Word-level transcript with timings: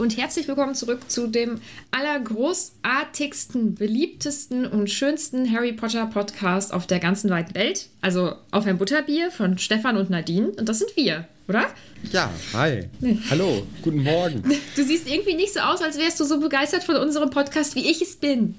und 0.00 0.16
herzlich 0.16 0.48
willkommen 0.48 0.74
zurück 0.74 1.10
zu 1.10 1.26
dem 1.26 1.60
allergroßartigsten, 1.90 3.74
beliebtesten 3.74 4.64
und 4.64 4.88
schönsten 4.88 5.52
Harry 5.52 5.74
Potter 5.74 6.06
Podcast 6.06 6.72
auf 6.72 6.86
der 6.86 7.00
ganzen 7.00 7.28
weiten 7.28 7.54
Welt. 7.54 7.90
Also 8.00 8.32
auf 8.50 8.64
ein 8.64 8.78
Butterbier 8.78 9.30
von 9.30 9.58
Stefan 9.58 9.98
und 9.98 10.08
Nadine. 10.08 10.52
Und 10.58 10.66
das 10.70 10.78
sind 10.78 10.96
wir, 10.96 11.28
oder? 11.48 11.66
Ja, 12.12 12.30
hi. 12.54 12.88
Hallo, 13.28 13.66
guten 13.82 14.02
Morgen. 14.02 14.42
Du 14.74 14.84
siehst 14.84 15.06
irgendwie 15.06 15.34
nicht 15.34 15.52
so 15.52 15.60
aus, 15.60 15.82
als 15.82 15.98
wärst 15.98 16.18
du 16.18 16.24
so 16.24 16.40
begeistert 16.40 16.84
von 16.84 16.96
unserem 16.96 17.28
Podcast, 17.28 17.74
wie 17.74 17.90
ich 17.90 18.00
es 18.00 18.16
bin. 18.16 18.54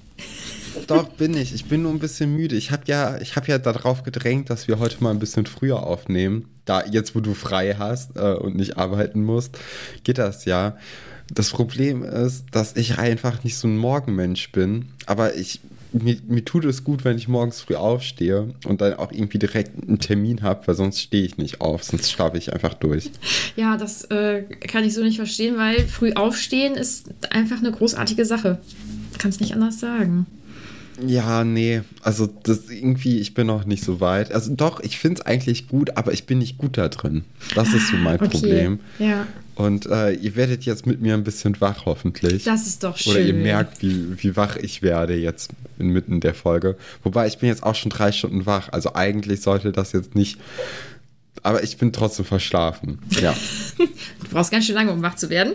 Doch, 0.86 1.08
bin 1.08 1.36
ich. 1.36 1.52
Ich 1.52 1.64
bin 1.64 1.82
nur 1.82 1.90
ein 1.90 1.98
bisschen 1.98 2.36
müde. 2.36 2.54
Ich 2.54 2.70
habe 2.70 2.84
ja, 2.86 3.18
hab 3.34 3.48
ja 3.48 3.58
darauf 3.58 4.04
gedrängt, 4.04 4.48
dass 4.48 4.68
wir 4.68 4.78
heute 4.78 5.02
mal 5.02 5.10
ein 5.10 5.18
bisschen 5.18 5.46
früher 5.46 5.82
aufnehmen. 5.82 6.48
Da, 6.66 6.84
jetzt, 6.86 7.16
wo 7.16 7.20
du 7.20 7.34
frei 7.34 7.74
hast 7.76 8.16
äh, 8.16 8.34
und 8.34 8.54
nicht 8.54 8.76
arbeiten 8.76 9.24
musst, 9.24 9.58
geht 10.04 10.18
das 10.18 10.44
ja. 10.44 10.76
Das 11.34 11.50
Problem 11.50 12.04
ist, 12.04 12.44
dass 12.50 12.76
ich 12.76 12.98
einfach 12.98 13.42
nicht 13.42 13.56
so 13.56 13.66
ein 13.66 13.78
Morgenmensch 13.78 14.52
bin. 14.52 14.86
Aber 15.06 15.34
ich, 15.34 15.60
mir, 15.92 16.16
mir 16.28 16.44
tut 16.44 16.64
es 16.64 16.84
gut, 16.84 17.04
wenn 17.04 17.16
ich 17.16 17.26
morgens 17.26 17.62
früh 17.62 17.74
aufstehe 17.74 18.54
und 18.66 18.80
dann 18.80 18.94
auch 18.94 19.12
irgendwie 19.12 19.38
direkt 19.38 19.70
einen 19.82 19.98
Termin 19.98 20.42
habe, 20.42 20.66
weil 20.66 20.74
sonst 20.74 21.00
stehe 21.00 21.24
ich 21.24 21.38
nicht 21.38 21.60
auf, 21.60 21.84
sonst 21.84 22.10
schlafe 22.10 22.36
ich 22.36 22.52
einfach 22.52 22.74
durch. 22.74 23.10
Ja, 23.56 23.76
das 23.76 24.04
äh, 24.04 24.42
kann 24.42 24.84
ich 24.84 24.94
so 24.94 25.02
nicht 25.02 25.16
verstehen, 25.16 25.56
weil 25.56 25.80
früh 25.86 26.12
aufstehen 26.12 26.74
ist 26.74 27.10
einfach 27.30 27.58
eine 27.58 27.72
großartige 27.72 28.24
Sache. 28.24 28.58
Kannst 29.18 29.40
nicht 29.40 29.54
anders 29.54 29.80
sagen. 29.80 30.26
Ja, 31.06 31.44
nee, 31.44 31.82
also 32.02 32.26
das 32.26 32.68
irgendwie, 32.68 33.18
ich 33.18 33.34
bin 33.34 33.46
noch 33.46 33.64
nicht 33.64 33.82
so 33.82 34.00
weit. 34.00 34.32
Also 34.32 34.54
doch, 34.54 34.80
ich 34.80 34.98
finde 34.98 35.20
es 35.20 35.26
eigentlich 35.26 35.68
gut, 35.68 35.96
aber 35.96 36.12
ich 36.12 36.26
bin 36.26 36.38
nicht 36.38 36.58
gut 36.58 36.76
da 36.76 36.88
drin. 36.88 37.24
Das 37.54 37.72
ist 37.72 37.88
so 37.88 37.96
mein 37.96 38.16
okay. 38.16 38.28
Problem. 38.28 38.80
Ja. 38.98 39.26
Und 39.62 39.86
äh, 39.86 40.12
ihr 40.12 40.34
werdet 40.34 40.64
jetzt 40.64 40.86
mit 40.86 41.00
mir 41.00 41.14
ein 41.14 41.22
bisschen 41.22 41.60
wach, 41.60 41.86
hoffentlich. 41.86 42.42
Das 42.42 42.66
ist 42.66 42.82
doch 42.82 42.96
schön. 42.96 43.12
Oder 43.12 43.20
ihr 43.22 43.34
merkt, 43.34 43.80
wie, 43.80 44.20
wie 44.20 44.36
wach 44.36 44.56
ich 44.56 44.82
werde 44.82 45.14
jetzt 45.14 45.52
inmitten 45.78 46.18
der 46.18 46.34
Folge. 46.34 46.76
Wobei, 47.04 47.28
ich 47.28 47.38
bin 47.38 47.48
jetzt 47.48 47.62
auch 47.62 47.76
schon 47.76 47.90
drei 47.90 48.10
Stunden 48.10 48.44
wach. 48.44 48.70
Also 48.72 48.96
eigentlich 48.96 49.40
sollte 49.40 49.70
das 49.70 49.92
jetzt 49.92 50.16
nicht. 50.16 50.40
Aber 51.44 51.62
ich 51.62 51.76
bin 51.76 51.92
trotzdem 51.92 52.24
verschlafen. 52.24 52.98
Ja. 53.20 53.36
du 53.78 54.28
brauchst 54.32 54.50
ganz 54.50 54.66
schön 54.66 54.74
lange, 54.74 54.90
um 54.90 55.00
wach 55.00 55.14
zu 55.14 55.30
werden. 55.30 55.52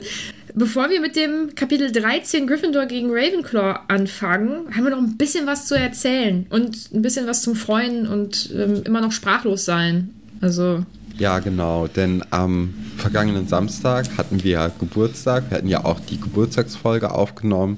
Bevor 0.55 0.89
wir 0.89 1.01
mit 1.01 1.17
dem 1.17 1.53
Kapitel 1.55 1.91
13 1.91 2.47
Gryffindor 2.47 2.85
gegen 2.85 3.09
Ravenclaw 3.11 3.81
anfangen, 3.89 4.73
haben 4.73 4.85
wir 4.85 4.91
noch 4.91 4.99
ein 4.99 5.17
bisschen 5.17 5.47
was 5.47 5.67
zu 5.67 5.75
erzählen 5.75 6.47
und 6.49 6.93
ein 6.93 7.01
bisschen 7.01 7.27
was 7.27 7.41
zum 7.41 7.55
Freuen 7.55 8.07
und 8.07 8.51
ähm, 8.55 8.83
immer 8.85 9.01
noch 9.01 9.11
sprachlos 9.11 9.65
sein. 9.65 10.11
Also. 10.39 10.85
Ja, 11.17 11.39
genau, 11.39 11.87
denn 11.87 12.23
am 12.29 12.73
vergangenen 12.97 13.47
Samstag 13.47 14.05
hatten 14.17 14.43
wir 14.43 14.71
Geburtstag. 14.79 15.49
Wir 15.49 15.57
hatten 15.57 15.67
ja 15.67 15.83
auch 15.83 15.99
die 15.99 16.19
Geburtstagsfolge 16.19 17.11
aufgenommen 17.11 17.77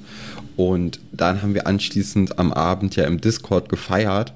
und 0.58 1.00
dann 1.12 1.42
haben 1.42 1.54
wir 1.54 1.66
anschließend 1.66 2.38
am 2.38 2.52
Abend 2.52 2.96
ja 2.96 3.06
im 3.06 3.22
Discord 3.22 3.70
gefeiert 3.70 4.34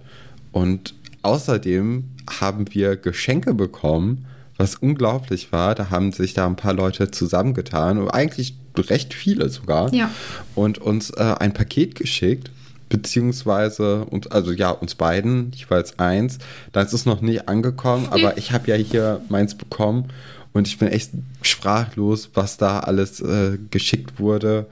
und 0.51 0.93
außerdem 1.21 2.05
haben 2.39 2.73
wir 2.73 2.95
Geschenke 2.95 3.53
bekommen 3.53 4.25
was 4.57 4.75
unglaublich 4.75 5.51
war. 5.51 5.75
Da 5.75 5.89
haben 5.89 6.11
sich 6.11 6.33
da 6.33 6.45
ein 6.45 6.55
paar 6.55 6.73
Leute 6.73 7.11
zusammengetan, 7.11 8.09
eigentlich 8.09 8.55
recht 8.77 9.13
viele 9.13 9.49
sogar, 9.49 9.93
ja. 9.93 10.09
und 10.55 10.79
uns 10.79 11.11
äh, 11.11 11.35
ein 11.39 11.53
Paket 11.53 11.95
geschickt 11.95 12.49
beziehungsweise 12.93 14.05
uns, 14.05 14.27
also 14.27 14.51
ja, 14.51 14.69
uns 14.69 14.93
beiden, 14.93 15.51
jeweils 15.55 15.97
eins. 15.97 16.37
Da 16.73 16.83
ist 16.83 17.07
noch 17.07 17.21
nicht 17.21 17.49
angekommen, 17.49 18.07
aber 18.11 18.37
ich 18.37 18.51
habe 18.51 18.69
ja 18.69 18.75
hier 18.75 19.19
meins 19.29 19.55
bekommen 19.55 20.09
und 20.53 20.67
ich 20.67 20.77
bin 20.77 20.89
echt 20.89 21.09
sprachlos, 21.41 22.29
was 22.35 22.57
da 22.57 22.81
alles 22.81 23.19
äh, 23.19 23.57
geschickt 23.71 24.19
wurde, 24.19 24.67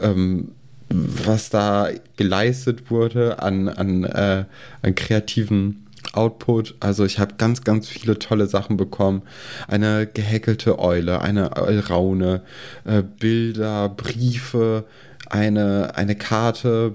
ähm, 0.00 0.52
was 0.88 1.50
da 1.50 1.88
geleistet 2.16 2.88
wurde 2.88 3.42
an, 3.42 3.68
an, 3.68 4.04
äh, 4.04 4.44
an 4.82 4.94
kreativen 4.94 5.84
Output. 6.12 6.76
Also 6.78 7.04
ich 7.04 7.18
habe 7.18 7.34
ganz, 7.36 7.64
ganz 7.64 7.88
viele 7.88 8.20
tolle 8.20 8.46
Sachen 8.46 8.76
bekommen. 8.76 9.22
Eine 9.66 10.06
gehäkelte 10.06 10.78
Eule, 10.78 11.20
eine 11.20 11.56
Eulraune, 11.56 12.42
äh, 12.84 13.02
Bilder, 13.02 13.88
Briefe, 13.88 14.84
eine, 15.28 15.96
eine 15.96 16.14
Karte. 16.14 16.92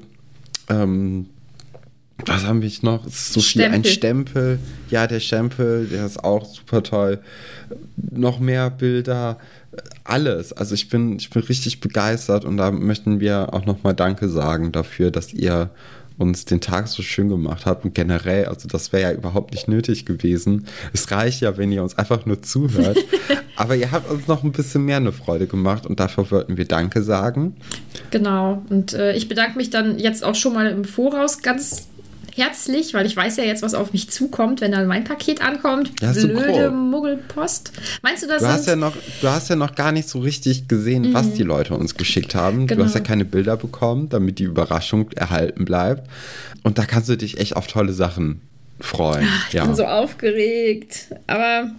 Ähm, 0.70 1.28
was 2.26 2.46
haben 2.46 2.62
wir 2.62 2.72
noch? 2.82 3.08
So 3.08 3.42
viel. 3.42 3.64
Ein 3.64 3.84
Stempel. 3.84 4.60
Ja, 4.90 5.08
der 5.08 5.20
Stempel, 5.20 5.88
der 5.88 6.06
ist 6.06 6.24
auch 6.24 6.46
super 6.46 6.84
toll. 6.84 7.20
Noch 7.96 8.40
mehr 8.40 8.70
Bilder. 8.70 9.38
Alles. 10.04 10.54
Also 10.54 10.76
ich 10.76 10.90
bin, 10.90 11.18
ich 11.18 11.30
bin 11.30 11.42
richtig 11.44 11.80
begeistert 11.80 12.46
und 12.46 12.58
da 12.58 12.72
möchten 12.72 13.20
wir 13.20 13.54
auch 13.54 13.66
nochmal 13.66 13.96
Danke 13.96 14.30
sagen 14.30 14.72
dafür, 14.72 15.12
dass 15.12 15.34
ihr 15.34 15.70
uns 16.22 16.46
den 16.46 16.62
Tag 16.62 16.88
so 16.88 17.02
schön 17.02 17.30
gemacht 17.30 17.66
habt 17.66 17.84
und 17.84 17.96
generell, 17.96 18.46
also 18.46 18.68
das 18.68 18.94
wäre 18.94 19.04
ja 19.04 19.12
überhaupt 19.12 19.54
nicht 19.54 19.68
nötig 19.68 20.06
gewesen. 20.06 20.68
Es 20.94 21.12
reicht 21.12 21.42
ja, 21.42 21.58
wenn 21.58 21.72
ihr 21.72 21.84
uns 21.84 21.98
einfach 21.98 22.26
nur 22.26 22.42
zuhört. 22.42 22.98
Aber 23.56 23.76
ihr 23.76 23.92
habt 23.92 24.10
uns 24.10 24.28
noch 24.28 24.44
ein 24.44 24.52
bisschen 24.52 24.86
mehr 24.86 24.98
eine 24.98 25.12
Freude 25.12 25.46
gemacht 25.46 25.86
und 25.86 26.00
dafür 26.00 26.30
wollten 26.32 26.58
wir 26.58 26.66
Danke 26.66 27.04
sagen. 27.04 27.56
Genau. 28.10 28.64
Und 28.70 28.94
äh, 28.94 29.14
ich 29.14 29.28
bedanke 29.28 29.58
mich 29.58 29.70
dann 29.70 30.00
jetzt 30.00 30.24
auch 30.24 30.36
schon 30.36 30.54
mal 30.54 30.68
im 30.68 30.86
Voraus 30.86 31.42
ganz 31.42 31.88
herzlich, 32.42 32.94
weil 32.94 33.06
ich 33.06 33.16
weiß 33.16 33.38
ja 33.38 33.44
jetzt, 33.44 33.62
was 33.62 33.74
auf 33.74 33.94
mich 33.94 34.10
zukommt, 34.10 34.62
wenn 34.62 34.72
dann 34.72 34.88
mein 34.88 35.04
Paket 35.04 35.42
ankommt. 35.42 35.92
Ja, 36.02 36.12
Blöde 36.12 36.70
so 36.70 36.72
Muggelpost. 36.72 37.72
Meinst 38.02 38.24
du 38.24 38.28
das? 38.28 38.42
Du 38.42 38.48
hast, 38.48 38.68
ja 38.68 38.76
noch, 38.76 38.94
du 39.22 39.28
hast 39.28 39.50
ja 39.50 39.56
noch 39.56 39.76
gar 39.76 39.92
nicht 39.92 40.10
so 40.10 40.20
richtig 40.20 40.68
gesehen, 40.68 41.10
mhm. 41.10 41.14
was 41.14 41.34
die 41.34 41.44
Leute 41.44 41.76
uns 41.76 41.96
geschickt 41.96 42.36
haben. 42.36 42.68
Genau. 42.68 42.80
Du 42.80 42.86
hast 42.86 42.96
ja 42.96 43.02
keine 43.02 43.26
Bilder 43.26 43.58
bekommen, 43.58 44.10
damit 44.10 44.40
die 44.40 44.46
Überraschung 44.46 45.12
erhalten 45.12 45.66
bleibt. 45.66 46.10
Und 46.64 46.78
da 46.78 46.86
kannst 46.86 47.10
du 47.10 47.16
dich 47.16 47.40
echt 47.40 47.56
auf 47.56 47.68
tolle 47.68 47.94
Sachen 47.94 48.42
freuen. 48.80 49.28
Ach, 49.30 49.48
ich 49.48 49.54
ja. 49.54 49.66
bin 49.66 49.76
so 49.76 49.86
aufgeregt. 49.86 51.08
Aber 51.28 51.72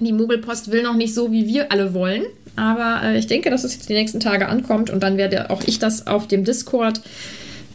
die 0.00 0.12
Muggelpost 0.12 0.70
will 0.70 0.82
noch 0.82 0.96
nicht 0.96 1.14
so, 1.14 1.30
wie 1.30 1.46
wir 1.46 1.70
alle 1.70 1.94
wollen. 1.94 2.24
Aber 2.56 3.00
äh, 3.02 3.18
ich 3.18 3.26
denke, 3.26 3.50
dass 3.50 3.64
es 3.64 3.74
jetzt 3.74 3.88
die 3.88 3.94
nächsten 3.94 4.20
Tage 4.20 4.48
ankommt 4.48 4.90
und 4.90 5.02
dann 5.02 5.16
werde 5.16 5.50
auch 5.50 5.62
ich 5.66 5.78
das 5.78 6.06
auf 6.06 6.28
dem 6.28 6.44
Discord 6.44 7.00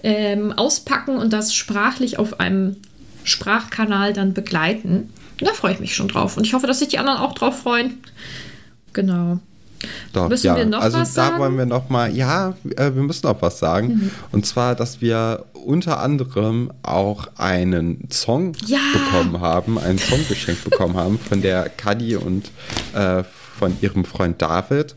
ähm, 0.03 0.51
auspacken 0.51 1.17
und 1.17 1.33
das 1.33 1.53
sprachlich 1.53 2.19
auf 2.19 2.39
einem 2.39 2.77
Sprachkanal 3.23 4.13
dann 4.13 4.33
begleiten. 4.33 5.13
Da 5.39 5.53
freue 5.53 5.73
ich 5.73 5.79
mich 5.79 5.95
schon 5.95 6.07
drauf. 6.07 6.37
Und 6.37 6.45
ich 6.45 6.53
hoffe, 6.53 6.67
dass 6.67 6.79
sich 6.79 6.89
die 6.89 6.99
anderen 6.99 7.19
auch 7.19 7.33
drauf 7.33 7.59
freuen. 7.59 7.99
Genau. 8.93 9.39
Doch, 10.11 10.27
müssen 10.27 10.47
ja. 10.47 10.57
wir 10.57 10.65
noch 10.65 10.81
also 10.81 10.99
was 10.99 11.13
sagen? 11.13 11.35
da 11.35 11.39
wollen 11.39 11.57
wir 11.57 11.65
noch 11.65 11.89
mal, 11.89 12.13
ja, 12.13 12.55
äh, 12.75 12.93
wir 12.93 13.03
müssen 13.03 13.27
noch 13.27 13.41
was 13.41 13.59
sagen. 13.59 13.87
Mhm. 13.87 14.11
Und 14.31 14.45
zwar, 14.45 14.75
dass 14.75 14.99
wir 14.99 15.45
unter 15.53 15.99
anderem 15.99 16.71
auch 16.83 17.27
einen 17.37 18.07
Song 18.11 18.53
ja. 18.65 18.79
bekommen 18.91 19.39
haben, 19.39 19.77
einen 19.77 19.97
Song 19.97 20.19
geschenkt 20.27 20.63
bekommen 20.63 20.97
haben 20.97 21.19
von 21.19 21.41
der 21.41 21.69
Kadi 21.69 22.15
und 22.15 22.51
äh, 22.93 23.23
von 23.57 23.77
ihrem 23.81 24.05
Freund 24.05 24.41
David. 24.41 24.95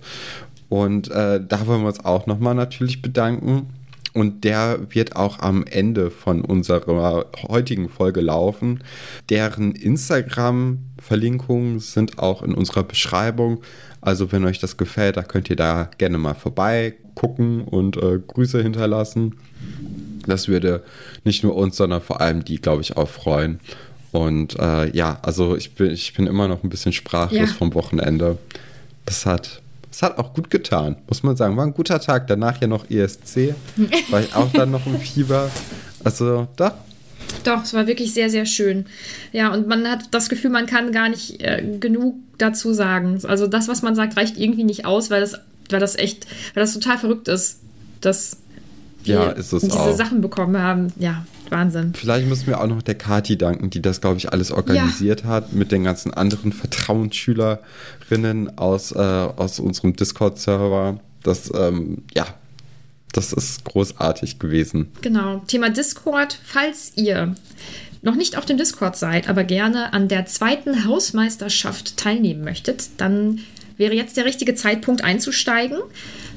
Und 0.68 1.10
äh, 1.10 1.40
da 1.46 1.66
wollen 1.66 1.82
wir 1.82 1.88
uns 1.88 2.04
auch 2.04 2.26
noch 2.26 2.38
mal 2.38 2.54
natürlich 2.54 3.02
bedanken. 3.02 3.68
Und 4.14 4.44
der 4.44 4.80
wird 4.90 5.16
auch 5.16 5.38
am 5.38 5.64
Ende 5.64 6.10
von 6.10 6.44
unserer 6.44 7.24
heutigen 7.48 7.88
Folge 7.88 8.20
laufen. 8.20 8.84
Deren 9.30 9.72
Instagram-Verlinkungen 9.72 11.80
sind 11.80 12.18
auch 12.18 12.42
in 12.42 12.54
unserer 12.54 12.82
Beschreibung. 12.82 13.62
Also 14.02 14.30
wenn 14.30 14.44
euch 14.44 14.58
das 14.58 14.76
gefällt, 14.76 15.16
da 15.16 15.22
könnt 15.22 15.48
ihr 15.48 15.56
da 15.56 15.88
gerne 15.96 16.18
mal 16.18 16.34
vorbei 16.34 16.94
gucken 17.14 17.62
und 17.62 17.96
äh, 17.96 18.18
Grüße 18.18 18.62
hinterlassen. 18.62 19.36
Das 20.26 20.48
würde 20.48 20.84
nicht 21.24 21.42
nur 21.42 21.56
uns, 21.56 21.76
sondern 21.76 22.02
vor 22.02 22.20
allem 22.20 22.44
die, 22.44 22.60
glaube 22.60 22.82
ich, 22.82 22.96
auch 22.96 23.08
freuen. 23.08 23.60
Und 24.12 24.58
äh, 24.58 24.94
ja, 24.94 25.18
also 25.22 25.56
ich 25.56 25.74
bin, 25.74 25.90
ich 25.90 26.12
bin 26.12 26.26
immer 26.26 26.48
noch 26.48 26.62
ein 26.62 26.68
bisschen 26.68 26.92
sprachlos 26.92 27.50
ja. 27.50 27.56
vom 27.56 27.74
Wochenende. 27.74 28.38
Das 29.06 29.24
hat 29.24 29.61
es 29.92 30.02
hat 30.02 30.18
auch 30.18 30.32
gut 30.32 30.48
getan, 30.48 30.96
muss 31.06 31.22
man 31.22 31.36
sagen. 31.36 31.56
War 31.56 31.66
ein 31.66 31.74
guter 31.74 32.00
Tag. 32.00 32.26
Danach 32.26 32.60
ja 32.60 32.66
noch 32.66 32.88
ESC. 32.90 33.54
War 34.08 34.20
ich 34.20 34.34
auch 34.34 34.50
dann 34.52 34.70
noch 34.70 34.86
im 34.86 34.98
Fieber. 35.00 35.50
Also, 36.02 36.48
doch. 36.56 36.72
Doch, 37.44 37.62
es 37.62 37.74
war 37.74 37.86
wirklich 37.86 38.14
sehr, 38.14 38.30
sehr 38.30 38.46
schön. 38.46 38.86
Ja, 39.32 39.52
und 39.52 39.68
man 39.68 39.86
hat 39.88 40.08
das 40.10 40.28
Gefühl, 40.28 40.50
man 40.50 40.66
kann 40.66 40.92
gar 40.92 41.08
nicht 41.08 41.42
äh, 41.42 41.62
genug 41.78 42.14
dazu 42.38 42.72
sagen. 42.72 43.20
Also, 43.24 43.46
das, 43.46 43.68
was 43.68 43.82
man 43.82 43.94
sagt, 43.94 44.16
reicht 44.16 44.38
irgendwie 44.38 44.64
nicht 44.64 44.86
aus, 44.86 45.10
weil 45.10 45.20
das, 45.20 45.34
weil 45.68 45.80
das 45.80 45.96
echt, 45.96 46.26
weil 46.54 46.62
das 46.62 46.72
total 46.72 46.96
verrückt 46.96 47.28
ist, 47.28 47.60
dass 48.00 48.38
ja, 49.04 49.30
ist 49.30 49.52
es 49.52 49.62
diese 49.62 49.78
auch. 49.78 49.96
Sachen 49.96 50.20
bekommen 50.20 50.58
haben. 50.58 50.92
Ja, 50.98 51.26
Wahnsinn. 51.52 51.94
Vielleicht 51.94 52.26
müssen 52.26 52.48
wir 52.48 52.60
auch 52.60 52.66
noch 52.66 52.82
der 52.82 52.96
Kati 52.96 53.38
danken, 53.38 53.70
die 53.70 53.80
das, 53.80 54.00
glaube 54.00 54.16
ich, 54.16 54.32
alles 54.32 54.50
organisiert 54.50 55.22
ja. 55.22 55.28
hat 55.28 55.52
mit 55.52 55.70
den 55.70 55.84
ganzen 55.84 56.12
anderen 56.12 56.52
Vertrauensschülerinnen 56.52 58.58
aus, 58.58 58.92
äh, 58.92 58.98
aus 58.98 59.60
unserem 59.60 59.94
Discord-Server. 59.94 60.98
Das, 61.22 61.52
ähm, 61.54 62.02
ja, 62.14 62.26
das 63.12 63.32
ist 63.32 63.64
großartig 63.64 64.38
gewesen. 64.38 64.88
Genau. 65.02 65.42
Thema 65.46 65.70
Discord. 65.70 66.38
Falls 66.42 66.92
ihr 66.96 67.34
noch 68.02 68.16
nicht 68.16 68.36
auf 68.36 68.44
dem 68.44 68.56
Discord 68.56 68.96
seid, 68.96 69.28
aber 69.28 69.44
gerne 69.44 69.92
an 69.92 70.08
der 70.08 70.26
zweiten 70.26 70.84
Hausmeisterschaft 70.84 71.96
teilnehmen 71.96 72.42
möchtet, 72.42 72.88
dann 72.96 73.40
wäre 73.76 73.94
jetzt 73.94 74.16
der 74.16 74.24
richtige 74.24 74.54
Zeitpunkt 74.54 75.04
einzusteigen 75.04 75.78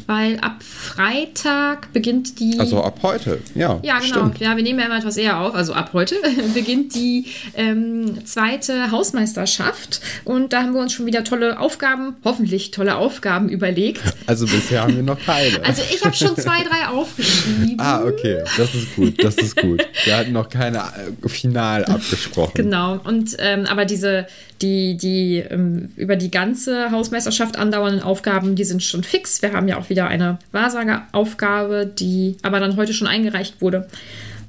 weil 0.08 0.40
ab 0.40 0.62
Freitag 0.62 1.92
beginnt 1.94 2.40
die. 2.40 2.60
Also 2.60 2.84
ab 2.84 3.00
heute, 3.02 3.40
ja. 3.56 3.80
Ja, 3.84 4.00
genau. 4.00 4.06
Stimmt. 4.06 4.40
Ja, 4.40 4.56
wir 4.56 4.64
nehmen 4.64 4.80
ja 4.80 4.86
immer 4.86 4.98
etwas 4.98 5.18
eher 5.18 5.40
auf. 5.40 5.56
Also 5.56 5.74
ab 5.74 5.92
heute 5.94 6.16
beginnt 6.54 6.96
die 6.96 7.26
ähm, 7.56 8.26
zweite 8.26 8.92
Hausmeisterschaft. 8.92 10.02
Und 10.24 10.54
da 10.54 10.62
haben 10.62 10.74
wir 10.74 10.82
uns 10.82 10.94
schon 10.94 11.06
wieder 11.06 11.24
tolle 11.24 11.60
Aufgaben, 11.60 12.16
hoffentlich 12.24 12.72
tolle 12.72 12.96
Aufgaben 12.96 13.50
überlegt. 13.50 14.02
Also 14.28 14.46
bisher 14.46 14.84
haben 14.84 14.96
wir 14.96 15.04
noch 15.04 15.20
keine. 15.20 15.64
Also 15.64 15.82
ich 15.94 16.04
habe 16.04 16.16
schon 16.16 16.36
zwei, 16.36 16.64
drei 16.64 16.88
aufgeschrieben. 16.88 17.80
ah, 17.80 18.04
okay. 18.04 18.44
Das 18.58 18.76
ist 18.76 18.96
gut. 18.96 19.24
Das 19.24 19.36
ist 19.36 19.56
gut. 19.56 19.86
Wir 20.04 20.18
hatten 20.18 20.34
noch 20.34 20.50
keine 20.50 20.80
äh, 20.80 21.30
final 21.30 21.86
abgesprochen. 21.86 22.54
Genau. 22.56 23.00
Und 23.04 23.36
ähm, 23.40 23.66
aber 23.66 23.86
diese, 23.86 24.28
die, 24.62 24.98
die 24.98 25.38
ähm, 25.38 25.92
über 25.96 26.16
die 26.16 26.32
ganze 26.32 26.92
Hausmeisterschaft 26.92 27.58
andauernden 27.58 28.02
Aufgaben, 28.02 28.56
die 28.56 28.64
sind 28.64 28.84
schon 28.84 29.04
fix. 29.04 29.42
Wir 29.42 29.54
haben 29.54 29.68
ja 29.68 29.78
auch 29.78 29.90
wieder 29.90 29.95
eine 30.04 30.40
Wahrsageraufgabe, 30.52 31.86
die 31.88 32.38
aber 32.42 32.60
dann 32.60 32.76
heute 32.76 32.94
schon 32.94 33.08
eingereicht 33.08 33.62
wurde. 33.62 33.88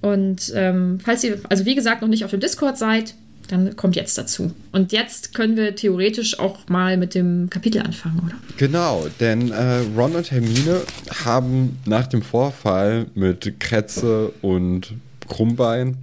Und 0.03 0.53
ähm, 0.55 0.99
falls 1.03 1.25
ihr, 1.25 1.39
also 1.49 1.65
wie 1.65 1.75
gesagt, 1.75 2.03
noch 2.03 2.09
nicht 2.09 2.25
auf 2.25 2.31
dem 2.31 2.41
Discord 2.41 2.77
seid, 2.77 3.15
dann 3.49 3.77
kommt 3.77 3.95
jetzt 3.95 4.19
dazu. 4.19 4.53
Und 4.73 4.93
jetzt 4.93 5.33
können 5.35 5.57
wir 5.57 5.77
theoretisch 5.77 6.39
auch 6.39 6.69
mal 6.69 6.97
mit 6.97 7.15
dem 7.15 7.49
Kapitel 7.49 7.81
anfangen, 7.81 8.21
oder? 8.27 8.35
Genau, 8.57 9.07
denn 9.21 9.53
äh, 9.53 9.83
Ron 9.97 10.17
und 10.17 10.31
Hermine 10.31 10.83
haben 11.25 11.79
nach 11.87 12.09
dem 12.09 12.23
Vorfall 12.23 13.07
mit 13.15 13.61
Kretze 13.61 14.33
und 14.43 14.95
Krummbein 15.29 15.97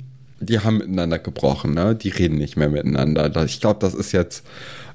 die 0.46 0.60
haben 0.60 0.78
miteinander 0.78 1.20
gebrochen, 1.20 1.74
ne? 1.74 1.96
Die 1.96 2.10
reden 2.10 2.38
nicht 2.38 2.58
mehr 2.58 2.70
miteinander. 2.70 3.32
Ich 3.46 3.62
glaube, 3.62 3.80
das 3.80 3.94
ist 3.94 4.12
jetzt 4.12 4.46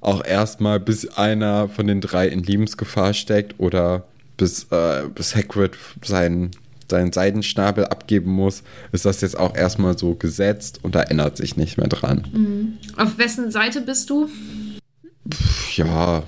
auch 0.00 0.24
erstmal, 0.24 0.78
bis 0.80 1.08
einer 1.08 1.68
von 1.68 1.86
den 1.86 2.00
drei 2.00 2.28
in 2.28 2.42
Lebensgefahr 2.42 3.14
steckt 3.14 3.58
oder 3.58 4.04
bis, 4.38 4.64
äh, 4.70 5.02
bis 5.14 5.36
Hagrid 5.36 5.72
seinen, 6.02 6.52
seinen 6.90 7.12
Seidenschnabel 7.12 7.84
abgeben 7.84 8.30
muss, 8.30 8.62
ist 8.92 9.04
das 9.04 9.20
jetzt 9.20 9.38
auch 9.38 9.54
erstmal 9.54 9.98
so 9.98 10.14
gesetzt 10.14 10.80
und 10.82 10.94
da 10.94 11.02
ändert 11.02 11.36
sich 11.36 11.58
nicht 11.58 11.76
mehr 11.76 11.88
dran. 11.88 12.26
Mhm. 12.32 12.78
Auf 12.96 13.18
wessen 13.18 13.50
Seite 13.50 13.82
bist 13.82 14.08
du? 14.08 14.30
Ja, 15.76 16.22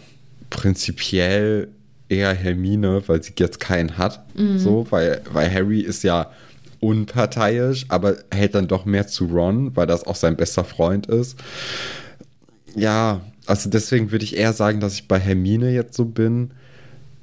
prinzipiell 0.50 1.68
eher 2.10 2.34
Hermine, 2.34 3.02
weil 3.06 3.22
sie 3.22 3.32
jetzt 3.38 3.60
keinen 3.60 3.96
hat. 3.96 4.22
Mhm. 4.36 4.58
So, 4.58 4.86
weil, 4.90 5.22
weil 5.32 5.50
Harry 5.50 5.80
ist 5.80 6.02
ja 6.02 6.30
unparteiisch, 6.80 7.86
aber 7.88 8.16
hält 8.30 8.54
dann 8.54 8.66
doch 8.66 8.84
mehr 8.84 9.06
zu 9.06 9.26
Ron, 9.26 9.76
weil 9.76 9.86
das 9.86 10.04
auch 10.04 10.16
sein 10.16 10.36
bester 10.36 10.64
Freund 10.64 11.06
ist. 11.06 11.38
Ja, 12.74 13.20
also 13.46 13.70
deswegen 13.70 14.10
würde 14.10 14.24
ich 14.24 14.36
eher 14.36 14.52
sagen, 14.52 14.80
dass 14.80 14.94
ich 14.94 15.08
bei 15.08 15.18
Hermine 15.18 15.72
jetzt 15.72 15.94
so 15.94 16.04
bin. 16.04 16.52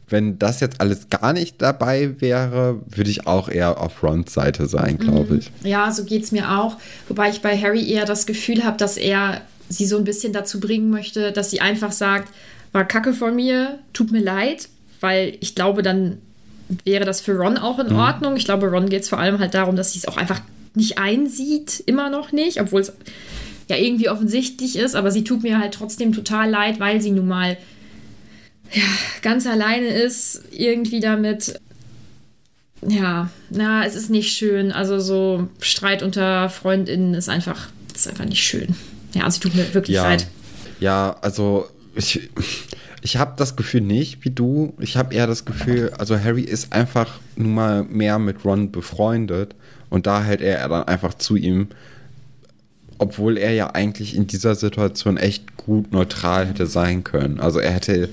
Wenn 0.09 0.39
das 0.39 0.61
jetzt 0.61 0.79
alles 0.79 1.09
gar 1.09 1.33
nicht 1.33 1.61
dabei 1.61 2.21
wäre, 2.21 2.79
würde 2.87 3.09
ich 3.09 3.27
auch 3.27 3.49
eher 3.49 3.81
auf 3.81 4.03
Rons 4.03 4.33
Seite 4.33 4.67
sein, 4.67 4.97
glaube 4.97 5.33
mhm. 5.33 5.39
ich. 5.39 5.51
Ja, 5.63 5.91
so 5.91 6.05
geht 6.05 6.23
es 6.23 6.31
mir 6.31 6.57
auch. 6.59 6.77
Wobei 7.09 7.29
ich 7.29 7.41
bei 7.41 7.57
Harry 7.57 7.89
eher 7.91 8.05
das 8.05 8.25
Gefühl 8.25 8.63
habe, 8.63 8.77
dass 8.77 8.95
er 8.97 9.41
sie 9.69 9.85
so 9.85 9.97
ein 9.97 10.05
bisschen 10.05 10.31
dazu 10.31 10.59
bringen 10.59 10.89
möchte, 10.89 11.31
dass 11.31 11.51
sie 11.51 11.59
einfach 11.59 11.91
sagt, 11.91 12.31
war 12.71 12.85
Kacke 12.85 13.13
von 13.13 13.35
mir, 13.35 13.79
tut 13.91 14.11
mir 14.11 14.21
leid, 14.21 14.69
weil 15.01 15.37
ich 15.41 15.55
glaube, 15.55 15.83
dann 15.83 16.19
wäre 16.85 17.05
das 17.05 17.21
für 17.21 17.37
Ron 17.37 17.57
auch 17.57 17.79
in 17.79 17.89
mhm. 17.89 17.99
Ordnung. 17.99 18.35
Ich 18.37 18.45
glaube, 18.45 18.67
Ron 18.67 18.89
geht 18.89 19.03
es 19.03 19.09
vor 19.09 19.19
allem 19.19 19.39
halt 19.39 19.53
darum, 19.53 19.75
dass 19.75 19.93
sie 19.93 19.99
es 19.99 20.07
auch 20.07 20.17
einfach 20.17 20.41
nicht 20.73 20.97
einsieht, 20.99 21.81
immer 21.85 22.09
noch 22.09 22.31
nicht, 22.31 22.61
obwohl 22.61 22.81
es 22.81 22.93
ja 23.69 23.75
irgendwie 23.75 24.09
offensichtlich 24.09 24.77
ist, 24.77 24.95
aber 24.95 25.11
sie 25.11 25.23
tut 25.23 25.43
mir 25.43 25.59
halt 25.59 25.73
trotzdem 25.73 26.13
total 26.13 26.49
leid, 26.49 26.79
weil 26.79 27.01
sie 27.01 27.11
nun 27.11 27.27
mal 27.27 27.57
ja, 28.73 28.83
ganz 29.21 29.45
alleine 29.47 29.87
ist, 29.87 30.43
irgendwie 30.51 30.99
damit. 30.99 31.59
Ja, 32.87 33.29
na, 33.49 33.85
es 33.85 33.95
ist 33.95 34.09
nicht 34.09 34.31
schön. 34.33 34.71
Also 34.71 34.99
so 34.99 35.47
Streit 35.59 36.03
unter 36.03 36.49
FreundInnen 36.49 37.13
ist 37.13 37.29
einfach, 37.29 37.69
ist 37.93 38.07
einfach 38.07 38.25
nicht 38.25 38.43
schön. 38.43 38.75
Ja, 39.13 39.23
also 39.23 39.35
sie 39.35 39.41
tut 39.41 39.55
mir 39.55 39.73
wirklich 39.73 39.95
ja. 39.95 40.03
leid. 40.03 40.27
Ja, 40.79 41.17
also 41.21 41.67
ich, 41.95 42.29
ich 43.01 43.17
habe 43.17 43.33
das 43.37 43.55
Gefühl 43.55 43.81
nicht 43.81 44.23
wie 44.23 44.29
du. 44.29 44.73
Ich 44.79 44.97
habe 44.97 45.13
eher 45.13 45.27
das 45.27 45.45
Gefühl, 45.45 45.91
also 45.97 46.19
Harry 46.19 46.43
ist 46.43 46.73
einfach 46.73 47.19
nun 47.35 47.55
mal 47.55 47.83
mehr 47.83 48.19
mit 48.19 48.45
Ron 48.45 48.71
befreundet 48.71 49.55
und 49.89 50.07
da 50.07 50.23
hält 50.23 50.41
er 50.41 50.67
dann 50.67 50.83
einfach 50.83 51.13
zu 51.13 51.35
ihm, 51.35 51.69
obwohl 52.97 53.37
er 53.37 53.53
ja 53.53 53.71
eigentlich 53.71 54.15
in 54.15 54.27
dieser 54.27 54.55
Situation 54.55 55.17
echt 55.17 55.57
gut 55.57 55.91
neutral 55.91 56.47
hätte 56.47 56.65
sein 56.65 57.03
können. 57.03 57.39
Also 57.39 57.59
er 57.59 57.71
hätte, 57.71 58.09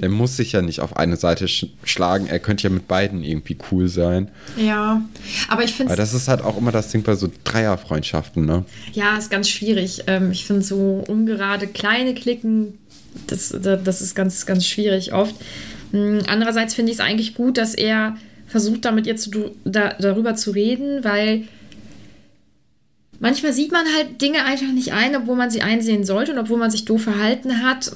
er 0.00 0.08
muss 0.08 0.36
sich 0.36 0.52
ja 0.52 0.62
nicht 0.62 0.80
auf 0.80 0.96
eine 0.96 1.16
Seite 1.16 1.48
sch 1.48 1.66
schlagen. 1.84 2.26
Er 2.26 2.38
könnte 2.38 2.64
ja 2.64 2.70
mit 2.70 2.88
beiden 2.88 3.22
irgendwie 3.24 3.56
cool 3.70 3.88
sein. 3.88 4.30
Ja, 4.56 5.02
aber 5.48 5.64
ich 5.64 5.72
finde. 5.72 5.92
Aber 5.92 6.00
das 6.00 6.14
ist 6.14 6.28
halt 6.28 6.42
auch 6.42 6.56
immer 6.56 6.72
das 6.72 6.90
Ding 6.90 7.02
bei 7.02 7.14
so 7.14 7.30
Dreierfreundschaften, 7.44 8.44
ne? 8.44 8.64
Ja, 8.92 9.16
ist 9.16 9.30
ganz 9.30 9.48
schwierig. 9.48 10.04
Ähm, 10.06 10.30
ich 10.30 10.44
finde 10.44 10.62
so 10.62 11.04
ungerade 11.06 11.66
kleine 11.66 12.14
Klicken 12.14 12.78
das, 13.26 13.54
das 13.60 14.00
ist 14.00 14.14
ganz, 14.14 14.46
ganz 14.46 14.66
schwierig 14.66 15.12
oft. 15.12 15.34
Hm, 15.92 16.20
andererseits 16.26 16.74
finde 16.74 16.92
ich 16.92 16.98
es 16.98 17.04
eigentlich 17.04 17.34
gut, 17.34 17.58
dass 17.58 17.74
er 17.74 18.16
versucht, 18.46 18.84
damit 18.84 19.06
ihr 19.06 19.16
zu, 19.16 19.52
da, 19.64 19.94
darüber 19.98 20.34
zu 20.34 20.50
reden, 20.50 21.04
weil 21.04 21.44
manchmal 23.20 23.52
sieht 23.52 23.72
man 23.72 23.84
halt 23.96 24.20
Dinge 24.20 24.44
einfach 24.44 24.72
nicht 24.72 24.92
ein, 24.92 25.16
obwohl 25.16 25.36
man 25.36 25.50
sie 25.50 25.62
einsehen 25.62 26.04
sollte 26.04 26.32
und 26.32 26.38
obwohl 26.38 26.58
man 26.58 26.70
sich 26.70 26.84
doof 26.84 27.02
verhalten 27.02 27.62
hat. 27.62 27.92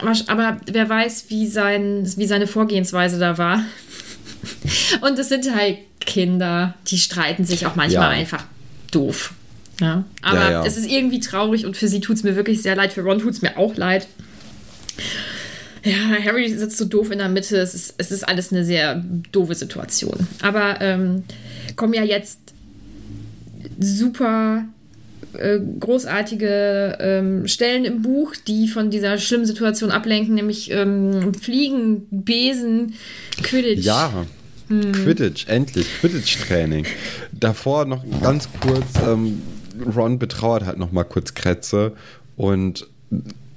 Aber, 0.00 0.12
aber 0.26 0.60
wer 0.70 0.88
weiß, 0.88 1.26
wie, 1.28 1.46
sein, 1.46 2.10
wie 2.16 2.26
seine 2.26 2.46
Vorgehensweise 2.46 3.18
da 3.18 3.38
war. 3.38 3.64
Und 5.02 5.18
es 5.18 5.28
sind 5.28 5.54
halt 5.54 5.78
Kinder, 6.00 6.74
die 6.86 6.96
streiten 6.96 7.44
sich 7.44 7.66
auch 7.66 7.76
manchmal 7.76 8.12
ja. 8.12 8.20
einfach 8.20 8.44
doof. 8.90 9.34
Ja. 9.80 10.04
Aber 10.22 10.40
ja, 10.40 10.50
ja. 10.50 10.64
es 10.64 10.76
ist 10.76 10.90
irgendwie 10.90 11.20
traurig 11.20 11.64
und 11.64 11.76
für 11.76 11.88
sie 11.88 12.00
tut 12.00 12.16
es 12.16 12.22
mir 12.22 12.36
wirklich 12.36 12.62
sehr 12.62 12.76
leid. 12.76 12.92
Für 12.92 13.02
Ron 13.02 13.18
tut 13.18 13.32
es 13.32 13.42
mir 13.42 13.56
auch 13.56 13.76
leid. 13.76 14.06
Ja, 15.84 15.94
Harry 16.24 16.48
sitzt 16.54 16.76
so 16.76 16.84
doof 16.84 17.10
in 17.10 17.18
der 17.18 17.28
Mitte. 17.28 17.56
Es 17.56 17.74
ist, 17.74 17.94
es 17.96 18.10
ist 18.10 18.28
alles 18.28 18.52
eine 18.52 18.64
sehr 18.64 19.02
doofe 19.32 19.54
Situation. 19.54 20.26
Aber 20.42 20.80
ähm, 20.80 21.24
kommen 21.76 21.94
ja 21.94 22.02
jetzt 22.02 22.49
super 23.80 24.64
äh, 25.34 25.58
großartige 25.58 26.98
ähm, 27.00 27.46
Stellen 27.46 27.84
im 27.84 28.02
Buch, 28.02 28.34
die 28.46 28.68
von 28.68 28.90
dieser 28.90 29.18
schlimmen 29.18 29.46
Situation 29.46 29.90
ablenken, 29.90 30.34
nämlich 30.34 30.70
ähm, 30.70 31.34
Fliegen, 31.34 32.06
Besen, 32.10 32.94
Quidditch. 33.42 33.84
Ja, 33.84 34.26
hm. 34.68 34.92
Quidditch, 34.92 35.48
endlich, 35.48 35.86
Quidditch-Training. 36.00 36.86
Davor 37.32 37.84
noch 37.84 38.04
ganz 38.22 38.48
kurz, 38.60 38.86
ähm, 39.06 39.42
Ron 39.94 40.18
betrauert 40.18 40.64
halt 40.64 40.78
noch 40.78 40.92
mal 40.92 41.04
kurz 41.04 41.34
Kretze 41.34 41.92
und 42.36 42.86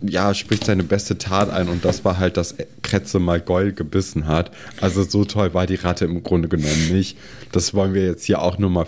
ja, 0.01 0.34
spricht 0.34 0.65
seine 0.65 0.84
beste 0.84 1.18
Tat 1.18 1.50
ein 1.50 1.70
und 1.70 1.86
das 1.86 2.03
war 2.03 2.18
halt, 2.18 2.38
dass 2.38 2.56
Kretze 2.82 3.20
mal 3.20 3.39
Goll 3.39 3.72
gebissen 3.72 4.27
hat. 4.27 4.51
Also 4.82 5.03
so 5.03 5.24
toll 5.24 5.53
war 5.53 5.65
die 5.65 5.75
Ratte 5.75 6.06
im 6.06 6.24
Grunde 6.24 6.50
genommen 6.50 6.89
nicht. 6.92 7.18
Das 7.51 7.74
wollen 7.74 7.94
wir 7.94 8.06
jetzt 8.06 8.25
hier 8.25 8.42
auch 8.42 8.58
nur 8.58 8.70
mal 8.70 8.86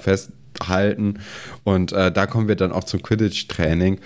festhalten. 0.55 1.19
Und 1.63 1.91
äh, 1.91 2.11
da 2.11 2.25
kommen 2.25 2.47
wir 2.47 2.55
dann 2.55 2.71
auch 2.71 2.83
zum 2.83 3.01
Quidditch-Training. 3.01 3.99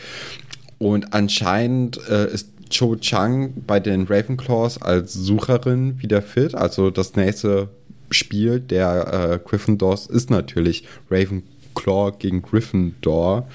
Und 0.77 1.13
anscheinend 1.13 1.99
äh, 2.09 2.31
ist 2.31 2.49
Cho 2.69 2.95
Chang 2.95 3.53
bei 3.65 3.79
den 3.79 4.05
Ravenclaws 4.07 4.81
als 4.81 5.13
Sucherin 5.13 6.01
wieder 6.01 6.21
fit. 6.21 6.55
Also 6.55 6.91
das 6.91 7.15
nächste 7.15 7.69
Spiel 8.11 8.59
der 8.59 9.31
äh, 9.31 9.39
Gryffindors 9.47 10.07
ist 10.07 10.29
natürlich 10.29 10.85
Ravenclaw 11.09 12.17
gegen 12.17 12.41
Gryffindor. 12.41 13.47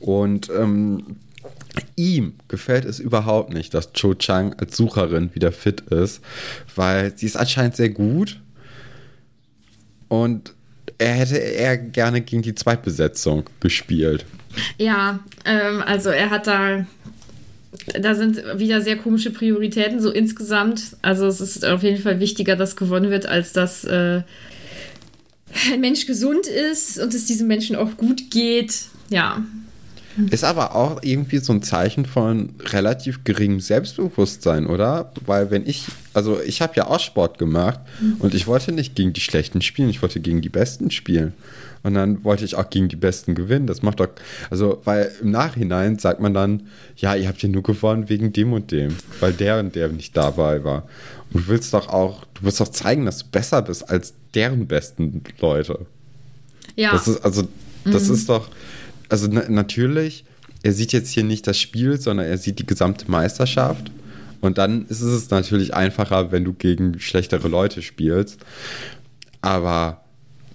Und 0.00 0.50
ähm, 0.50 1.16
Ihm 1.94 2.34
gefällt 2.48 2.86
es 2.86 2.98
überhaupt 3.00 3.52
nicht, 3.52 3.74
dass 3.74 3.92
Cho 3.92 4.14
Chang 4.14 4.54
als 4.54 4.78
Sucherin 4.78 5.34
wieder 5.34 5.52
fit 5.52 5.82
ist, 5.82 6.22
weil 6.74 7.16
sie 7.18 7.26
ist 7.26 7.36
anscheinend 7.36 7.76
sehr 7.76 7.90
gut 7.90 8.40
und 10.08 10.55
er 10.98 11.12
hätte 11.14 11.36
eher 11.36 11.76
gerne 11.76 12.20
gegen 12.20 12.42
die 12.42 12.54
Zweitbesetzung 12.54 13.44
gespielt. 13.60 14.24
Ja, 14.78 15.20
ähm, 15.44 15.82
also 15.84 16.10
er 16.10 16.30
hat 16.30 16.46
da, 16.46 16.86
da 18.00 18.14
sind 18.14 18.42
wieder 18.56 18.80
sehr 18.80 18.96
komische 18.96 19.30
Prioritäten 19.30 20.00
so 20.00 20.10
insgesamt. 20.10 20.96
Also 21.02 21.26
es 21.26 21.40
ist 21.40 21.64
auf 21.64 21.82
jeden 21.82 22.02
Fall 22.02 22.20
wichtiger, 22.20 22.56
dass 22.56 22.76
gewonnen 22.76 23.10
wird, 23.10 23.26
als 23.26 23.52
dass 23.52 23.84
äh, 23.84 24.22
ein 25.70 25.80
Mensch 25.80 26.06
gesund 26.06 26.46
ist 26.46 26.98
und 26.98 27.14
es 27.14 27.26
diesem 27.26 27.46
Menschen 27.46 27.76
auch 27.76 27.96
gut 27.96 28.30
geht. 28.30 28.86
Ja, 29.10 29.44
Ist 30.30 30.44
aber 30.44 30.74
auch 30.74 31.02
irgendwie 31.02 31.38
so 31.38 31.52
ein 31.52 31.62
Zeichen 31.62 32.06
von 32.06 32.50
relativ 32.60 33.24
geringem 33.24 33.60
Selbstbewusstsein, 33.60 34.66
oder? 34.66 35.12
Weil 35.26 35.50
wenn 35.50 35.66
ich, 35.66 35.84
also 36.14 36.40
ich 36.40 36.62
habe 36.62 36.72
ja 36.76 36.86
auch 36.86 37.00
Sport 37.00 37.38
gemacht 37.38 37.80
mhm. 38.00 38.16
und 38.20 38.34
ich 38.34 38.46
wollte 38.46 38.72
nicht 38.72 38.94
gegen 38.94 39.12
die 39.12 39.20
Schlechten 39.20 39.60
spielen, 39.60 39.90
ich 39.90 40.02
wollte 40.02 40.20
gegen 40.20 40.40
die 40.40 40.48
Besten 40.48 40.90
spielen. 40.90 41.34
Und 41.82 41.94
dann 41.94 42.24
wollte 42.24 42.44
ich 42.44 42.56
auch 42.56 42.68
gegen 42.68 42.88
die 42.88 42.96
Besten 42.96 43.36
gewinnen. 43.36 43.68
Das 43.68 43.82
macht 43.82 44.00
doch, 44.00 44.08
also, 44.50 44.80
weil 44.84 45.12
im 45.22 45.30
Nachhinein 45.30 45.98
sagt 45.98 46.20
man 46.20 46.34
dann, 46.34 46.64
ja, 46.96 47.14
ihr 47.14 47.28
habt 47.28 47.40
ja 47.42 47.48
nur 47.48 47.62
gewonnen 47.62 48.08
wegen 48.08 48.32
dem 48.32 48.52
und 48.52 48.72
dem, 48.72 48.96
weil 49.20 49.32
der 49.32 49.60
und 49.60 49.76
der 49.76 49.88
nicht 49.88 50.16
dabei 50.16 50.64
war. 50.64 50.88
Und 51.32 51.44
du 51.44 51.48
willst 51.48 51.74
doch 51.74 51.88
auch, 51.88 52.24
du 52.34 52.42
willst 52.42 52.58
doch 52.58 52.68
zeigen, 52.68 53.06
dass 53.06 53.18
du 53.18 53.26
besser 53.30 53.62
bist 53.62 53.88
als 53.88 54.14
deren 54.34 54.66
besten 54.66 55.22
Leute. 55.40 55.86
Ja. 56.74 56.90
Das 56.90 57.06
ist, 57.06 57.24
also, 57.24 57.46
das 57.84 58.08
mhm. 58.08 58.14
ist 58.14 58.28
doch, 58.28 58.48
also 59.08 59.28
na, 59.30 59.48
natürlich, 59.48 60.24
er 60.62 60.72
sieht 60.72 60.92
jetzt 60.92 61.10
hier 61.10 61.24
nicht 61.24 61.46
das 61.46 61.58
Spiel, 61.58 62.00
sondern 62.00 62.26
er 62.26 62.38
sieht 62.38 62.58
die 62.58 62.66
gesamte 62.66 63.10
Meisterschaft. 63.10 63.90
Und 64.40 64.58
dann 64.58 64.86
ist 64.86 65.00
es 65.00 65.30
natürlich 65.30 65.74
einfacher, 65.74 66.32
wenn 66.32 66.44
du 66.44 66.52
gegen 66.52 67.00
schlechtere 67.00 67.48
Leute 67.48 67.82
spielst. 67.82 68.38
Aber 69.40 70.04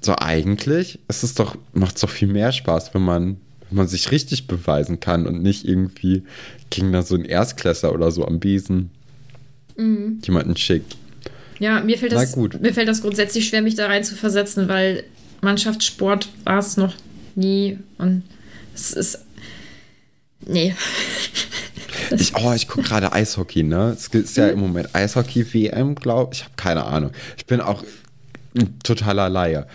so 0.01 0.15
eigentlich 0.17 0.99
ist 1.07 1.23
es 1.23 1.33
doch, 1.33 1.55
macht 1.73 1.95
es 1.95 2.01
doch 2.01 2.09
viel 2.09 2.27
mehr 2.27 2.51
Spaß, 2.51 2.93
wenn 2.93 3.03
man, 3.03 3.37
wenn 3.69 3.77
man 3.77 3.87
sich 3.87 4.11
richtig 4.11 4.47
beweisen 4.47 4.99
kann 4.99 5.27
und 5.27 5.41
nicht 5.41 5.65
irgendwie 5.65 6.23
gegen 6.69 6.91
da 6.91 7.03
so 7.03 7.15
einen 7.15 7.25
Erstklässler 7.25 7.93
oder 7.93 8.11
so 8.11 8.25
am 8.25 8.39
Besen 8.39 8.91
mhm. 9.77 10.19
jemanden 10.25 10.57
schickt. 10.57 10.97
Ja, 11.59 11.79
mir 11.81 11.97
fällt, 11.97 12.11
das, 12.11 12.35
mir 12.35 12.73
fällt 12.73 12.87
das 12.87 13.01
grundsätzlich 13.01 13.47
schwer, 13.47 13.61
mich 13.61 13.75
da 13.75 13.85
rein 13.85 14.03
zu 14.03 14.15
versetzen, 14.15 14.67
weil 14.67 15.03
Mannschaftssport 15.41 16.29
war 16.43 16.57
es 16.57 16.75
noch 16.75 16.95
nie 17.35 17.77
und 17.99 18.23
es 18.81 18.93
ist. 18.93 19.19
Nee. 20.45 20.75
Ich, 22.11 22.35
oh, 22.35 22.51
ich 22.53 22.67
gucke 22.67 22.87
gerade 22.87 23.13
Eishockey, 23.13 23.63
ne? 23.63 23.95
Es 23.97 24.07
ist 24.07 24.37
ja 24.37 24.49
im 24.49 24.59
Moment 24.59 24.93
Eishockey-WM, 24.93 25.95
glaube 25.95 26.33
ich. 26.33 26.39
Ich 26.39 26.45
habe 26.45 26.55
keine 26.55 26.85
Ahnung. 26.85 27.11
Ich 27.37 27.45
bin 27.45 27.61
auch 27.61 27.83
ein 28.57 28.79
totaler 28.79 29.29
Laie. 29.29 29.67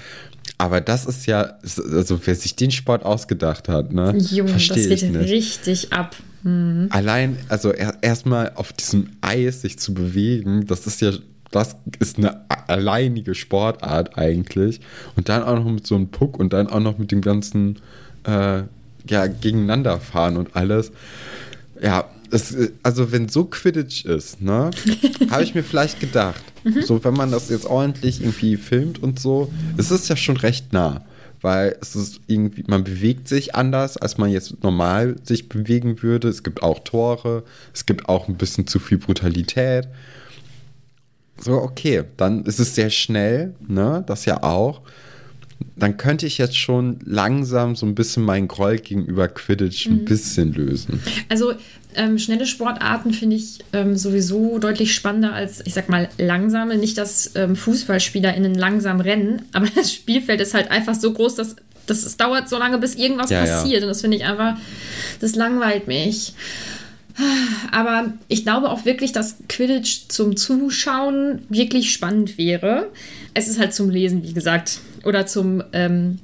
Aber 0.59 0.81
das 0.81 1.07
ist 1.07 1.27
ja, 1.27 1.55
also 1.63 2.21
wer 2.25 2.35
sich 2.35 2.57
den 2.57 2.71
Sport 2.71 3.05
ausgedacht 3.05 3.69
hat, 3.69 3.93
ne? 3.93 4.17
Junge, 4.17 4.53
das 4.53 4.69
geht 4.69 5.03
richtig 5.15 5.93
ab. 5.93 6.17
Mhm. 6.43 6.89
Allein, 6.91 7.37
also 7.49 7.73
erstmal 7.73 8.53
auf 8.55 8.73
diesem 8.73 9.11
Eis 9.21 9.63
sich 9.63 9.79
zu 9.79 9.93
bewegen, 9.93 10.67
das 10.67 10.87
ist 10.87 11.01
ja, 11.01 11.13
das 11.51 11.77
ist 11.99 12.19
eine 12.19 12.49
alleinige 12.69 13.35
Sportart 13.35 14.17
eigentlich. 14.17 14.81
Und 15.15 15.29
dann 15.29 15.43
auch 15.43 15.57
noch 15.57 15.71
mit 15.71 15.87
so 15.87 15.95
einem 15.95 16.09
Puck 16.09 16.39
und 16.39 16.53
dann 16.53 16.69
auch 16.69 16.81
noch 16.81 16.99
mit 16.99 17.13
dem 17.13 17.21
ganzen 17.21 17.81
äh, 18.25 18.63
ja, 19.09 19.27
gegeneinander 19.27 20.01
fahren 20.01 20.37
und 20.37 20.55
alles. 20.57 20.93
Ja, 21.81 22.09
es, 22.31 22.57
also 22.83 23.13
wenn 23.13 23.29
so 23.29 23.45
Quidditch 23.45 24.05
ist, 24.05 24.41
ne, 24.41 24.71
habe 25.31 25.43
ich 25.43 25.55
mir 25.55 25.63
vielleicht 25.63 26.01
gedacht, 26.01 26.43
mhm. 26.65 26.83
so 26.83 27.03
wenn 27.05 27.15
man 27.15 27.31
das 27.31 27.49
jetzt 27.49 27.67
ordentlich 27.67 28.21
irgendwie 28.21 28.57
filmt 28.57 29.03
und 29.03 29.19
so, 29.19 29.53
es 29.77 29.91
ist 29.91 30.09
ja 30.09 30.17
schon 30.17 30.37
recht 30.37 30.73
nah, 30.73 31.05
weil 31.41 31.77
es 31.81 31.95
ist 31.95 32.21
irgendwie, 32.27 32.65
man 32.67 32.85
bewegt 32.85 33.29
sich 33.29 33.55
anders, 33.55 33.97
als 33.97 34.19
man 34.19 34.31
jetzt 34.31 34.63
normal 34.63 35.17
sich 35.23 35.49
bewegen 35.49 36.03
würde. 36.03 36.29
Es 36.29 36.43
gibt 36.43 36.63
auch 36.63 36.81
Tore, 36.81 37.45
es 37.73 37.87
gibt 37.87 38.09
auch 38.09 38.29
ein 38.29 38.37
bisschen 38.37 38.67
zu 38.67 38.79
viel 38.79 38.99
Brutalität. 38.99 39.89
So, 41.39 41.53
okay, 41.53 42.05
dann 42.17 42.45
ist 42.45 42.59
es 42.59 42.75
sehr 42.75 42.91
schnell, 42.91 43.55
ne, 43.67 44.03
das 44.07 44.25
ja 44.25 44.43
auch 44.43 44.81
dann 45.77 45.97
könnte 45.97 46.27
ich 46.27 46.39
jetzt 46.39 46.57
schon 46.57 46.99
langsam 47.05 47.77
so 47.77 47.87
ein 47.87 47.95
bisschen 47.95 48.25
meinen 48.25 48.49
Groll 48.49 48.79
gegenüber 48.79 49.29
Quidditch 49.29 49.87
ein 49.87 50.01
mhm. 50.01 50.05
bisschen 50.05 50.53
lösen. 50.53 51.03
Also 51.29 51.53
ähm, 51.95 52.19
schnelle 52.19 52.47
Sportarten 52.47 53.13
finde 53.13 53.37
ich 53.37 53.59
ähm, 53.73 53.97
sowieso 53.97 54.59
deutlich 54.59 54.95
spannender 54.95 55.33
als, 55.33 55.65
ich 55.65 55.75
sag 55.75 55.89
mal, 55.89 56.09
langsame. 56.19 56.77
Nicht, 56.77 56.99
dass 56.99 57.33
ähm, 57.35 57.57
FußballspielerInnen 57.57 58.55
langsam 58.55 59.01
rennen, 59.01 59.43
aber 59.53 59.67
das 59.75 59.93
Spielfeld 59.93 60.41
ist 60.41 60.55
halt 60.55 60.71
einfach 60.71 60.95
so 60.95 61.13
groß, 61.13 61.35
dass, 61.35 61.57
dass 61.87 62.05
es 62.05 62.17
dauert 62.17 62.49
so 62.49 62.59
lange, 62.59 62.79
bis 62.79 62.95
irgendwas 62.95 63.31
ja, 63.31 63.41
passiert. 63.41 63.81
Ja. 63.81 63.87
Und 63.87 63.89
das 63.89 64.01
finde 64.01 64.17
ich 64.17 64.25
einfach, 64.25 64.57
das 65.21 65.35
langweilt 65.35 65.87
mich. 65.89 66.35
Aber 67.73 68.13
ich 68.29 68.45
glaube 68.45 68.71
auch 68.71 68.85
wirklich, 68.85 69.13
dass 69.13 69.37
Quidditch 69.49 70.09
zum 70.09 70.37
Zuschauen 70.37 71.41
wirklich 71.49 71.93
spannend 71.93 72.37
wäre. 72.37 72.91
Es 73.33 73.49
ist 73.49 73.59
halt 73.59 73.73
zum 73.73 73.89
Lesen, 73.89 74.23
wie 74.23 74.35
gesagt, 74.35 74.81
oder 75.07 75.27
zum, 75.27 75.63
ähm, 75.73 76.19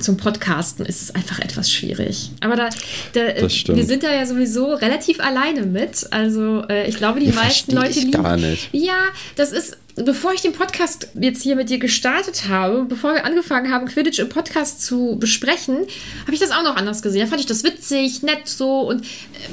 zum 0.00 0.16
Podcasten 0.16 0.84
ist 0.84 1.02
es 1.02 1.14
einfach 1.14 1.38
etwas 1.38 1.72
schwierig. 1.72 2.30
Aber 2.40 2.56
da, 2.56 2.68
da 3.12 3.20
wir 3.36 3.84
sind 3.84 4.02
da 4.02 4.12
ja 4.12 4.26
sowieso 4.26 4.74
relativ 4.74 5.20
alleine 5.20 5.62
mit. 5.62 6.06
Also 6.10 6.64
äh, 6.68 6.88
ich 6.88 6.96
glaube, 6.96 7.20
die, 7.20 7.26
die 7.26 7.32
meisten 7.32 7.72
Leute 7.72 8.00
lieben. 8.00 8.22
Gar 8.22 8.36
nicht. 8.36 8.68
Ja, 8.72 8.98
das 9.36 9.52
ist, 9.52 9.78
bevor 9.94 10.32
ich 10.34 10.42
den 10.42 10.52
Podcast 10.52 11.08
jetzt 11.14 11.42
hier 11.42 11.56
mit 11.56 11.70
dir 11.70 11.78
gestartet 11.78 12.48
habe, 12.48 12.84
bevor 12.84 13.14
wir 13.14 13.24
angefangen 13.24 13.72
haben, 13.72 13.86
Quidditch 13.86 14.18
im 14.18 14.28
Podcast 14.28 14.82
zu 14.82 15.16
besprechen, 15.18 15.76
habe 16.22 16.34
ich 16.34 16.40
das 16.40 16.50
auch 16.50 16.62
noch 16.62 16.76
anders 16.76 17.00
gesehen. 17.00 17.22
Da 17.22 17.26
fand 17.28 17.40
ich 17.40 17.46
das 17.46 17.64
witzig, 17.64 18.22
nett 18.22 18.46
so 18.46 18.80
und 18.80 19.02
äh, 19.02 19.06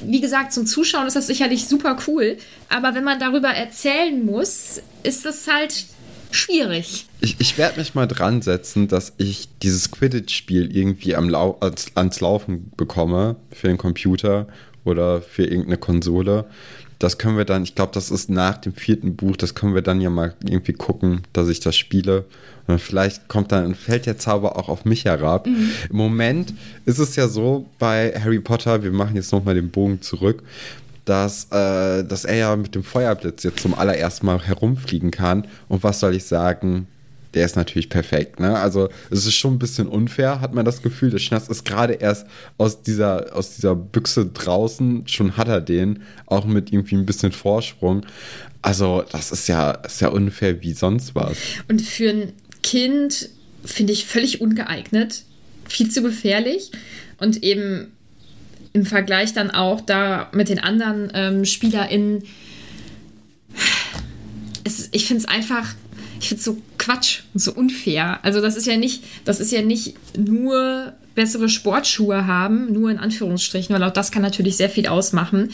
wie 0.06 0.20
gesagt, 0.20 0.52
zum 0.52 0.66
Zuschauen 0.66 1.08
ist 1.08 1.16
das 1.16 1.28
sicherlich 1.28 1.68
super 1.68 1.98
cool. 2.08 2.38
Aber 2.70 2.96
wenn 2.96 3.04
man 3.04 3.20
darüber 3.20 3.50
erzählen 3.50 4.26
muss, 4.26 4.82
ist 5.04 5.26
das 5.26 5.48
halt 5.48 5.86
schwierig. 6.36 7.08
Ich, 7.22 7.38
ich 7.40 7.58
werde 7.58 7.80
mich 7.80 7.96
mal 7.96 8.08
dran 8.08 8.42
setzen, 8.42 8.88
dass 8.88 9.14
ich 9.18 9.50
dieses 9.62 9.92
Quidditch-Spiel 9.92 10.76
irgendwie 10.76 11.16
am 11.16 11.30
Lau 11.30 11.58
ans, 11.62 11.92
ans 11.96 12.20
Laufen 12.22 12.72
bekomme 12.78 13.36
für 13.52 13.68
den 13.68 13.78
Computer 13.78 14.48
oder 14.84 15.22
für 15.22 15.44
irgendeine 15.44 15.78
Konsole. 15.78 16.46
Das 17.00 17.18
können 17.18 17.38
wir 17.38 17.46
dann, 17.46 17.64
ich 17.64 17.76
glaube, 17.76 17.92
das 17.94 18.12
ist 18.12 18.30
nach 18.30 18.58
dem 18.58 18.74
vierten 18.74 19.16
Buch, 19.16 19.36
das 19.36 19.56
können 19.56 19.76
wir 19.76 19.82
dann 19.82 20.00
ja 20.00 20.10
mal 20.10 20.36
irgendwie 20.46 20.74
gucken, 20.74 21.22
dass 21.34 21.50
ich 21.50 21.60
das 21.60 21.76
spiele. 21.76 22.26
Und 22.68 22.80
vielleicht 22.80 23.28
kommt 23.28 23.52
dann, 23.52 23.76
fällt 23.76 24.06
der 24.06 24.18
Zauber 24.18 24.58
auch 24.58 24.70
auf 24.70 24.86
mich 24.86 25.04
herab. 25.04 25.48
Mhm. 25.48 25.70
Im 25.90 25.98
Moment 25.98 26.54
ist 26.86 27.00
es 27.00 27.18
ja 27.18 27.28
so 27.28 27.66
bei 27.78 28.14
Harry 28.18 28.40
Potter, 28.40 28.84
wir 28.84 28.92
machen 28.92 29.16
jetzt 29.18 29.34
nochmal 29.34 29.56
den 29.56 29.70
Bogen 29.70 30.02
zurück, 30.02 30.44
dass, 31.06 31.46
äh, 31.52 32.04
dass 32.04 32.26
er 32.26 32.36
ja 32.36 32.56
mit 32.56 32.76
dem 32.76 32.84
Feuerblitz 32.84 33.44
jetzt 33.44 33.60
zum 33.60 33.74
allerersten 33.74 34.26
Mal 34.26 34.42
herumfliegen 34.42 35.12
kann. 35.12 35.48
Und 35.68 35.84
was 35.84 36.00
soll 36.00 36.16
ich 36.16 36.26
sagen? 36.26 36.88
Der 37.34 37.46
ist 37.46 37.56
natürlich 37.56 37.90
perfekt. 37.90 38.40
Ne? 38.40 38.58
Also 38.58 38.90
es 39.10 39.26
ist 39.26 39.34
schon 39.34 39.56
ein 39.56 39.60
bisschen 39.60 39.88
unfair, 39.88 40.40
hat 40.40 40.54
man 40.54 40.66
das 40.66 40.82
Gefühl. 40.82 41.10
Der 41.10 41.18
Schnass 41.18 41.50
ist 41.50 41.66
gerade 41.66 41.94
erst 41.94 42.28
aus 42.58 42.84
dieser, 42.84 43.36
aus 43.36 43.56
dieser 43.56 43.76
Büchse 43.76 44.28
draußen, 44.28 45.08
schon 45.08 45.36
hat 45.36 45.48
er 45.48 45.62
den, 45.62 46.04
auch 46.28 46.46
mit 46.46 46.72
irgendwie 46.72 46.96
ein 46.96 47.06
bisschen 47.06 47.32
Vorsprung. 47.32 48.06
Also 48.62 49.04
das 49.12 49.32
ist 49.32 49.48
ja, 49.48 49.72
ist 49.72 50.00
ja 50.00 50.10
unfair 50.10 50.62
wie 50.62 50.74
sonst 50.74 51.16
was. 51.16 51.38
Und 51.68 51.82
für 51.82 52.10
ein 52.10 52.34
Kind 52.62 53.30
finde 53.66 53.94
ich 53.94 54.06
völlig 54.06 54.40
ungeeignet, 54.40 55.24
viel 55.68 55.90
zu 55.90 56.04
gefährlich 56.04 56.72
und 57.18 57.44
eben 57.44 57.92
im 58.74 58.86
Vergleich 58.86 59.34
dann 59.34 59.52
auch 59.52 59.82
da 59.82 60.30
mit 60.34 60.50
den 60.50 60.60
anderen 60.60 61.12
ähm, 61.14 61.46
SpielerInnen. 61.46 62.24
Es, 64.64 64.90
ich 64.92 65.06
finde 65.06 65.24
es 65.24 65.30
einfach, 65.30 65.76
ich 66.20 66.30
finde 66.30 66.40
es 66.40 66.46
so 66.46 66.58
Quatsch 66.78 67.22
und 67.34 67.40
so 67.40 67.54
unfair. 67.54 68.20
Also 68.24 68.42
das 68.42 68.56
ist 68.56 68.66
ja 68.66 68.78
nicht, 68.78 69.04
das 69.26 69.40
ist 69.40 69.52
ja 69.52 69.62
nicht 69.62 69.96
nur 70.18 70.94
bessere 71.16 71.50
Sportschuhe 71.50 72.26
haben, 72.26 72.74
nur 72.74 72.90
in 72.90 72.98
Anführungsstrichen, 72.98 73.76
weil 73.76 73.84
auch 73.84 73.94
das 73.94 74.12
kann 74.12 74.24
natürlich 74.24 74.58
sehr 74.58 74.70
viel 74.70 74.88
ausmachen. 74.88 75.52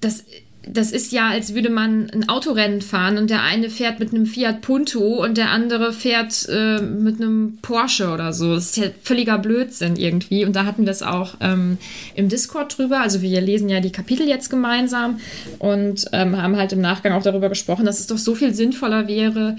Das 0.00 0.24
das 0.64 0.92
ist 0.92 1.12
ja, 1.12 1.28
als 1.28 1.54
würde 1.54 1.70
man 1.70 2.08
ein 2.10 2.28
Autorennen 2.28 2.82
fahren 2.82 3.18
und 3.18 3.30
der 3.30 3.42
eine 3.42 3.68
fährt 3.68 3.98
mit 3.98 4.14
einem 4.14 4.26
Fiat 4.26 4.60
Punto 4.60 5.22
und 5.22 5.36
der 5.36 5.50
andere 5.50 5.92
fährt 5.92 6.48
äh, 6.48 6.80
mit 6.80 7.20
einem 7.20 7.58
Porsche 7.62 8.10
oder 8.10 8.32
so. 8.32 8.54
Das 8.54 8.66
ist 8.66 8.76
ja 8.76 8.84
völliger 9.02 9.38
Blödsinn 9.38 9.96
irgendwie. 9.96 10.44
Und 10.44 10.54
da 10.54 10.64
hatten 10.64 10.84
wir 10.84 10.92
es 10.92 11.02
auch 11.02 11.34
ähm, 11.40 11.78
im 12.14 12.28
Discord 12.28 12.78
drüber. 12.78 13.00
Also 13.00 13.22
wir 13.22 13.40
lesen 13.40 13.68
ja 13.68 13.80
die 13.80 13.90
Kapitel 13.90 14.28
jetzt 14.28 14.50
gemeinsam 14.50 15.18
und 15.58 16.06
ähm, 16.12 16.40
haben 16.40 16.56
halt 16.56 16.72
im 16.72 16.80
Nachgang 16.80 17.12
auch 17.12 17.24
darüber 17.24 17.48
gesprochen, 17.48 17.84
dass 17.84 17.98
es 17.98 18.06
doch 18.06 18.18
so 18.18 18.36
viel 18.36 18.54
sinnvoller 18.54 19.08
wäre, 19.08 19.56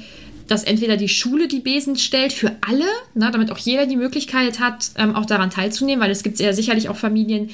dass 0.47 0.63
entweder 0.63 0.95
die 0.95 1.09
Schule 1.09 1.47
die 1.47 1.59
Besen 1.59 1.97
stellt 1.97 2.31
für 2.31 2.51
alle, 2.67 2.85
na, 3.13 3.29
damit 3.31 3.51
auch 3.51 3.57
jeder 3.57 3.85
die 3.85 3.97
Möglichkeit 3.97 4.59
hat, 4.59 4.91
ähm, 4.97 5.15
auch 5.15 5.25
daran 5.25 5.49
teilzunehmen, 5.49 6.01
weil 6.01 6.11
es 6.11 6.23
gibt 6.23 6.39
ja 6.39 6.53
sicherlich 6.53 6.87
auch 6.87 6.97
Familien, 6.97 7.49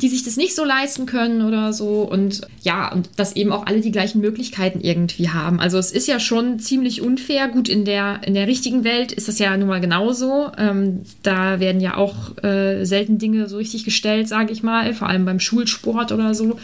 die 0.00 0.08
sich 0.08 0.22
das 0.24 0.36
nicht 0.36 0.54
so 0.54 0.64
leisten 0.64 1.06
können 1.06 1.42
oder 1.42 1.72
so. 1.72 2.02
Und 2.02 2.42
ja, 2.62 2.92
und 2.92 3.10
dass 3.16 3.36
eben 3.36 3.52
auch 3.52 3.66
alle 3.66 3.80
die 3.80 3.92
gleichen 3.92 4.20
Möglichkeiten 4.20 4.80
irgendwie 4.80 5.28
haben. 5.28 5.60
Also 5.60 5.78
es 5.78 5.92
ist 5.92 6.08
ja 6.08 6.18
schon 6.18 6.58
ziemlich 6.58 7.02
unfair. 7.02 7.48
Gut, 7.48 7.68
in 7.68 7.84
der, 7.84 8.20
in 8.24 8.34
der 8.34 8.46
richtigen 8.46 8.84
Welt 8.84 9.12
ist 9.12 9.28
das 9.28 9.38
ja 9.38 9.56
nun 9.56 9.68
mal 9.68 9.80
genauso. 9.80 10.50
Ähm, 10.58 11.02
da 11.22 11.60
werden 11.60 11.80
ja 11.80 11.96
auch 11.96 12.36
äh, 12.42 12.84
selten 12.84 13.18
Dinge 13.18 13.48
so 13.48 13.56
richtig 13.56 13.84
gestellt, 13.84 14.28
sage 14.28 14.52
ich 14.52 14.62
mal, 14.62 14.94
vor 14.94 15.08
allem 15.08 15.24
beim 15.24 15.40
Schulsport 15.40 16.12
oder 16.12 16.34
so. 16.34 16.58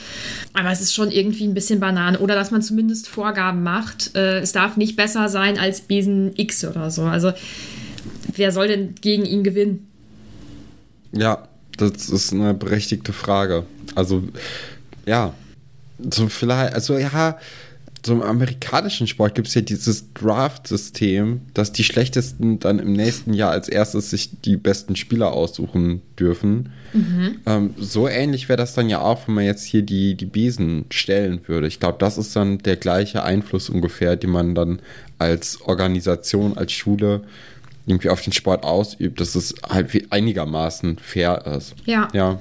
Aber 0.52 0.70
es 0.70 0.80
ist 0.80 0.94
schon 0.94 1.10
irgendwie 1.10 1.44
ein 1.44 1.54
bisschen 1.54 1.80
Banane. 1.80 2.18
Oder 2.18 2.34
dass 2.34 2.50
man 2.50 2.62
zumindest 2.62 3.08
Vorgaben 3.08 3.62
macht. 3.62 4.16
Äh, 4.16 4.40
es 4.40 4.52
darf 4.52 4.76
nicht 4.76 4.96
besser 4.96 5.28
sein 5.28 5.58
als 5.58 5.82
Besen 5.82 6.32
X 6.36 6.64
oder 6.64 6.90
so. 6.90 7.02
Also 7.02 7.32
wer 8.34 8.52
soll 8.52 8.68
denn 8.68 8.94
gegen 9.00 9.24
ihn 9.24 9.44
gewinnen? 9.44 9.86
Ja, 11.12 11.48
das 11.80 12.08
ist 12.08 12.32
eine 12.32 12.54
berechtigte 12.54 13.12
Frage. 13.12 13.64
Also, 13.94 14.24
ja, 15.06 15.34
so 16.10 16.28
vielleicht, 16.28 16.74
also 16.74 16.96
ja, 16.98 17.38
so 18.04 18.14
im 18.14 18.22
amerikanischen 18.22 19.06
Sport 19.06 19.34
gibt 19.34 19.48
es 19.48 19.54
ja 19.54 19.60
dieses 19.60 20.12
Draft-System, 20.14 21.42
dass 21.52 21.72
die 21.72 21.84
Schlechtesten 21.84 22.58
dann 22.58 22.78
im 22.78 22.92
nächsten 22.92 23.34
Jahr 23.34 23.50
als 23.50 23.68
erstes 23.68 24.10
sich 24.10 24.30
die 24.42 24.56
besten 24.56 24.96
Spieler 24.96 25.32
aussuchen 25.32 26.00
dürfen. 26.18 26.72
Mhm. 26.94 27.40
Ähm, 27.44 27.74
so 27.78 28.08
ähnlich 28.08 28.48
wäre 28.48 28.56
das 28.56 28.74
dann 28.74 28.88
ja 28.88 29.00
auch, 29.00 29.28
wenn 29.28 29.34
man 29.34 29.44
jetzt 29.44 29.64
hier 29.64 29.82
die, 29.82 30.14
die 30.14 30.26
Besen 30.26 30.86
stellen 30.90 31.40
würde. 31.46 31.66
Ich 31.66 31.78
glaube, 31.78 31.98
das 31.98 32.16
ist 32.16 32.34
dann 32.34 32.58
der 32.58 32.76
gleiche 32.76 33.22
Einfluss 33.22 33.68
ungefähr, 33.68 34.16
den 34.16 34.30
man 34.30 34.54
dann 34.54 34.80
als 35.18 35.60
Organisation, 35.60 36.56
als 36.56 36.72
Schule 36.72 37.22
irgendwie 37.90 38.08
auf 38.08 38.22
den 38.22 38.32
Sport 38.32 38.64
ausübt, 38.64 39.20
dass 39.20 39.34
es 39.34 39.54
halt 39.68 39.90
einigermaßen 40.10 40.98
fair 40.98 41.44
ist. 41.46 41.74
Ja. 41.84 42.08
Ja. 42.12 42.40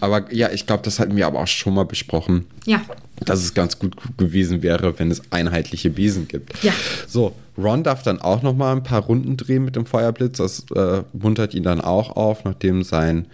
Aber 0.00 0.32
ja, 0.32 0.50
ich 0.50 0.66
glaube, 0.66 0.82
das 0.82 0.98
hatten 0.98 1.16
wir 1.16 1.26
aber 1.26 1.40
auch 1.40 1.46
schon 1.46 1.74
mal 1.74 1.84
besprochen. 1.84 2.46
Ja. 2.66 2.82
Dass 3.24 3.40
es 3.40 3.54
ganz 3.54 3.78
gut 3.78 3.96
gewesen 4.18 4.62
wäre, 4.62 4.98
wenn 4.98 5.10
es 5.10 5.22
einheitliche 5.30 5.90
Besen 5.90 6.26
gibt. 6.28 6.62
Ja. 6.62 6.72
So, 7.06 7.34
Ron 7.56 7.84
darf 7.84 8.02
dann 8.02 8.20
auch 8.20 8.42
noch 8.42 8.54
mal 8.54 8.72
ein 8.72 8.82
paar 8.82 9.02
Runden 9.02 9.36
drehen 9.36 9.64
mit 9.64 9.76
dem 9.76 9.86
Feuerblitz. 9.86 10.38
Das 10.38 10.66
äh, 10.74 11.02
muntert 11.12 11.54
ihn 11.54 11.62
dann 11.62 11.80
auch 11.80 12.16
auf, 12.16 12.44
nachdem 12.44 12.82
sein, 12.82 13.26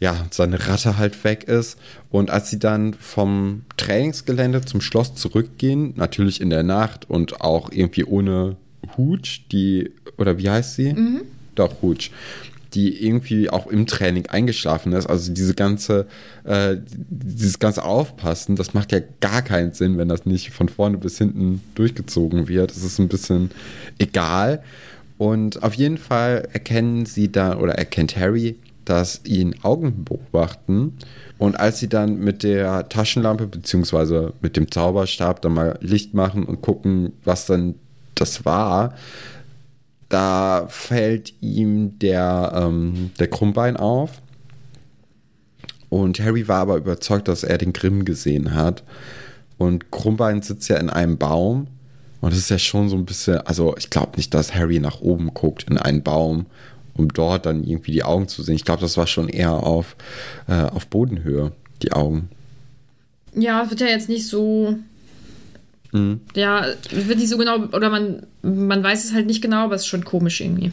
ja, 0.00 0.26
seine 0.30 0.66
Ratte 0.66 0.98
halt 0.98 1.22
weg 1.24 1.44
ist. 1.44 1.78
Und 2.10 2.30
als 2.30 2.50
sie 2.50 2.58
dann 2.58 2.94
vom 2.94 3.62
Trainingsgelände 3.76 4.64
zum 4.64 4.80
Schloss 4.80 5.14
zurückgehen, 5.14 5.92
natürlich 5.96 6.40
in 6.40 6.50
der 6.50 6.62
Nacht 6.62 7.08
und 7.08 7.40
auch 7.40 7.70
irgendwie 7.70 8.04
ohne 8.04 8.56
Hooch, 8.96 9.44
die, 9.52 9.92
oder 10.20 10.38
wie 10.38 10.50
heißt 10.50 10.76
sie? 10.76 10.92
Mhm. 10.92 11.22
Doch, 11.54 11.82
Hooch 11.82 12.10
die 12.74 13.04
irgendwie 13.04 13.50
auch 13.50 13.66
im 13.66 13.86
Training 13.86 14.26
eingeschlafen 14.26 14.92
ist. 14.92 15.06
Also 15.06 15.32
diese 15.32 15.54
ganze, 15.54 16.06
äh, 16.44 16.76
dieses 16.86 17.58
ganze 17.58 17.84
Aufpassen, 17.84 18.56
das 18.56 18.74
macht 18.74 18.92
ja 18.92 19.00
gar 19.20 19.42
keinen 19.42 19.72
Sinn, 19.72 19.98
wenn 19.98 20.08
das 20.08 20.26
nicht 20.26 20.50
von 20.50 20.68
vorne 20.68 20.98
bis 20.98 21.18
hinten 21.18 21.62
durchgezogen 21.74 22.48
wird. 22.48 22.70
Es 22.70 22.84
ist 22.84 22.98
ein 22.98 23.08
bisschen 23.08 23.50
egal. 23.98 24.62
Und 25.18 25.62
auf 25.62 25.74
jeden 25.74 25.98
Fall 25.98 26.48
erkennen 26.52 27.06
sie 27.06 27.30
dann 27.30 27.58
oder 27.58 27.74
erkennt 27.74 28.16
Harry, 28.16 28.56
dass 28.84 29.20
ihn 29.24 29.54
Augen 29.62 30.04
beobachten. 30.04 30.94
Und 31.38 31.58
als 31.58 31.78
sie 31.78 31.88
dann 31.88 32.18
mit 32.20 32.42
der 32.42 32.88
Taschenlampe 32.88 33.46
beziehungsweise 33.46 34.32
mit 34.40 34.56
dem 34.56 34.70
Zauberstab 34.70 35.42
dann 35.42 35.54
mal 35.54 35.78
Licht 35.80 36.14
machen 36.14 36.44
und 36.44 36.62
gucken, 36.62 37.12
was 37.24 37.46
dann 37.46 37.74
das 38.14 38.44
war, 38.44 38.94
da 40.10 40.66
fällt 40.68 41.32
ihm 41.40 41.98
der, 42.00 42.52
ähm, 42.54 43.12
der 43.18 43.28
Krummbein 43.28 43.76
auf. 43.76 44.20
Und 45.88 46.20
Harry 46.20 46.46
war 46.46 46.60
aber 46.60 46.76
überzeugt, 46.76 47.28
dass 47.28 47.42
er 47.44 47.58
den 47.58 47.72
Grimm 47.72 48.04
gesehen 48.04 48.54
hat. 48.54 48.82
Und 49.56 49.90
Krummbein 49.90 50.42
sitzt 50.42 50.68
ja 50.68 50.76
in 50.76 50.90
einem 50.90 51.16
Baum. 51.16 51.68
Und 52.20 52.32
es 52.32 52.38
ist 52.38 52.50
ja 52.50 52.58
schon 52.58 52.88
so 52.88 52.96
ein 52.96 53.06
bisschen, 53.06 53.38
also 53.38 53.74
ich 53.78 53.88
glaube 53.88 54.16
nicht, 54.16 54.34
dass 54.34 54.54
Harry 54.54 54.78
nach 54.78 55.00
oben 55.00 55.32
guckt 55.32 55.64
in 55.70 55.78
einen 55.78 56.02
Baum, 56.02 56.46
um 56.94 57.08
dort 57.08 57.46
dann 57.46 57.64
irgendwie 57.64 57.92
die 57.92 58.04
Augen 58.04 58.28
zu 58.28 58.42
sehen. 58.42 58.56
Ich 58.56 58.64
glaube, 58.64 58.82
das 58.82 58.96
war 58.96 59.06
schon 59.06 59.28
eher 59.28 59.52
auf, 59.52 59.96
äh, 60.48 60.62
auf 60.64 60.86
Bodenhöhe, 60.88 61.52
die 61.82 61.92
Augen. 61.92 62.28
Ja, 63.34 63.62
es 63.62 63.70
wird 63.70 63.80
ja 63.80 63.86
jetzt 63.86 64.08
nicht 64.08 64.26
so 64.26 64.76
Mhm. 65.92 66.20
Ja, 66.34 66.66
wird 66.90 67.18
nicht 67.18 67.28
so 67.28 67.38
genau, 67.38 67.64
oder 67.72 67.90
man, 67.90 68.26
man 68.42 68.82
weiß 68.82 69.04
es 69.04 69.12
halt 69.12 69.26
nicht 69.26 69.42
genau, 69.42 69.64
aber 69.64 69.74
es 69.74 69.82
ist 69.82 69.88
schon 69.88 70.04
komisch 70.04 70.40
irgendwie. 70.40 70.72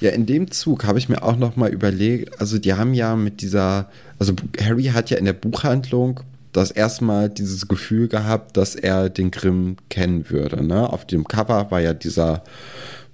Ja, 0.00 0.10
in 0.10 0.26
dem 0.26 0.50
Zug 0.50 0.84
habe 0.84 0.98
ich 0.98 1.08
mir 1.08 1.22
auch 1.22 1.36
noch 1.36 1.56
mal 1.56 1.70
überlegt, 1.70 2.40
also 2.40 2.58
die 2.58 2.74
haben 2.74 2.94
ja 2.94 3.16
mit 3.16 3.40
dieser, 3.40 3.90
also 4.18 4.34
Harry 4.60 4.84
hat 4.84 5.10
ja 5.10 5.16
in 5.16 5.24
der 5.24 5.32
Buchhandlung 5.32 6.20
das 6.52 6.70
erste 6.70 7.04
Mal 7.04 7.28
dieses 7.28 7.68
Gefühl 7.68 8.08
gehabt, 8.08 8.56
dass 8.56 8.74
er 8.74 9.08
den 9.08 9.30
Grimm 9.30 9.76
kennen 9.88 10.28
würde. 10.30 10.64
Ne? 10.64 10.90
Auf 10.92 11.06
dem 11.06 11.24
Cover 11.24 11.70
war 11.70 11.80
ja 11.80 11.94
dieser 11.94 12.42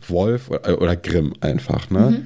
Wolf 0.08 0.50
oder, 0.50 0.80
oder 0.80 0.96
Grimm 0.96 1.34
einfach. 1.40 1.90
Ne? 1.90 2.22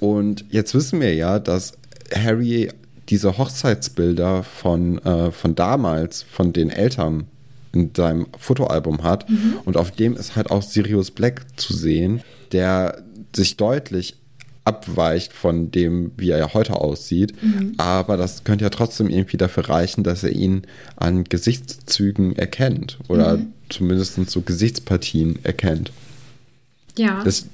Mhm. 0.00 0.06
Und 0.06 0.44
jetzt 0.50 0.74
wissen 0.74 1.00
wir 1.00 1.14
ja, 1.14 1.38
dass 1.38 1.74
Harry 2.12 2.70
diese 3.08 3.38
Hochzeitsbilder 3.38 4.42
von, 4.42 4.98
äh, 4.98 5.30
von 5.30 5.54
damals, 5.54 6.22
von 6.22 6.52
den 6.52 6.70
Eltern 6.70 7.26
in 7.74 7.90
seinem 7.96 8.26
Fotoalbum 8.38 9.02
hat. 9.02 9.28
Mhm. 9.28 9.58
Und 9.64 9.76
auf 9.76 9.90
dem 9.90 10.14
ist 10.16 10.36
halt 10.36 10.50
auch 10.50 10.62
Sirius 10.62 11.10
Black 11.10 11.42
zu 11.56 11.74
sehen, 11.74 12.22
der 12.52 13.02
sich 13.34 13.56
deutlich 13.56 14.16
abweicht 14.64 15.32
von 15.32 15.70
dem, 15.70 16.12
wie 16.16 16.30
er 16.30 16.38
ja 16.38 16.54
heute 16.54 16.74
aussieht. 16.74 17.34
Mhm. 17.42 17.74
Aber 17.76 18.16
das 18.16 18.44
könnte 18.44 18.64
ja 18.64 18.70
trotzdem 18.70 19.10
irgendwie 19.10 19.36
dafür 19.36 19.68
reichen, 19.68 20.04
dass 20.04 20.24
er 20.24 20.32
ihn 20.32 20.62
an 20.96 21.24
Gesichtszügen 21.24 22.36
erkennt 22.36 22.98
oder 23.08 23.36
mhm. 23.36 23.52
zumindest 23.68 24.30
so 24.30 24.40
Gesichtspartien 24.40 25.38
erkennt. 25.44 25.92
Ja. 26.96 27.22
Das, 27.24 27.46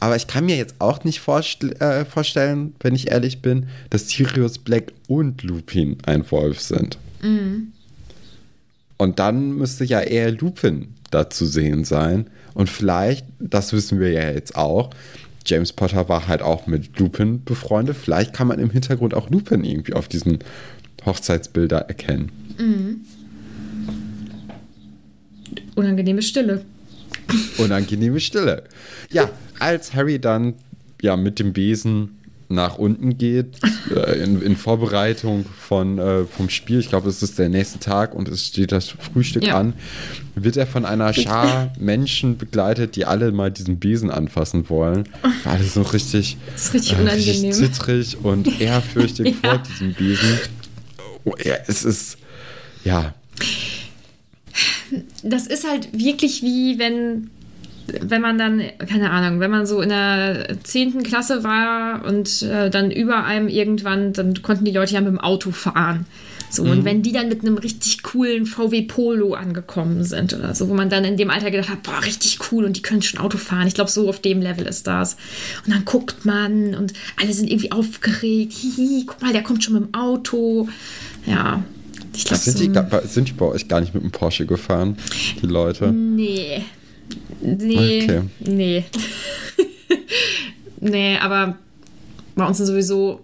aber 0.00 0.16
ich 0.16 0.26
kann 0.26 0.46
mir 0.46 0.56
jetzt 0.56 0.74
auch 0.80 1.04
nicht 1.04 1.20
vorstell, 1.20 1.72
äh, 1.80 2.04
vorstellen, 2.04 2.74
wenn 2.80 2.94
ich 2.94 3.10
ehrlich 3.10 3.40
bin, 3.40 3.68
dass 3.88 4.08
Sirius 4.08 4.58
Black 4.58 4.92
und 5.06 5.42
Lupin 5.42 5.98
ein 6.04 6.28
Wolf 6.30 6.60
sind. 6.60 6.98
Mhm. 7.22 7.72
Und 9.00 9.18
dann 9.18 9.52
müsste 9.52 9.82
ja 9.84 10.02
eher 10.02 10.30
Lupin 10.30 10.88
da 11.10 11.30
zu 11.30 11.46
sehen 11.46 11.84
sein. 11.84 12.28
Und 12.52 12.68
vielleicht, 12.68 13.24
das 13.38 13.72
wissen 13.72 13.98
wir 13.98 14.10
ja 14.10 14.30
jetzt 14.30 14.56
auch, 14.56 14.90
James 15.46 15.72
Potter 15.72 16.10
war 16.10 16.28
halt 16.28 16.42
auch 16.42 16.66
mit 16.66 16.98
Lupin 16.98 17.42
befreundet. 17.42 17.96
Vielleicht 17.96 18.34
kann 18.34 18.46
man 18.46 18.58
im 18.58 18.68
Hintergrund 18.68 19.14
auch 19.14 19.30
Lupin 19.30 19.64
irgendwie 19.64 19.94
auf 19.94 20.06
diesen 20.06 20.40
Hochzeitsbilder 21.06 21.78
erkennen. 21.78 22.30
Mhm. 22.58 23.00
Unangenehme 25.76 26.20
Stille. 26.20 26.66
Unangenehme 27.56 28.20
Stille. 28.20 28.64
Ja, 29.10 29.30
als 29.60 29.94
Harry 29.94 30.18
dann 30.18 30.56
ja 31.00 31.16
mit 31.16 31.38
dem 31.38 31.54
Besen 31.54 32.18
nach 32.50 32.78
unten 32.78 33.16
geht, 33.16 33.58
äh, 33.94 34.22
in, 34.22 34.42
in, 34.42 34.56
Vorbereitung 34.56 35.46
von, 35.46 35.98
äh, 35.98 36.24
vom 36.24 36.50
Spiel, 36.50 36.80
ich 36.80 36.88
glaube, 36.88 37.08
es 37.08 37.22
ist 37.22 37.38
der 37.38 37.48
nächste 37.48 37.78
Tag 37.78 38.12
und 38.12 38.28
es 38.28 38.48
steht 38.48 38.72
das 38.72 38.88
Frühstück 38.88 39.46
ja. 39.46 39.56
an, 39.56 39.74
wird 40.34 40.56
er 40.56 40.66
von 40.66 40.84
einer 40.84 41.12
Schar 41.12 41.72
Menschen 41.78 42.38
begleitet, 42.38 42.96
die 42.96 43.04
alle 43.04 43.30
mal 43.30 43.52
diesen 43.52 43.78
Besen 43.78 44.10
anfassen 44.10 44.68
wollen. 44.68 45.08
Alle 45.44 45.62
so 45.62 45.82
richtig, 45.82 46.38
das 46.52 46.66
ist 46.66 46.74
richtig, 46.74 46.98
äh, 46.98 47.08
richtig 47.08 47.52
zittrig 47.52 48.16
und 48.22 48.60
ehrfürchtig 48.60 49.36
ja. 49.42 49.50
vor 49.50 49.58
diesem 49.58 49.94
Besen. 49.94 50.38
Oh, 51.24 51.34
ja, 51.44 51.54
es 51.68 51.84
ist, 51.84 52.18
ja. 52.84 53.14
Das 55.22 55.46
ist 55.46 55.68
halt 55.68 55.88
wirklich 55.92 56.42
wie 56.42 56.80
wenn 56.80 57.30
wenn 58.00 58.22
man 58.22 58.38
dann, 58.38 58.62
keine 58.88 59.10
Ahnung, 59.10 59.40
wenn 59.40 59.50
man 59.50 59.66
so 59.66 59.80
in 59.80 59.88
der 59.88 60.56
10. 60.62 61.02
Klasse 61.02 61.44
war 61.44 62.04
und 62.04 62.42
äh, 62.42 62.70
dann 62.70 62.90
über 62.90 63.24
einem 63.24 63.48
irgendwann, 63.48 64.12
dann 64.12 64.40
konnten 64.42 64.64
die 64.64 64.72
Leute 64.72 64.94
ja 64.94 65.00
mit 65.00 65.10
dem 65.10 65.20
Auto 65.20 65.50
fahren. 65.50 66.06
So, 66.50 66.64
mhm. 66.64 66.70
und 66.70 66.84
wenn 66.84 67.02
die 67.02 67.12
dann 67.12 67.28
mit 67.28 67.42
einem 67.42 67.58
richtig 67.58 68.02
coolen 68.02 68.44
VW 68.44 68.82
Polo 68.82 69.34
angekommen 69.34 70.02
sind 70.04 70.34
oder 70.34 70.54
so, 70.54 70.68
wo 70.68 70.74
man 70.74 70.90
dann 70.90 71.04
in 71.04 71.16
dem 71.16 71.30
Alter 71.30 71.50
gedacht 71.50 71.68
hat, 71.68 71.82
boah, 71.84 72.02
richtig 72.04 72.38
cool 72.50 72.64
und 72.64 72.76
die 72.76 72.82
können 72.82 73.02
schon 73.02 73.20
Auto 73.20 73.38
fahren. 73.38 73.68
Ich 73.68 73.74
glaube, 73.74 73.90
so 73.90 74.08
auf 74.08 74.20
dem 74.20 74.42
Level 74.42 74.66
ist 74.66 74.86
das. 74.86 75.16
Und 75.64 75.72
dann 75.72 75.84
guckt 75.84 76.24
man 76.24 76.74
und 76.74 76.92
alle 77.20 77.32
sind 77.32 77.50
irgendwie 77.50 77.70
aufgeregt. 77.70 78.52
Hihi, 78.52 79.04
guck 79.06 79.22
mal, 79.22 79.32
der 79.32 79.42
kommt 79.42 79.62
schon 79.62 79.74
mit 79.74 79.84
dem 79.84 79.94
Auto. 79.94 80.68
Ja. 81.24 81.62
Ich 82.16 82.24
glaub, 82.24 82.40
sind, 82.40 82.58
so 82.58 82.64
die, 82.64 83.08
sind 83.08 83.28
die 83.28 83.32
bei 83.32 83.46
euch 83.46 83.68
gar 83.68 83.80
nicht 83.80 83.94
mit 83.94 84.02
dem 84.02 84.10
Porsche 84.10 84.44
gefahren, 84.44 84.96
die 85.40 85.46
Leute? 85.46 85.92
Nee, 85.92 86.64
Nee, 87.40 88.04
okay. 88.04 88.20
nee. 88.40 88.84
nee, 90.80 91.18
aber 91.18 91.56
bei 92.36 92.46
uns 92.46 92.58
sind 92.58 92.66
sowieso 92.66 93.20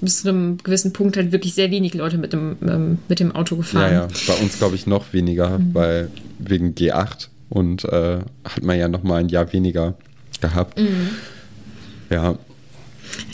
bis 0.00 0.22
zu 0.22 0.28
einem 0.28 0.58
gewissen 0.58 0.92
Punkt 0.92 1.16
halt 1.16 1.32
wirklich 1.32 1.54
sehr 1.54 1.70
wenig 1.70 1.94
Leute 1.94 2.18
mit 2.18 2.32
dem, 2.32 2.56
ähm, 2.62 2.98
mit 3.08 3.20
dem 3.20 3.34
Auto 3.34 3.56
gefahren. 3.56 3.92
Ja, 3.92 4.00
ja. 4.02 4.08
Bei 4.26 4.34
uns 4.34 4.58
glaube 4.58 4.74
ich 4.76 4.86
noch 4.86 5.12
weniger, 5.12 5.58
mhm. 5.58 5.74
weil 5.74 6.10
wegen 6.38 6.74
G8 6.74 7.28
und 7.48 7.84
äh, 7.84 8.18
hat 8.44 8.62
man 8.62 8.78
ja 8.78 8.88
noch 8.88 9.02
mal 9.02 9.16
ein 9.16 9.28
Jahr 9.28 9.52
weniger 9.52 9.94
gehabt. 10.40 10.78
Mhm. 10.78 11.10
Ja. 12.10 12.38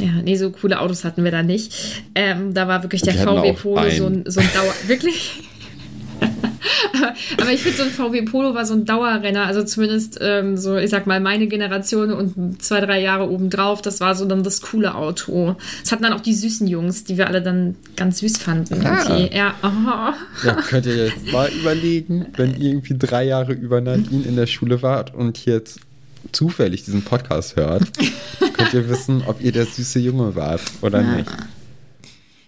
Ja, 0.01 0.23
nee, 0.23 0.37
so 0.37 0.51
coole 0.51 0.79
Autos 0.81 1.05
hatten 1.05 1.25
wir 1.25 1.31
da 1.31 1.43
nicht. 1.43 2.03
Ähm, 2.15 2.55
da 2.55 2.69
war 2.69 2.83
wirklich 2.83 3.03
der 3.03 3.15
VW 3.15 3.55
Polo 3.55 3.91
so 3.91 4.07
ein, 4.07 4.25
so 4.27 4.41
ein 4.41 4.49
Dauer. 4.55 4.75
wirklich? 4.87 5.43
Aber 7.39 7.51
ich 7.51 7.63
finde, 7.63 7.79
so 7.79 7.85
ein 7.85 7.91
VW 7.91 8.23
Polo 8.23 8.55
war 8.55 8.65
so 8.65 8.75
ein 8.75 8.85
Dauerrenner. 8.85 9.47
Also 9.47 9.63
zumindest 9.63 10.19
ähm, 10.21 10.57
so, 10.57 10.77
ich 10.77 10.91
sag 10.91 11.07
mal, 11.07 11.21
meine 11.21 11.47
Generation 11.47 12.13
und 12.13 12.63
zwei, 12.63 12.81
drei 12.81 13.01
Jahre 13.01 13.31
obendrauf, 13.31 13.83
das 13.83 14.01
war 14.01 14.15
so 14.15 14.25
dann 14.25 14.43
das 14.43 14.61
coole 14.61 14.95
Auto. 14.95 15.57
Das 15.83 15.93
hatten 15.93 16.03
dann 16.03 16.13
auch 16.13 16.21
die 16.21 16.35
süßen 16.35 16.67
Jungs, 16.67 17.05
die 17.05 17.19
wir 17.19 17.27
alle 17.27 17.43
dann 17.43 17.77
ganz 17.97 18.19
süß 18.21 18.39
fanden. 18.39 18.85
Ah. 18.87 19.03
Okay, 19.03 19.31
ja. 19.35 19.55
Oh. 19.63 20.47
ja. 20.47 20.55
Könnt 20.55 20.87
ihr 20.87 21.07
jetzt 21.07 21.33
mal 21.33 21.49
überlegen, 21.51 22.27
wenn 22.37 22.61
ihr 22.61 22.71
irgendwie 22.71 22.97
drei 22.99 23.25
Jahre 23.25 23.53
über 23.53 23.81
Nadine 23.81 24.25
in 24.25 24.37
der 24.37 24.47
Schule 24.47 24.83
wart 24.83 25.15
und 25.15 25.45
jetzt 25.45 25.81
zufällig 26.31 26.85
diesen 26.85 27.03
Podcast 27.03 27.57
hört, 27.57 27.83
könnt 28.57 28.75
ihr 28.75 28.89
wissen, 28.89 29.23
ob 29.27 29.43
ihr 29.43 29.53
der 29.53 29.67
süße 29.67 29.99
Junge 29.99 30.37
wart 30.37 30.63
oder 30.81 31.01
ja. 31.01 31.17
nicht. 31.17 31.31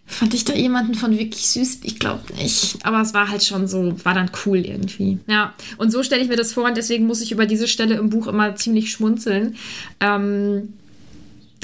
Fand 0.06 0.34
ich 0.34 0.44
da 0.44 0.54
jemanden 0.54 0.94
von 0.94 1.18
wirklich 1.18 1.48
süß? 1.48 1.78
Ich 1.82 1.98
glaube 1.98 2.22
nicht. 2.34 2.76
Aber 2.82 3.00
es 3.00 3.14
war 3.14 3.30
halt 3.30 3.42
schon 3.42 3.66
so, 3.66 3.94
war 4.04 4.14
dann 4.14 4.30
cool 4.44 4.58
irgendwie. 4.58 5.18
Ja, 5.26 5.54
und 5.78 5.90
so 5.90 6.02
stelle 6.02 6.22
ich 6.22 6.28
mir 6.28 6.36
das 6.36 6.52
vor 6.52 6.66
und 6.66 6.76
deswegen 6.76 7.06
muss 7.06 7.22
ich 7.22 7.32
über 7.32 7.46
diese 7.46 7.66
Stelle 7.66 7.94
im 7.94 8.10
Buch 8.10 8.26
immer 8.26 8.54
ziemlich 8.54 8.90
schmunzeln. 8.90 9.56
Ähm, 10.00 10.74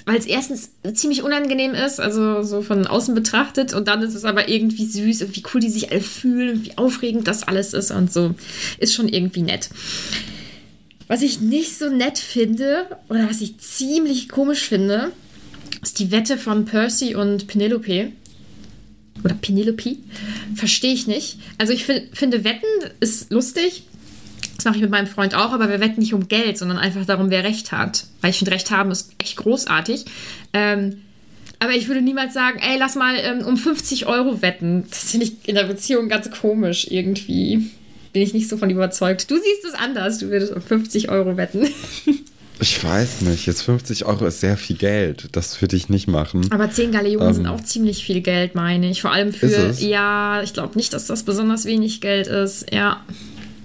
weil 0.06 0.16
es 0.16 0.26
erstens 0.26 0.70
ziemlich 0.94 1.22
unangenehm 1.22 1.74
ist, 1.74 2.00
also 2.00 2.42
so 2.42 2.62
von 2.62 2.86
außen 2.86 3.14
betrachtet, 3.14 3.74
und 3.74 3.86
dann 3.86 4.02
ist 4.02 4.14
es 4.14 4.24
aber 4.24 4.48
irgendwie 4.48 4.86
süß 4.86 5.22
und 5.22 5.36
wie 5.36 5.42
cool 5.52 5.60
die 5.60 5.68
sich 5.68 5.92
alle 5.92 6.00
fühlen, 6.00 6.64
wie 6.64 6.76
aufregend 6.78 7.28
das 7.28 7.46
alles 7.46 7.74
ist 7.74 7.90
und 7.90 8.12
so. 8.12 8.34
Ist 8.78 8.94
schon 8.94 9.08
irgendwie 9.08 9.42
nett. 9.42 9.68
Was 11.06 11.22
ich 11.22 11.40
nicht 11.40 11.76
so 11.78 11.90
nett 11.90 12.18
finde, 12.18 12.86
oder 13.08 13.28
was 13.28 13.40
ich 13.40 13.58
ziemlich 13.58 14.28
komisch 14.28 14.62
finde, 14.62 15.12
ist 15.82 15.98
die 15.98 16.10
Wette 16.10 16.38
von 16.38 16.64
Percy 16.64 17.14
und 17.14 17.46
Penelope. 17.46 18.12
Oder 19.24 19.34
Penelope. 19.34 19.96
Verstehe 20.54 20.92
ich 20.92 21.06
nicht. 21.06 21.38
Also 21.58 21.72
ich 21.72 21.84
find, 21.84 22.16
finde, 22.16 22.44
Wetten 22.44 22.66
ist 23.00 23.30
lustig. 23.30 23.84
Das 24.56 24.64
mache 24.64 24.76
ich 24.76 24.82
mit 24.82 24.90
meinem 24.90 25.06
Freund 25.06 25.34
auch, 25.34 25.52
aber 25.52 25.70
wir 25.70 25.80
wetten 25.80 26.00
nicht 26.00 26.12
um 26.12 26.28
Geld, 26.28 26.58
sondern 26.58 26.78
einfach 26.78 27.06
darum, 27.06 27.30
wer 27.30 27.44
Recht 27.44 27.72
hat. 27.72 28.04
Weil 28.20 28.30
ich 28.30 28.38
finde, 28.38 28.52
Recht 28.52 28.70
haben 28.70 28.90
ist 28.90 29.12
echt 29.18 29.36
großartig. 29.36 30.04
Ähm, 30.52 31.02
aber 31.58 31.72
ich 31.72 31.88
würde 31.88 32.02
niemals 32.02 32.34
sagen, 32.34 32.58
ey, 32.58 32.78
lass 32.78 32.94
mal 32.94 33.16
ähm, 33.18 33.46
um 33.46 33.56
50 33.56 34.06
Euro 34.06 34.42
wetten. 34.42 34.84
Das 34.88 35.10
finde 35.10 35.26
ich 35.26 35.48
in 35.48 35.54
der 35.54 35.64
Beziehung 35.64 36.08
ganz 36.08 36.30
komisch 36.30 36.86
irgendwie 36.90 37.70
bin 38.12 38.22
ich 38.22 38.34
nicht 38.34 38.48
so 38.48 38.56
von 38.56 38.70
überzeugt. 38.70 39.30
Du 39.30 39.36
siehst 39.36 39.64
es 39.64 39.74
anders. 39.74 40.18
Du 40.18 40.30
würdest 40.30 40.52
um 40.52 40.62
50 40.62 41.10
Euro 41.10 41.36
wetten. 41.36 41.68
Ich 42.60 42.84
weiß 42.84 43.22
nicht. 43.22 43.46
Jetzt 43.46 43.62
50 43.62 44.04
Euro 44.04 44.26
ist 44.26 44.40
sehr 44.40 44.56
viel 44.56 44.76
Geld. 44.76 45.28
Das 45.32 45.60
würde 45.62 45.76
ich 45.76 45.88
nicht 45.88 46.08
machen. 46.08 46.46
Aber 46.52 46.70
10 46.70 46.92
Galeonen 46.92 47.28
ähm, 47.28 47.34
sind 47.34 47.46
auch 47.46 47.62
ziemlich 47.62 48.04
viel 48.04 48.20
Geld, 48.20 48.54
meine 48.54 48.90
ich. 48.90 49.00
Vor 49.00 49.12
allem 49.12 49.32
für. 49.32 49.70
Ja, 49.78 50.42
ich 50.42 50.52
glaube 50.52 50.76
nicht, 50.76 50.92
dass 50.92 51.06
das 51.06 51.22
besonders 51.22 51.64
wenig 51.64 52.00
Geld 52.00 52.26
ist. 52.26 52.70
Ja. 52.72 53.02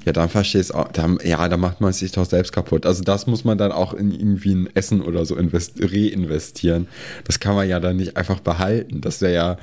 Ja, 0.05 0.13
dann 0.13 0.29
verstehe 0.29 0.61
ich 0.61 0.67
es 0.67 0.71
auch. 0.71 0.87
Dann, 0.91 1.19
ja, 1.23 1.49
da 1.49 1.57
macht 1.57 1.81
man 1.81 1.91
sich 1.91 2.11
doch 2.11 2.25
selbst 2.25 2.53
kaputt. 2.53 2.85
Also 2.85 3.03
das 3.03 3.27
muss 3.27 3.43
man 3.43 3.57
dann 3.57 3.71
auch 3.71 3.93
in 3.93 4.11
irgendwie 4.11 4.53
ein 4.53 4.69
Essen 4.75 5.01
oder 5.01 5.25
so 5.25 5.35
reinvestieren. 5.35 6.87
Das 7.25 7.39
kann 7.39 7.55
man 7.55 7.67
ja 7.67 7.79
dann 7.79 7.97
nicht 7.97 8.15
einfach 8.15 8.39
behalten. 8.39 9.01
Das 9.01 9.21
wäre 9.21 9.33
ja 9.33 9.57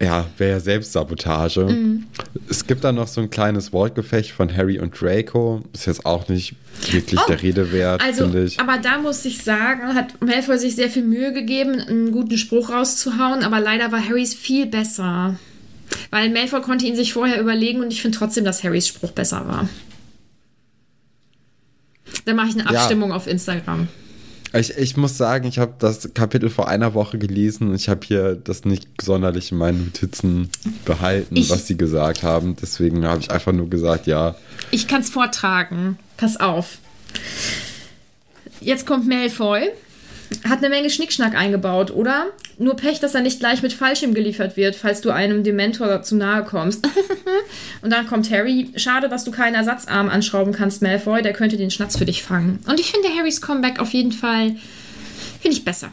ja, 0.00 0.26
wäre 0.38 0.52
ja 0.52 0.60
Selbstsabotage. 0.60 1.64
Mhm. 1.66 2.06
Es 2.48 2.66
gibt 2.66 2.84
dann 2.84 2.94
noch 2.94 3.06
so 3.06 3.20
ein 3.20 3.28
kleines 3.28 3.72
Wortgefecht 3.72 4.30
von 4.30 4.54
Harry 4.56 4.78
und 4.78 4.98
Draco. 4.98 5.62
Ist 5.74 5.86
jetzt 5.86 6.06
auch 6.06 6.26
nicht 6.28 6.54
wirklich 6.90 7.20
oh, 7.20 7.26
der 7.28 7.42
Rede 7.42 7.70
wert, 7.70 8.02
also, 8.02 8.24
finde 8.24 8.44
ich. 8.44 8.58
Aber 8.58 8.78
da 8.78 8.98
muss 8.98 9.24
ich 9.26 9.42
sagen, 9.42 9.94
hat 9.94 10.20
Malfoy 10.22 10.58
sich 10.58 10.74
sehr 10.74 10.88
viel 10.88 11.04
Mühe 11.04 11.34
gegeben, 11.34 11.80
einen 11.80 12.12
guten 12.12 12.38
Spruch 12.38 12.70
rauszuhauen, 12.70 13.42
aber 13.42 13.60
leider 13.60 13.92
war 13.92 14.02
Harrys 14.02 14.34
viel 14.34 14.66
besser. 14.66 15.36
Weil 16.10 16.30
Malfoy 16.30 16.62
konnte 16.62 16.86
ihn 16.86 16.96
sich 16.96 17.12
vorher 17.12 17.38
überlegen 17.38 17.80
und 17.80 17.92
ich 17.92 18.00
finde 18.00 18.16
trotzdem, 18.16 18.44
dass 18.44 18.64
Harrys 18.64 18.88
Spruch 18.88 19.10
besser 19.10 19.46
war. 19.46 19.68
Dann 22.24 22.36
mache 22.36 22.48
ich 22.48 22.54
eine 22.54 22.68
Abstimmung 22.68 23.10
ja. 23.10 23.16
auf 23.16 23.26
Instagram. 23.26 23.88
Ich, 24.52 24.76
ich 24.76 24.96
muss 24.96 25.16
sagen, 25.16 25.46
ich 25.46 25.58
habe 25.58 25.74
das 25.78 26.12
Kapitel 26.12 26.50
vor 26.50 26.68
einer 26.68 26.94
Woche 26.94 27.18
gelesen 27.18 27.68
und 27.68 27.76
ich 27.76 27.88
habe 27.88 28.00
hier 28.04 28.34
das 28.34 28.64
nicht 28.64 28.88
sonderlich 29.00 29.52
in 29.52 29.58
meinen 29.58 29.84
Notizen 29.84 30.50
behalten, 30.84 31.36
ich, 31.36 31.50
was 31.50 31.66
sie 31.66 31.76
gesagt 31.76 32.22
haben. 32.22 32.56
Deswegen 32.60 33.06
habe 33.06 33.20
ich 33.20 33.30
einfach 33.30 33.52
nur 33.52 33.70
gesagt, 33.70 34.06
ja. 34.06 34.34
Ich 34.72 34.88
kann 34.88 35.02
es 35.02 35.10
vortragen. 35.10 35.98
Pass 36.16 36.38
auf. 36.38 36.78
Jetzt 38.60 38.86
kommt 38.86 39.08
Malfoy 39.08 39.70
hat 40.48 40.58
eine 40.58 40.70
Menge 40.70 40.90
Schnickschnack 40.90 41.34
eingebaut, 41.34 41.90
oder? 41.90 42.26
Nur 42.58 42.76
Pech, 42.76 43.00
dass 43.00 43.14
er 43.14 43.20
nicht 43.20 43.40
gleich 43.40 43.62
mit 43.62 43.72
Fallschirm 43.72 44.14
geliefert 44.14 44.56
wird, 44.56 44.74
falls 44.74 45.00
du 45.00 45.10
einem 45.10 45.44
Dementor 45.44 46.02
zu 46.02 46.16
nahe 46.16 46.44
kommst. 46.44 46.86
und 47.82 47.90
dann 47.90 48.06
kommt 48.06 48.30
Harry. 48.30 48.70
Schade, 48.76 49.08
dass 49.08 49.24
du 49.24 49.30
keinen 49.30 49.54
Ersatzarm 49.54 50.08
anschrauben 50.08 50.52
kannst, 50.52 50.82
Malfoy. 50.82 51.22
Der 51.22 51.32
könnte 51.32 51.56
den 51.56 51.70
Schnatz 51.70 51.96
für 51.96 52.06
dich 52.06 52.22
fangen. 52.22 52.60
Und 52.66 52.80
ich 52.80 52.90
finde 52.90 53.08
Harrys 53.08 53.40
Comeback 53.40 53.80
auf 53.80 53.92
jeden 53.92 54.12
Fall, 54.12 54.56
finde 55.40 55.56
ich 55.56 55.64
besser. 55.64 55.90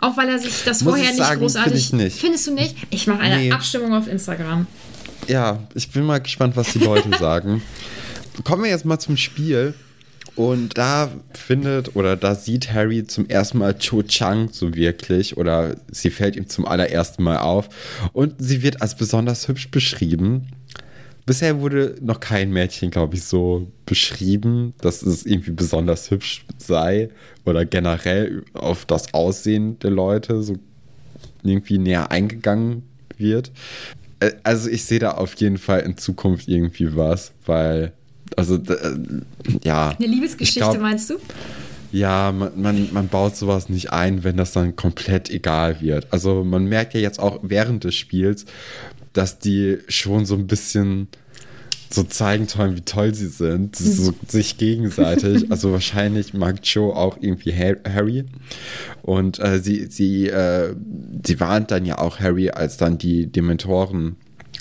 Auch 0.00 0.16
weil 0.16 0.28
er 0.28 0.38
sich 0.38 0.64
das 0.64 0.82
Muss 0.82 0.94
vorher 0.94 1.10
nicht 1.10 1.18
sagen, 1.18 1.40
großartig. 1.40 1.72
Find 1.72 1.84
ich 1.84 1.92
nicht. 1.92 2.20
Findest 2.20 2.46
du 2.46 2.54
nicht? 2.54 2.76
Ich 2.90 3.06
mache 3.06 3.20
eine 3.20 3.38
nee. 3.38 3.52
Abstimmung 3.52 3.94
auf 3.94 4.08
Instagram. 4.08 4.66
Ja, 5.28 5.58
ich 5.74 5.90
bin 5.90 6.04
mal 6.04 6.18
gespannt, 6.18 6.56
was 6.56 6.72
die 6.72 6.78
Leute 6.78 7.10
sagen. 7.18 7.62
Kommen 8.44 8.64
wir 8.64 8.70
jetzt 8.70 8.84
mal 8.84 8.98
zum 8.98 9.16
Spiel. 9.16 9.74
Und 10.36 10.76
da 10.76 11.10
findet 11.32 11.96
oder 11.96 12.14
da 12.14 12.34
sieht 12.34 12.72
Harry 12.72 13.06
zum 13.06 13.26
ersten 13.26 13.58
Mal 13.58 13.74
Cho 13.78 14.02
Chang 14.02 14.50
so 14.52 14.74
wirklich 14.74 15.38
oder 15.38 15.76
sie 15.90 16.10
fällt 16.10 16.36
ihm 16.36 16.46
zum 16.46 16.66
allerersten 16.66 17.22
Mal 17.22 17.38
auf 17.38 17.70
und 18.12 18.34
sie 18.38 18.62
wird 18.62 18.82
als 18.82 18.96
besonders 18.96 19.48
hübsch 19.48 19.70
beschrieben. 19.70 20.48
Bisher 21.24 21.60
wurde 21.60 21.96
noch 22.02 22.20
kein 22.20 22.52
Mädchen, 22.52 22.90
glaube 22.90 23.16
ich, 23.16 23.24
so 23.24 23.72
beschrieben, 23.86 24.74
dass 24.82 25.02
es 25.02 25.24
irgendwie 25.24 25.52
besonders 25.52 26.10
hübsch 26.10 26.44
sei 26.58 27.08
oder 27.46 27.64
generell 27.64 28.44
auf 28.52 28.84
das 28.84 29.14
Aussehen 29.14 29.78
der 29.78 29.90
Leute 29.90 30.42
so 30.42 30.56
irgendwie 31.42 31.78
näher 31.78 32.10
eingegangen 32.10 32.82
wird. 33.16 33.52
Äh, 34.20 34.32
also 34.42 34.68
ich 34.68 34.84
sehe 34.84 34.98
da 34.98 35.12
auf 35.12 35.34
jeden 35.36 35.58
Fall 35.58 35.80
in 35.80 35.96
Zukunft 35.96 36.46
irgendwie 36.46 36.94
was, 36.94 37.32
weil 37.46 37.92
also 38.34 38.56
äh, 38.56 38.98
ja. 39.62 39.90
Eine 39.90 40.06
Liebesgeschichte 40.06 40.60
glaub, 40.60 40.80
meinst 40.80 41.10
du? 41.10 41.14
Ja, 41.92 42.32
man, 42.32 42.60
man, 42.60 42.88
man 42.92 43.08
baut 43.08 43.36
sowas 43.36 43.68
nicht 43.68 43.92
ein, 43.92 44.24
wenn 44.24 44.36
das 44.36 44.52
dann 44.52 44.76
komplett 44.76 45.30
egal 45.30 45.80
wird. 45.80 46.08
Also 46.10 46.44
man 46.44 46.64
merkt 46.64 46.94
ja 46.94 47.00
jetzt 47.00 47.18
auch 47.20 47.40
während 47.42 47.84
des 47.84 47.94
Spiels, 47.94 48.44
dass 49.12 49.38
die 49.38 49.78
schon 49.88 50.26
so 50.26 50.34
ein 50.34 50.46
bisschen 50.46 51.08
so 51.88 52.02
zeigen 52.02 52.46
wollen, 52.56 52.76
wie 52.76 52.82
toll 52.82 53.14
sie 53.14 53.28
sind, 53.28 53.76
so 53.76 54.12
sich 54.28 54.58
gegenseitig. 54.58 55.50
Also 55.50 55.72
wahrscheinlich 55.72 56.34
mag 56.34 56.56
Joe 56.62 56.94
auch 56.94 57.16
irgendwie 57.20 57.54
Harry. 57.54 58.24
Und 59.02 59.38
äh, 59.38 59.60
sie, 59.60 59.86
sie, 59.86 60.26
äh, 60.28 60.74
sie 61.24 61.40
warnt 61.40 61.70
dann 61.70 61.86
ja 61.86 61.98
auch 61.98 62.18
Harry, 62.18 62.50
als 62.50 62.76
dann 62.76 62.98
die 62.98 63.26
Dementoren 63.28 64.16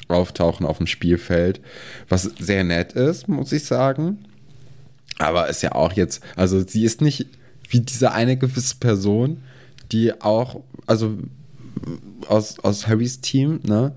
auftauchen 0.07 0.65
auf 0.65 0.77
dem 0.77 0.87
Spielfeld, 0.87 1.61
was 2.09 2.23
sehr 2.39 2.63
nett 2.63 2.93
ist, 2.93 3.27
muss 3.27 3.51
ich 3.51 3.65
sagen. 3.65 4.25
Aber 5.17 5.47
ist 5.47 5.63
ja 5.63 5.73
auch 5.73 5.93
jetzt, 5.93 6.21
also 6.35 6.59
sie 6.59 6.83
ist 6.83 7.01
nicht 7.01 7.27
wie 7.69 7.79
diese 7.79 8.11
eine 8.11 8.37
gewisse 8.37 8.75
Person, 8.75 9.41
die 9.91 10.21
auch, 10.21 10.61
also 10.85 11.17
aus, 12.27 12.59
aus 12.59 12.87
Harrys 12.87 13.21
Team, 13.21 13.59
ne? 13.63 13.93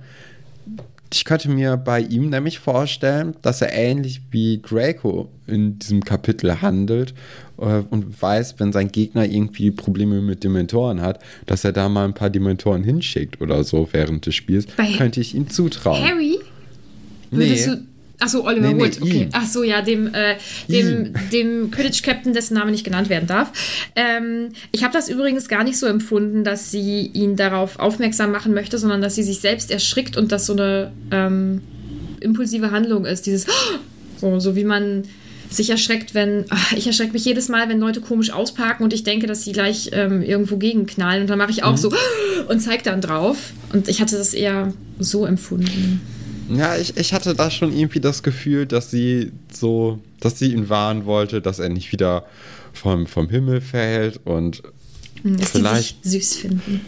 Ich 1.10 1.24
könnte 1.24 1.48
mir 1.48 1.78
bei 1.78 2.00
ihm 2.00 2.28
nämlich 2.28 2.58
vorstellen, 2.58 3.34
dass 3.40 3.62
er 3.62 3.72
ähnlich 3.72 4.20
wie 4.30 4.60
Draco 4.60 5.30
in 5.46 5.78
diesem 5.78 6.04
Kapitel 6.04 6.60
handelt 6.60 7.14
und 7.58 8.22
weiß, 8.22 8.54
wenn 8.58 8.72
sein 8.72 8.90
Gegner 8.90 9.24
irgendwie 9.24 9.70
Probleme 9.70 10.20
mit 10.20 10.44
Dementoren 10.44 11.02
hat, 11.02 11.20
dass 11.46 11.64
er 11.64 11.72
da 11.72 11.88
mal 11.88 12.04
ein 12.04 12.14
paar 12.14 12.30
Dementoren 12.30 12.84
hinschickt 12.84 13.40
oder 13.40 13.64
so 13.64 13.88
während 13.92 14.26
des 14.26 14.34
Spiels, 14.34 14.66
Bei 14.76 14.92
könnte 14.92 15.20
ich 15.20 15.34
ihm 15.34 15.50
zutrauen. 15.50 16.02
Harry? 16.02 16.38
Würdest 17.30 17.66
nee. 17.66 17.74
du 17.74 17.82
Achso, 18.20 18.44
Oliver 18.44 18.72
nee, 18.72 18.82
Wood, 18.82 19.00
nee, 19.00 19.10
okay. 19.10 19.28
Achso, 19.32 19.62
ja, 19.62 19.80
dem, 19.80 20.12
äh, 20.12 20.34
dem, 20.66 21.14
dem 21.32 21.70
Quidditch-Captain, 21.70 22.32
dessen 22.32 22.54
Name 22.54 22.72
nicht 22.72 22.82
genannt 22.82 23.08
werden 23.08 23.28
darf. 23.28 23.52
Ähm, 23.94 24.48
ich 24.72 24.82
habe 24.82 24.92
das 24.92 25.08
übrigens 25.08 25.48
gar 25.48 25.62
nicht 25.62 25.78
so 25.78 25.86
empfunden, 25.86 26.42
dass 26.42 26.72
sie 26.72 27.06
ihn 27.06 27.36
darauf 27.36 27.78
aufmerksam 27.78 28.32
machen 28.32 28.54
möchte, 28.54 28.76
sondern 28.76 29.02
dass 29.02 29.14
sie 29.14 29.22
sich 29.22 29.38
selbst 29.40 29.70
erschrickt 29.70 30.16
und 30.16 30.32
das 30.32 30.46
so 30.46 30.54
eine 30.54 30.90
ähm, 31.12 31.60
impulsive 32.20 32.72
Handlung 32.72 33.04
ist. 33.04 33.26
Dieses, 33.26 33.46
so, 34.16 34.40
so 34.40 34.56
wie 34.56 34.64
man 34.64 35.04
sich 35.50 35.70
erschreckt, 35.70 36.14
wenn. 36.14 36.44
Ach, 36.48 36.72
ich 36.72 36.86
erschrecke 36.86 37.12
mich 37.12 37.24
jedes 37.24 37.48
Mal, 37.48 37.68
wenn 37.68 37.80
Leute 37.80 38.00
komisch 38.00 38.30
ausparken 38.30 38.84
und 38.84 38.92
ich 38.92 39.04
denke, 39.04 39.26
dass 39.26 39.44
sie 39.44 39.52
gleich 39.52 39.90
ähm, 39.92 40.22
irgendwo 40.22 40.56
gegenknallen. 40.56 41.22
Und 41.22 41.30
dann 41.30 41.38
mache 41.38 41.50
ich 41.50 41.64
auch 41.64 41.72
mhm. 41.72 41.76
so 41.76 41.92
und 42.48 42.60
zeige 42.60 42.82
dann 42.82 43.00
drauf. 43.00 43.52
Und 43.72 43.88
ich 43.88 44.00
hatte 44.00 44.16
das 44.16 44.34
eher 44.34 44.72
so 44.98 45.26
empfunden. 45.26 46.00
Ja, 46.50 46.76
ich, 46.76 46.96
ich 46.96 47.12
hatte 47.12 47.34
da 47.34 47.50
schon 47.50 47.76
irgendwie 47.76 48.00
das 48.00 48.22
Gefühl, 48.22 48.66
dass 48.66 48.90
sie 48.90 49.32
so, 49.52 49.98
dass 50.20 50.38
sie 50.38 50.52
ihn 50.52 50.68
warnen 50.68 51.04
wollte, 51.04 51.40
dass 51.42 51.58
er 51.58 51.68
nicht 51.68 51.92
wieder 51.92 52.24
vom, 52.72 53.06
vom 53.06 53.28
Himmel 53.28 53.60
fällt 53.60 54.20
und 54.24 54.62
hm, 55.22 55.36
dass 55.36 55.50
vielleicht 55.50 56.04
die 56.04 56.08
sich 56.08 56.28
süß 56.28 56.36
finden. 56.38 56.80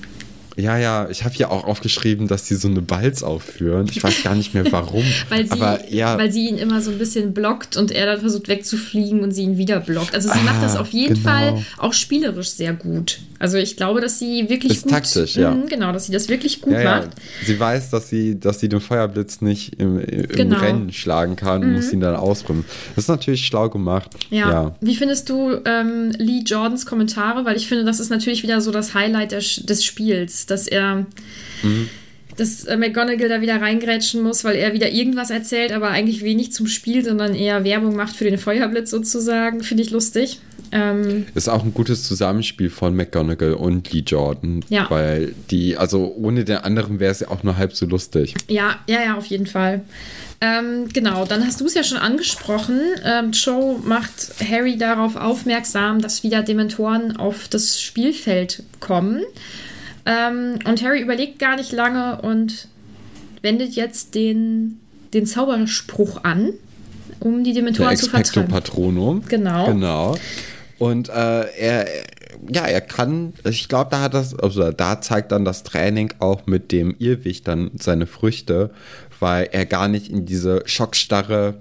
Ja, 0.60 0.78
ja, 0.78 1.08
ich 1.08 1.24
habe 1.24 1.34
hier 1.34 1.50
auch 1.50 1.64
aufgeschrieben, 1.64 2.28
dass 2.28 2.46
sie 2.46 2.54
so 2.54 2.68
eine 2.68 2.82
Balz 2.82 3.22
aufführen. 3.22 3.86
Ich 3.90 4.02
weiß 4.02 4.22
gar 4.22 4.34
nicht 4.34 4.54
mehr 4.54 4.70
warum. 4.70 5.04
weil, 5.28 5.46
sie, 5.46 5.52
aber, 5.52 5.90
ja. 5.90 6.18
weil 6.18 6.30
sie 6.30 6.48
ihn 6.48 6.58
immer 6.58 6.80
so 6.80 6.90
ein 6.90 6.98
bisschen 6.98 7.32
blockt 7.32 7.76
und 7.76 7.90
er 7.90 8.06
dann 8.06 8.20
versucht 8.20 8.48
wegzufliegen 8.48 9.20
und 9.20 9.32
sie 9.32 9.42
ihn 9.42 9.56
wieder 9.56 9.80
blockt. 9.80 10.14
Also 10.14 10.28
sie 10.28 10.38
ah, 10.38 10.44
macht 10.44 10.62
das 10.62 10.76
auf 10.76 10.90
jeden 10.90 11.14
genau. 11.14 11.28
Fall 11.28 11.64
auch 11.78 11.92
spielerisch 11.92 12.50
sehr 12.50 12.72
gut. 12.72 13.20
Also 13.38 13.56
ich 13.56 13.76
glaube, 13.76 14.02
dass 14.02 14.18
sie 14.18 14.48
wirklich 14.50 14.72
ist 14.72 14.82
gut. 14.82 14.92
taktisch, 14.92 15.36
ja. 15.36 15.50
Mh, 15.50 15.66
genau, 15.70 15.92
dass 15.92 16.06
sie 16.06 16.12
das 16.12 16.28
wirklich 16.28 16.60
gut 16.60 16.74
ja, 16.74 16.82
ja. 16.82 16.96
macht. 16.98 17.10
Sie 17.44 17.58
weiß, 17.58 17.88
dass 17.88 18.10
sie, 18.10 18.38
dass 18.38 18.60
sie 18.60 18.68
den 18.68 18.80
Feuerblitz 18.80 19.40
nicht 19.40 19.80
im, 19.80 19.98
im 19.98 20.28
genau. 20.28 20.58
Rennen 20.58 20.92
schlagen 20.92 21.36
kann 21.36 21.62
und 21.62 21.70
mhm. 21.70 21.76
muss 21.76 21.90
ihn 21.92 22.00
dann 22.00 22.16
ausbremsen. 22.16 22.66
Das 22.94 23.04
ist 23.04 23.08
natürlich 23.08 23.46
schlau 23.46 23.70
gemacht. 23.70 24.10
Ja. 24.28 24.50
ja. 24.50 24.74
Wie 24.82 24.94
findest 24.94 25.30
du 25.30 25.58
ähm, 25.64 26.12
Lee 26.18 26.42
Jordans 26.44 26.84
Kommentare? 26.84 27.46
Weil 27.46 27.56
ich 27.56 27.66
finde, 27.66 27.84
das 27.84 27.98
ist 27.98 28.10
natürlich 28.10 28.42
wieder 28.42 28.60
so 28.60 28.72
das 28.72 28.92
Highlight 28.92 29.32
des, 29.32 29.56
des 29.64 29.84
Spiels 29.84 30.44
dass 30.50 30.66
er. 30.66 31.06
Mhm. 31.62 31.88
Dass 32.36 32.64
äh, 32.64 32.76
McGonagall 32.76 33.28
da 33.28 33.40
wieder 33.42 33.60
reingrätschen 33.60 34.22
muss, 34.22 34.44
weil 34.44 34.56
er 34.56 34.72
wieder 34.72 34.88
irgendwas 34.88 35.30
erzählt, 35.30 35.72
aber 35.72 35.88
eigentlich 35.88 36.22
wenig 36.24 36.52
zum 36.52 36.68
Spiel, 36.68 37.04
sondern 37.04 37.34
eher 37.34 37.64
Werbung 37.64 37.96
macht 37.96 38.16
für 38.16 38.24
den 38.24 38.38
Feuerblitz 38.38 38.90
sozusagen. 38.90 39.62
Finde 39.62 39.82
ich 39.82 39.90
lustig. 39.90 40.40
Ähm, 40.72 41.26
ist 41.34 41.48
auch 41.48 41.64
ein 41.64 41.74
gutes 41.74 42.04
Zusammenspiel 42.04 42.70
von 42.70 42.94
McGonagall 42.94 43.54
und 43.54 43.92
Lee 43.92 44.04
Jordan. 44.06 44.64
Ja. 44.68 44.86
Weil 44.88 45.34
die, 45.50 45.76
also 45.76 46.14
ohne 46.16 46.44
den 46.44 46.58
anderen 46.58 47.00
wäre 47.00 47.10
es 47.10 47.20
ja 47.20 47.28
auch 47.28 47.42
nur 47.42 47.56
halb 47.56 47.74
so 47.74 47.86
lustig. 47.86 48.34
Ja, 48.48 48.78
ja, 48.88 49.02
ja, 49.04 49.16
auf 49.16 49.26
jeden 49.26 49.46
Fall. 49.46 49.82
Ähm, 50.40 50.88
genau, 50.92 51.26
dann 51.26 51.46
hast 51.46 51.60
du 51.60 51.66
es 51.66 51.74
ja 51.74 51.84
schon 51.84 51.98
angesprochen. 51.98 52.80
Ähm, 53.04 53.32
Joe 53.32 53.78
macht 53.84 54.32
Harry 54.48 54.78
darauf 54.78 55.16
aufmerksam, 55.16 56.00
dass 56.00 56.22
wieder 56.22 56.42
Dementoren 56.42 57.16
auf 57.16 57.48
das 57.48 57.80
Spielfeld 57.80 58.62
kommen. 58.78 59.22
Ähm, 60.06 60.58
und 60.64 60.82
Harry 60.82 61.00
überlegt 61.00 61.38
gar 61.38 61.56
nicht 61.56 61.72
lange 61.72 62.20
und 62.22 62.68
wendet 63.42 63.74
jetzt 63.74 64.14
den, 64.14 64.80
den 65.12 65.26
Zauberspruch 65.26 66.24
an, 66.24 66.52
um 67.20 67.44
die 67.44 67.52
Dementoren 67.52 67.96
zu 67.96 68.08
vertreiben. 68.08 68.50
Patronum. 68.50 69.22
Genau. 69.28 69.66
Genau. 69.66 70.16
Und 70.78 71.10
äh, 71.10 71.42
er, 71.58 71.86
ja, 72.48 72.64
er 72.64 72.80
kann, 72.80 73.34
ich 73.44 73.68
glaube, 73.68 73.90
da 73.90 74.00
hat 74.00 74.14
das, 74.14 74.34
also 74.34 74.72
da 74.72 75.00
zeigt 75.00 75.32
dann 75.32 75.44
das 75.44 75.62
Training 75.62 76.14
auch 76.20 76.46
mit 76.46 76.72
dem 76.72 76.94
Irrwig 76.98 77.44
dann 77.44 77.70
seine 77.78 78.06
Früchte, 78.06 78.70
weil 79.18 79.48
er 79.52 79.66
gar 79.66 79.88
nicht 79.88 80.10
in 80.10 80.24
diese 80.24 80.62
Schockstarre 80.64 81.56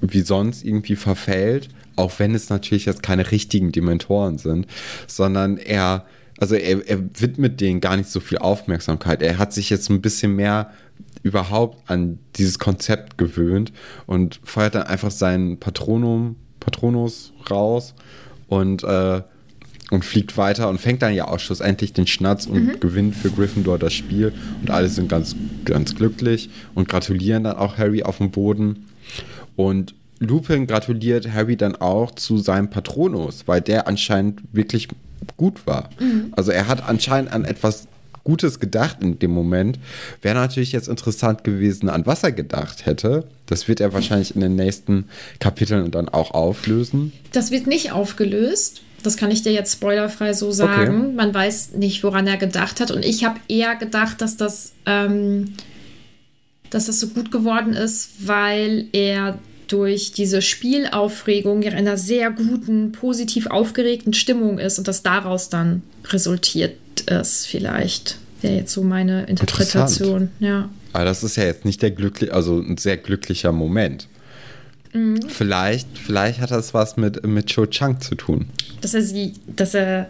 wie 0.00 0.20
sonst 0.20 0.64
irgendwie 0.64 0.96
verfällt, 0.96 1.68
auch 1.96 2.12
wenn 2.18 2.34
es 2.34 2.48
natürlich 2.48 2.86
jetzt 2.86 3.02
keine 3.02 3.30
richtigen 3.30 3.72
Dementoren 3.72 4.38
sind, 4.38 4.66
sondern 5.06 5.58
er, 5.58 6.04
also 6.40 6.54
er, 6.54 6.88
er 6.88 6.98
widmet 7.20 7.60
denen 7.60 7.80
gar 7.80 7.96
nicht 7.96 8.08
so 8.08 8.18
viel 8.18 8.38
Aufmerksamkeit. 8.38 9.22
Er 9.22 9.38
hat 9.38 9.52
sich 9.52 9.70
jetzt 9.70 9.90
ein 9.90 10.00
bisschen 10.00 10.34
mehr 10.34 10.70
überhaupt 11.22 11.88
an 11.90 12.18
dieses 12.36 12.58
Konzept 12.58 13.18
gewöhnt 13.18 13.72
und 14.06 14.40
feuert 14.42 14.74
dann 14.74 14.84
einfach 14.84 15.10
seinen 15.10 15.60
Patronum, 15.60 16.36
Patronus 16.58 17.34
raus 17.50 17.94
und, 18.48 18.82
äh, 18.84 19.20
und 19.90 20.04
fliegt 20.04 20.38
weiter 20.38 20.70
und 20.70 20.80
fängt 20.80 21.02
dann 21.02 21.12
ja 21.12 21.28
auch 21.28 21.38
schlussendlich 21.38 21.92
den 21.92 22.06
Schnatz 22.06 22.46
und 22.46 22.64
mhm. 22.64 22.80
gewinnt 22.80 23.16
für 23.16 23.30
Gryffindor 23.30 23.78
das 23.78 23.92
Spiel. 23.92 24.32
Und 24.62 24.70
alle 24.70 24.88
sind 24.88 25.10
ganz, 25.10 25.36
ganz 25.66 25.94
glücklich 25.94 26.48
und 26.74 26.88
gratulieren 26.88 27.44
dann 27.44 27.56
auch 27.56 27.76
Harry 27.76 28.02
auf 28.02 28.16
dem 28.16 28.30
Boden. 28.30 28.86
Und 29.56 29.94
Lupin 30.20 30.66
gratuliert 30.66 31.30
Harry 31.32 31.56
dann 31.56 31.76
auch 31.76 32.12
zu 32.12 32.38
seinem 32.38 32.70
Patronus, 32.70 33.44
weil 33.46 33.60
der 33.60 33.88
anscheinend 33.88 34.40
wirklich 34.52 34.88
gut 35.36 35.66
war. 35.66 35.90
Mhm. 35.98 36.32
Also 36.36 36.50
er 36.52 36.68
hat 36.68 36.88
anscheinend 36.88 37.32
an 37.32 37.44
etwas 37.44 37.88
Gutes 38.24 38.60
gedacht 38.60 38.98
in 39.00 39.18
dem 39.18 39.30
Moment. 39.30 39.78
Wäre 40.22 40.34
natürlich 40.34 40.72
jetzt 40.72 40.88
interessant 40.88 41.42
gewesen, 41.44 41.88
an 41.88 42.06
was 42.06 42.22
er 42.22 42.32
gedacht 42.32 42.86
hätte. 42.86 43.24
Das 43.46 43.66
wird 43.66 43.80
er 43.80 43.92
wahrscheinlich 43.92 44.34
in 44.34 44.40
den 44.40 44.56
nächsten 44.56 45.06
Kapiteln 45.38 45.90
dann 45.90 46.08
auch 46.08 46.32
auflösen. 46.32 47.12
Das 47.32 47.50
wird 47.50 47.66
nicht 47.66 47.92
aufgelöst. 47.92 48.82
Das 49.02 49.16
kann 49.16 49.30
ich 49.30 49.42
dir 49.42 49.52
jetzt 49.52 49.72
spoilerfrei 49.72 50.34
so 50.34 50.52
sagen. 50.52 51.04
Okay. 51.04 51.14
Man 51.14 51.32
weiß 51.32 51.72
nicht, 51.72 52.04
woran 52.04 52.26
er 52.26 52.36
gedacht 52.36 52.80
hat. 52.80 52.90
Und 52.90 53.04
ich 53.04 53.24
habe 53.24 53.40
eher 53.48 53.74
gedacht, 53.76 54.20
dass 54.20 54.36
das, 54.36 54.72
ähm, 54.84 55.54
dass 56.68 56.86
das 56.86 57.00
so 57.00 57.08
gut 57.08 57.32
geworden 57.32 57.72
ist, 57.72 58.26
weil 58.28 58.86
er 58.92 59.38
durch 59.70 60.10
diese 60.12 60.42
Spielaufregung 60.42 61.62
in 61.62 61.72
einer 61.74 61.96
sehr 61.96 62.30
guten, 62.30 62.90
positiv 62.90 63.46
aufgeregten 63.46 64.12
Stimmung 64.12 64.58
ist 64.58 64.78
und 64.78 64.88
das 64.88 65.02
daraus 65.02 65.48
dann 65.48 65.82
resultiert 66.08 66.76
ist, 67.06 67.46
vielleicht. 67.46 68.18
Wäre 68.42 68.56
jetzt 68.56 68.72
so 68.72 68.82
meine 68.82 69.24
Interpretation. 69.26 70.30
Ja. 70.40 70.68
Aber 70.92 71.04
das 71.04 71.22
ist 71.22 71.36
ja 71.36 71.44
jetzt 71.44 71.64
nicht 71.64 71.82
der 71.82 71.92
glückliche, 71.92 72.32
also 72.32 72.58
ein 72.58 72.78
sehr 72.78 72.96
glücklicher 72.96 73.52
Moment. 73.52 74.08
Mhm. 74.92 75.20
Vielleicht, 75.28 75.86
vielleicht 75.96 76.40
hat 76.40 76.50
das 76.50 76.74
was 76.74 76.96
mit, 76.96 77.24
mit 77.24 77.46
Cho 77.46 77.66
Chang 77.66 78.00
zu 78.00 78.16
tun. 78.16 78.46
Dass 78.80 78.94
er 78.94 79.02
sie, 79.02 79.34
dass 79.54 79.74
er, 79.74 80.08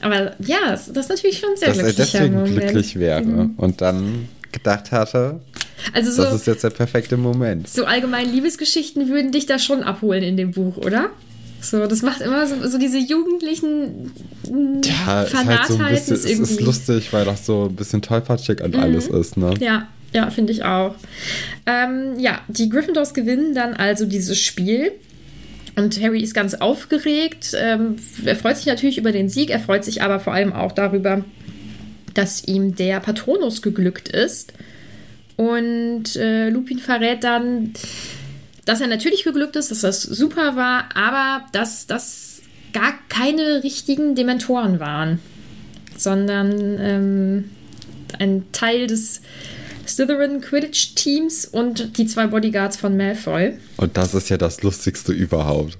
aber 0.00 0.32
ja, 0.38 0.70
das, 0.70 0.88
ist 0.88 1.08
natürlich 1.10 1.38
schon 1.38 1.50
sehr 1.56 1.68
dass 1.68 1.78
glücklicher 1.78 2.02
Dass 2.02 2.14
er 2.14 2.20
deswegen 2.20 2.34
Moment. 2.34 2.60
glücklich 2.60 2.98
wäre 2.98 3.22
mhm. 3.22 3.54
und 3.58 3.82
dann 3.82 4.28
gedacht 4.52 4.92
hatte, 4.92 5.40
also 5.92 6.10
so, 6.10 6.22
das 6.22 6.34
ist 6.34 6.46
jetzt 6.46 6.64
der 6.64 6.70
perfekte 6.70 7.16
Moment. 7.16 7.68
So 7.68 7.84
allgemein 7.84 8.30
Liebesgeschichten 8.30 9.08
würden 9.08 9.32
dich 9.32 9.46
da 9.46 9.58
schon 9.58 9.82
abholen 9.82 10.22
in 10.22 10.36
dem 10.36 10.52
Buch, 10.52 10.76
oder? 10.78 11.10
So, 11.60 11.86
das 11.86 12.02
macht 12.02 12.20
immer 12.20 12.46
so, 12.46 12.66
so 12.68 12.78
diese 12.78 12.98
jugendlichen 12.98 14.12
ja, 14.84 15.24
Fanatheit. 15.24 15.70
Ist 15.70 15.78
halt 15.78 16.04
so 16.04 16.14
bisschen, 16.14 16.16
ist 16.16 16.40
es 16.40 16.50
ist 16.52 16.60
lustig, 16.60 17.12
weil 17.12 17.24
das 17.24 17.46
so 17.46 17.66
ein 17.66 17.74
bisschen 17.74 18.02
tollpatschig 18.02 18.62
an 18.62 18.70
mhm. 18.70 18.80
alles 18.80 19.08
ist, 19.08 19.36
ne? 19.36 19.54
Ja, 19.60 19.88
ja, 20.12 20.30
finde 20.30 20.52
ich 20.52 20.64
auch. 20.64 20.94
Ähm, 21.66 22.18
ja, 22.18 22.40
die 22.48 22.68
Gryffindors 22.68 23.14
gewinnen 23.14 23.54
dann 23.54 23.74
also 23.74 24.06
dieses 24.06 24.38
Spiel. 24.38 24.92
Und 25.76 26.00
Harry 26.00 26.22
ist 26.22 26.34
ganz 26.34 26.54
aufgeregt. 26.54 27.52
Ähm, 27.54 27.96
er 28.24 28.36
freut 28.36 28.56
sich 28.56 28.66
natürlich 28.66 28.96
über 28.96 29.12
den 29.12 29.28
Sieg, 29.28 29.50
er 29.50 29.60
freut 29.60 29.84
sich 29.84 30.02
aber 30.02 30.20
vor 30.20 30.32
allem 30.32 30.52
auch 30.52 30.72
darüber, 30.72 31.22
dass 32.16 32.44
ihm 32.44 32.74
der 32.74 33.00
Patronus 33.00 33.62
geglückt 33.62 34.08
ist. 34.08 34.52
Und 35.36 36.16
äh, 36.16 36.48
Lupin 36.48 36.78
verrät 36.78 37.24
dann, 37.24 37.74
dass 38.64 38.80
er 38.80 38.86
natürlich 38.86 39.24
geglückt 39.24 39.56
ist, 39.56 39.70
dass 39.70 39.82
das 39.82 40.02
super 40.02 40.56
war, 40.56 40.88
aber 40.94 41.44
dass 41.52 41.86
das 41.86 42.40
gar 42.72 42.94
keine 43.08 43.62
richtigen 43.62 44.14
Dementoren 44.14 44.80
waren, 44.80 45.18
sondern 45.96 46.78
ähm, 46.80 47.50
ein 48.18 48.44
Teil 48.52 48.86
des 48.86 49.20
Slytherin 49.86 50.40
Quidditch 50.40 50.94
Teams 50.94 51.46
und 51.46 51.96
die 51.98 52.06
zwei 52.06 52.26
Bodyguards 52.26 52.76
von 52.76 52.96
Malfoy. 52.96 53.58
Und 53.76 53.96
das 53.96 54.14
ist 54.14 54.30
ja 54.30 54.36
das 54.36 54.62
Lustigste 54.62 55.12
überhaupt. 55.12 55.78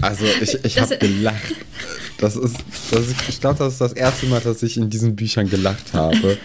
Also 0.00 0.24
ich, 0.40 0.64
ich 0.64 0.78
habe 0.78 0.98
gelacht. 0.98 1.54
Das 2.18 2.36
ist, 2.36 2.56
das 2.90 3.08
ist 3.08 3.28
ich 3.28 3.40
glaube, 3.40 3.58
das 3.58 3.74
ist 3.74 3.80
das 3.80 3.92
erste 3.92 4.26
Mal, 4.26 4.40
dass 4.40 4.62
ich 4.62 4.76
in 4.76 4.90
diesen 4.90 5.16
Büchern 5.16 5.48
gelacht 5.48 5.92
habe. 5.92 6.38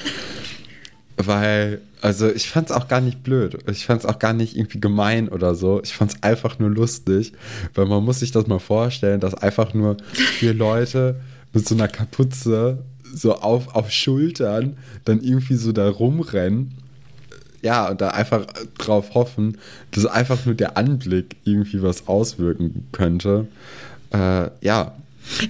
Weil, 1.18 1.82
also 2.02 2.32
ich 2.32 2.48
fand 2.50 2.70
es 2.70 2.76
auch 2.76 2.88
gar 2.88 3.02
nicht 3.02 3.24
blöd. 3.24 3.58
Ich 3.70 3.86
fand 3.86 4.02
es 4.02 4.06
auch 4.06 4.20
gar 4.20 4.34
nicht 4.34 4.56
irgendwie 4.56 4.80
gemein 4.80 5.30
oder 5.30 5.56
so. 5.56 5.82
Ich 5.84 5.94
fand 5.94 6.14
es 6.14 6.24
einfach 6.24 6.60
nur 6.60 6.70
lustig, 6.70 7.34
weil 7.74 7.88
man 7.88 8.04
muss 8.04 8.20
sich 8.20 8.32
das 8.32 8.48
mal 8.48 8.60
vorstellen, 8.60 9.20
dass 9.20 9.34
einfach 9.34 9.74
nur 9.74 9.98
vier 10.14 10.54
Leute 10.54 11.20
mit 11.54 11.68
so 11.68 11.74
einer 11.74 11.88
Kapuze 11.88 12.84
so 13.14 13.36
auf, 13.36 13.76
auf 13.76 13.92
Schultern 13.92 14.78
dann 15.06 15.22
irgendwie 15.22 15.56
so 15.56 15.72
da 15.72 15.90
rumrennen. 15.90 16.76
Ja, 17.64 17.90
und 17.90 18.02
da 18.02 18.10
einfach 18.10 18.46
drauf 18.78 19.16
hoffen, 19.16 19.58
dass 19.92 20.06
einfach 20.06 20.46
nur 20.46 20.54
der 20.54 20.78
Anblick 20.78 21.36
irgendwie 21.44 21.82
was 21.82 22.08
auswirken 22.08 22.88
könnte. 22.92 23.48
Äh, 24.14 24.50
ja, 24.62 24.94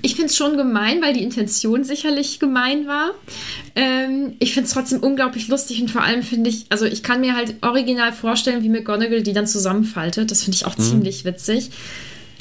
ich 0.02 0.16
finde 0.16 0.28
es 0.28 0.38
schon 0.38 0.58
gemein, 0.58 1.02
weil 1.02 1.14
die 1.14 1.24
Intention 1.24 1.84
sicherlich 1.84 2.40
gemein 2.40 2.88
war. 2.88 3.12
Ähm, 3.76 4.34
ich 4.40 4.54
finde 4.54 4.68
es 4.68 4.74
trotzdem 4.74 5.02
unglaublich 5.02 5.48
lustig 5.48 5.82
und 5.82 5.92
vor 5.92 6.04
allem 6.04 6.24
finde 6.24 6.50
ich, 6.50 6.66
also 6.70 6.86
ich 6.86 7.04
kann 7.04 7.22
mir 7.22 7.36
halt 7.36 7.56
original 7.62 8.14
vorstellen, 8.14 8.64
wie 8.64 8.70
McGonagall 8.70 9.22
die 9.22 9.34
dann 9.34 9.48
zusammenfaltet. 9.48 10.32
Das 10.32 10.44
finde 10.44 10.56
ich 10.56 10.66
auch 10.66 10.78
mhm. 10.78 10.84
ziemlich 10.84 11.26
witzig. 11.26 11.70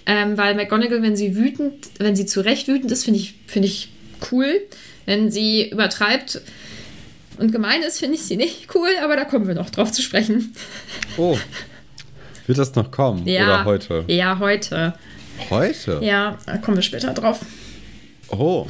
Ähm, 0.07 0.39
weil 0.39 0.55
McGonagall, 0.55 1.03
wenn 1.03 1.17
sie 1.17 1.37
wütend, 1.37 1.75
wenn 1.99 2.17
sie 2.17 2.27
zu 2.27 2.41
Recht 2.41 2.69
wütend 2.69 2.91
ist, 2.93 3.05
finde 3.05 3.19
ich, 3.19 3.35
find 3.47 3.65
ich 3.65 3.91
cool. 4.31 4.61
Wenn 5.05 5.31
sie 5.31 5.71
übertreibt 5.71 6.41
und 7.39 7.53
gemein 7.53 7.83
ist, 7.83 7.99
finde 7.99 8.15
ich 8.15 8.23
sie 8.23 8.37
nicht 8.37 8.75
cool, 8.75 8.89
aber 9.03 9.17
da 9.17 9.25
kommen 9.25 9.47
wir 9.47 9.55
noch 9.55 9.71
drauf 9.71 9.93
zu 9.93 10.03
sprechen. 10.03 10.55
Oh. 11.17 11.37
Wird 12.47 12.59
das 12.59 12.75
noch 12.77 12.91
kommen? 12.91 13.27
Ja, 13.27 13.45
Oder 13.45 13.65
heute? 13.65 14.05
Ja, 14.07 14.39
heute. 14.39 14.95
Heute? 15.51 16.01
Ja, 16.03 16.39
da 16.47 16.59
kommen 16.59 16.77
wir 16.77 16.83
später 16.83 17.13
drauf. 17.13 17.41
Oh, 18.29 18.67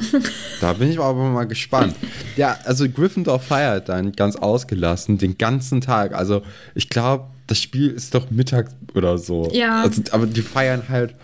da 0.61 0.73
bin 0.73 0.91
ich 0.91 0.99
aber 0.99 1.23
mal 1.29 1.45
gespannt. 1.45 1.95
Ja, 2.35 2.57
also 2.65 2.87
Gryffindor 2.87 3.39
feiert 3.39 3.89
dann 3.89 4.11
ganz 4.11 4.35
ausgelassen 4.35 5.17
den 5.17 5.37
ganzen 5.37 5.81
Tag. 5.81 6.13
Also 6.13 6.43
ich 6.75 6.89
glaube, 6.89 7.25
das 7.47 7.59
Spiel 7.61 7.89
ist 7.89 8.13
doch 8.13 8.29
Mittag 8.29 8.69
oder 8.93 9.17
so. 9.17 9.49
Ja. 9.53 9.81
Also, 9.81 10.03
aber 10.11 10.27
die 10.27 10.41
feiern 10.41 10.83
halt 10.89 11.15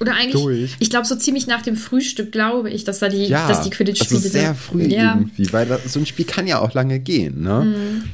oder 0.00 0.14
eigentlich, 0.14 0.42
durch. 0.42 0.76
ich 0.78 0.90
glaube, 0.90 1.06
so 1.06 1.16
ziemlich 1.16 1.46
nach 1.46 1.62
dem 1.62 1.76
Frühstück 1.76 2.30
glaube 2.30 2.70
ich, 2.70 2.84
dass 2.84 2.98
da 2.98 3.08
die, 3.08 3.24
ja, 3.24 3.48
dass 3.48 3.62
die 3.62 3.70
Quidditch-Spiele 3.70 4.20
also 4.20 4.28
sehr 4.28 4.54
früh 4.54 4.82
ja. 4.84 5.14
irgendwie, 5.14 5.52
weil 5.52 5.66
das, 5.66 5.92
so 5.92 5.98
ein 5.98 6.06
Spiel 6.06 6.26
kann 6.26 6.46
ja 6.46 6.58
auch 6.58 6.74
lange 6.74 7.00
gehen, 7.00 7.42
ne? 7.42 7.64
Mhm. 7.64 8.04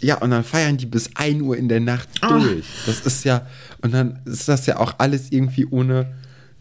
Ja, 0.00 0.18
und 0.18 0.30
dann 0.30 0.44
feiern 0.44 0.76
die 0.76 0.86
bis 0.86 1.10
1 1.14 1.42
Uhr 1.42 1.56
in 1.56 1.68
der 1.68 1.80
Nacht 1.80 2.08
oh. 2.22 2.38
durch. 2.38 2.64
Das 2.86 3.00
ist 3.00 3.24
ja, 3.24 3.46
und 3.82 3.94
dann 3.94 4.20
ist 4.24 4.48
das 4.48 4.66
ja 4.66 4.78
auch 4.78 4.94
alles 4.98 5.30
irgendwie 5.30 5.66
ohne 5.66 6.12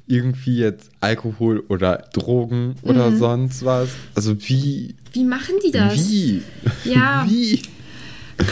irgendwie 0.08 0.58
jetzt 0.58 0.90
Alkohol 1.00 1.64
oder 1.70 2.06
Drogen 2.14 2.76
oder 2.82 3.10
mhm. 3.10 3.20
sonst 3.20 3.66
was. 3.66 3.90
Also 4.16 4.36
wie. 4.48 4.96
Wie 5.14 5.24
machen 5.24 5.56
die 5.66 5.72
das? 5.72 5.96
Wie? 5.96 6.42
Ja. 6.84 7.26
Wie? 7.30 7.62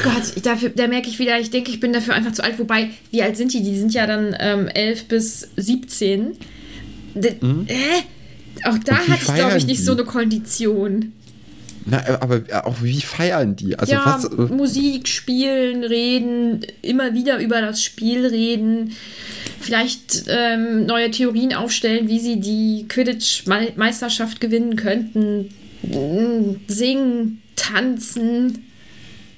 Gott, 0.03 0.45
dafür, 0.45 0.69
da 0.69 0.87
merke 0.87 1.09
ich 1.09 1.17
wieder, 1.19 1.39
ich 1.39 1.49
denke, 1.49 1.71
ich 1.71 1.79
bin 1.79 1.91
dafür 1.91 2.13
einfach 2.13 2.31
zu 2.31 2.43
alt. 2.43 2.59
Wobei, 2.59 2.91
wie 3.09 3.23
alt 3.23 3.35
sind 3.35 3.51
die? 3.51 3.63
Die 3.63 3.77
sind 3.77 3.93
ja 3.93 4.05
dann 4.05 4.35
ähm, 4.39 4.67
11 4.67 5.07
bis 5.07 5.49
17. 5.57 6.37
D 7.15 7.35
mhm. 7.41 7.65
äh, 7.67 7.73
auch 8.63 8.77
da 8.77 8.95
hatte 8.95 9.19
ich, 9.21 9.33
glaube 9.33 9.57
ich, 9.57 9.65
nicht 9.65 9.79
die? 9.79 9.83
so 9.83 9.93
eine 9.93 10.03
Kondition. 10.03 11.13
Na, 11.85 12.03
aber 12.21 12.41
auch 12.65 12.81
wie 12.83 13.01
feiern 13.01 13.55
die? 13.55 13.77
Also 13.77 13.93
ja, 13.93 14.03
was, 14.05 14.25
äh, 14.25 14.53
Musik 14.53 15.07
spielen, 15.07 15.83
reden, 15.83 16.61
immer 16.81 17.13
wieder 17.13 17.39
über 17.39 17.59
das 17.61 17.83
Spiel 17.83 18.25
reden, 18.25 18.91
vielleicht 19.59 20.25
ähm, 20.27 20.85
neue 20.85 21.09
Theorien 21.11 21.53
aufstellen, 21.53 22.07
wie 22.07 22.19
sie 22.19 22.39
die 22.39 22.85
Quidditch-Meisterschaft 22.87 24.39
gewinnen 24.39 24.75
könnten, 24.75 25.49
singen, 26.67 27.41
tanzen. 27.55 28.65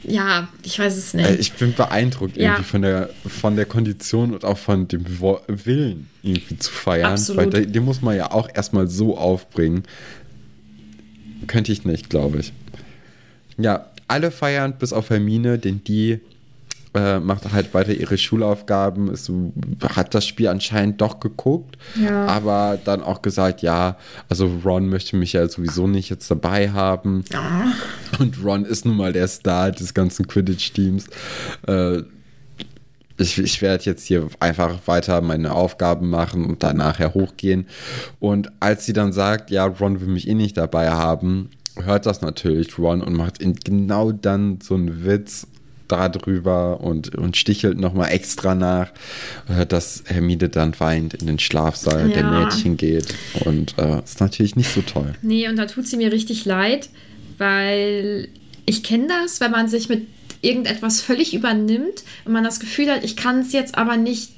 Ja, 0.05 0.49
ich 0.63 0.77
weiß 0.79 0.97
es 0.97 1.13
nicht. 1.13 1.29
Äh, 1.29 1.35
Ich 1.35 1.53
bin 1.53 1.73
beeindruckt 1.73 2.35
Ja. 2.35 2.43
irgendwie 2.51 2.63
von 2.65 2.81
der, 2.81 3.09
von 3.25 3.55
der 3.55 3.65
Kondition 3.65 4.33
und 4.33 4.43
auch 4.43 4.57
von 4.57 4.87
dem 4.89 5.05
Willen 5.47 6.09
irgendwie 6.23 6.57
zu 6.57 6.71
feiern. 6.71 7.13
Absolut. 7.13 7.53
Weil 7.53 7.61
den, 7.63 7.71
den 7.71 7.85
muss 7.85 8.01
man 8.01 8.17
ja 8.17 8.31
auch 8.31 8.49
erstmal 8.53 8.89
so 8.89 9.17
aufbringen. 9.17 9.83
Könnte 11.47 11.71
ich 11.71 11.85
nicht, 11.85 12.09
glaube 12.09 12.39
ich. 12.39 12.53
Ja, 13.57 13.87
alle 14.07 14.31
feiern, 14.31 14.75
bis 14.79 14.93
auf 14.93 15.09
Hermine, 15.09 15.57
denn 15.59 15.83
die 15.83 16.19
äh, 16.95 17.19
macht 17.19 17.51
halt 17.51 17.73
weiter 17.73 17.93
ihre 17.93 18.17
Schulaufgaben, 18.19 19.09
ist, 19.11 19.31
hat 19.95 20.13
das 20.13 20.27
Spiel 20.27 20.47
anscheinend 20.47 21.01
doch 21.01 21.19
geguckt, 21.19 21.77
Ja. 21.99 22.27
aber 22.27 22.77
dann 22.83 23.01
auch 23.01 23.23
gesagt, 23.23 23.61
ja, 23.63 23.97
also 24.29 24.51
Ron 24.63 24.87
möchte 24.89 25.15
mich 25.15 25.33
ja 25.33 25.47
sowieso 25.47 25.87
nicht 25.87 26.09
jetzt 26.11 26.29
dabei 26.29 26.69
haben. 26.71 27.23
Und 28.19 28.43
Ron 28.43 28.65
ist 28.65 28.85
nun 28.85 28.95
mal 28.97 29.11
der 29.11 29.27
Star 29.27 29.71
des 29.71 29.95
ganzen 29.95 30.27
Quidditch-Teams. 30.27 31.07
Äh, 31.67 32.03
ich, 33.17 33.37
ich 33.37 33.61
werde 33.61 33.83
jetzt 33.85 34.05
hier 34.05 34.27
einfach 34.39 34.79
weiter 34.85 35.21
meine 35.21 35.53
Aufgaben 35.53 36.09
machen 36.09 36.45
und 36.45 36.63
dann 36.63 36.77
nachher 36.77 37.13
hochgehen. 37.13 37.67
Und 38.19 38.51
als 38.59 38.85
sie 38.85 38.93
dann 38.93 39.13
sagt, 39.13 39.51
ja, 39.51 39.65
Ron 39.65 40.01
will 40.01 40.07
mich 40.07 40.27
eh 40.27 40.33
nicht 40.33 40.57
dabei 40.57 40.89
haben, 40.91 41.49
hört 41.75 42.05
das 42.05 42.21
natürlich 42.21 42.77
Ron 42.77 43.01
und 43.01 43.13
macht 43.13 43.39
genau 43.63 44.11
dann 44.11 44.59
so 44.61 44.75
einen 44.75 45.05
Witz 45.05 45.47
darüber 45.87 46.79
und, 46.81 47.13
und 47.15 47.37
stichelt 47.37 47.77
nochmal 47.77 48.11
extra 48.11 48.55
nach, 48.55 48.91
dass 49.67 50.03
Hermine 50.07 50.49
dann 50.49 50.79
weint 50.79 51.13
in 51.13 51.27
den 51.27 51.39
Schlafsaal 51.39 52.09
der 52.09 52.23
Ja. 52.23 52.45
Mädchen 52.45 52.77
geht. 52.77 53.13
Und 53.45 53.77
äh, 53.77 54.01
ist 54.03 54.19
natürlich 54.19 54.55
nicht 54.55 54.73
so 54.73 54.81
toll. 54.81 55.13
Nee, 55.21 55.47
und 55.49 55.55
da 55.57 55.65
tut 55.65 55.85
sie 55.87 55.97
mir 55.97 56.11
richtig 56.11 56.45
leid, 56.45 56.89
weil 57.37 58.29
ich 58.65 58.83
kenne 58.83 59.07
das, 59.07 59.39
wenn 59.41 59.51
man 59.51 59.67
sich 59.67 59.89
mit 59.89 60.07
irgendetwas 60.43 61.01
völlig 61.01 61.33
übernimmt 61.33 62.03
und 62.25 62.33
man 62.33 62.43
das 62.43 62.59
Gefühl 62.59 62.91
hat, 62.91 63.03
ich 63.03 63.15
kann 63.15 63.39
es 63.39 63.53
jetzt 63.53 63.77
aber 63.77 63.97
nicht, 63.97 64.29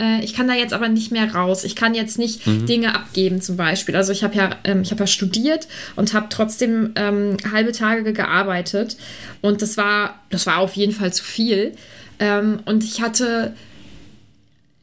äh, 0.00 0.22
ich 0.22 0.34
kann 0.34 0.48
da 0.48 0.54
jetzt 0.54 0.74
aber 0.74 0.88
nicht 0.88 1.12
mehr 1.12 1.34
raus. 1.34 1.64
Ich 1.64 1.76
kann 1.76 1.94
jetzt 1.94 2.18
nicht 2.18 2.44
Dinge 2.46 2.94
abgeben 2.94 3.40
zum 3.40 3.56
Beispiel. 3.56 3.96
Also 3.96 4.12
ich 4.12 4.24
habe 4.24 4.34
ja, 4.36 4.50
ähm, 4.64 4.82
ich 4.82 4.90
habe 4.90 5.00
ja 5.00 5.06
studiert 5.06 5.68
und 5.96 6.12
habe 6.12 6.26
trotzdem 6.28 6.92
ähm, 6.96 7.36
halbe 7.50 7.72
Tage 7.72 8.12
gearbeitet 8.12 8.96
und 9.40 9.62
das 9.62 9.76
war, 9.76 10.20
das 10.30 10.46
war 10.46 10.58
auf 10.58 10.74
jeden 10.74 10.92
Fall 10.92 11.12
zu 11.12 11.24
viel. 11.24 11.72
Ähm, 12.18 12.60
und 12.66 12.84
ich 12.84 13.00
hatte 13.00 13.54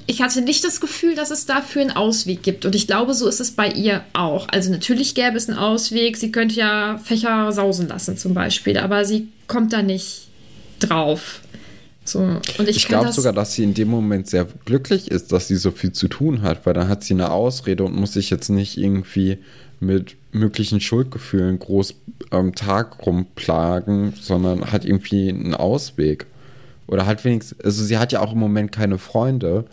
ich 0.09 0.23
hatte 0.23 0.41
nicht 0.41 0.63
das 0.63 0.81
Gefühl, 0.81 1.13
dass 1.13 1.29
es 1.29 1.45
dafür 1.45 1.83
einen 1.83 1.91
Ausweg 1.91 2.41
gibt. 2.41 2.65
Und 2.65 2.73
ich 2.73 2.87
glaube, 2.87 3.13
so 3.13 3.27
ist 3.27 3.39
es 3.39 3.51
bei 3.51 3.67
ihr 3.67 4.03
auch. 4.13 4.47
Also 4.49 4.71
natürlich 4.71 5.13
gäbe 5.13 5.37
es 5.37 5.47
einen 5.47 5.59
Ausweg. 5.59 6.17
Sie 6.17 6.31
könnte 6.31 6.55
ja 6.55 6.97
Fächer 6.97 7.51
sausen 7.51 7.89
lassen 7.89 8.17
zum 8.17 8.33
Beispiel, 8.33 8.79
aber 8.79 9.05
sie 9.05 9.27
kommt 9.45 9.71
da 9.71 9.83
nicht 9.83 10.28
drauf. 10.79 11.41
So. 12.05 12.19
Und 12.19 12.67
ich, 12.67 12.77
Ich 12.77 12.87
glaube 12.87 13.11
sogar, 13.11 13.33
dass 13.33 13.53
sie 13.53 13.63
in 13.63 13.73
dem 13.73 13.89
Moment 13.89 14.27
sehr 14.27 14.47
glücklich 14.65 15.11
ist, 15.11 15.31
dass 15.31 15.47
sie 15.47 15.57
so 15.57 15.71
viel 15.71 15.91
zu 15.91 16.07
tun 16.07 16.41
hat, 16.41 16.65
weil 16.65 16.73
dann 16.73 16.87
hat 16.87 17.03
sie 17.03 17.13
eine 17.13 17.31
Ausrede 17.31 17.83
und 17.83 17.95
muss 17.95 18.13
sich 18.13 18.29
jetzt 18.29 18.49
nicht 18.49 18.77
irgendwie 18.77 19.37
mit 19.79 20.15
möglichen 20.31 20.81
Schuldgefühlen 20.81 21.59
groß 21.59 21.95
am 22.31 22.53
Tag 22.55 23.05
rumplagen, 23.05 24.13
sondern 24.19 24.71
hat 24.71 24.85
irgendwie 24.85 25.29
einen 25.29 25.53
Ausweg. 25.53 26.25
Oder 26.87 27.05
hat 27.05 27.23
wenigstens, 27.23 27.59
also 27.61 27.83
sie 27.83 27.97
hat 27.97 28.11
ja 28.11 28.19
auch 28.21 28.33
im 28.33 28.39
Moment 28.39 28.71
keine 28.71 28.97
Freunde, 28.97 29.65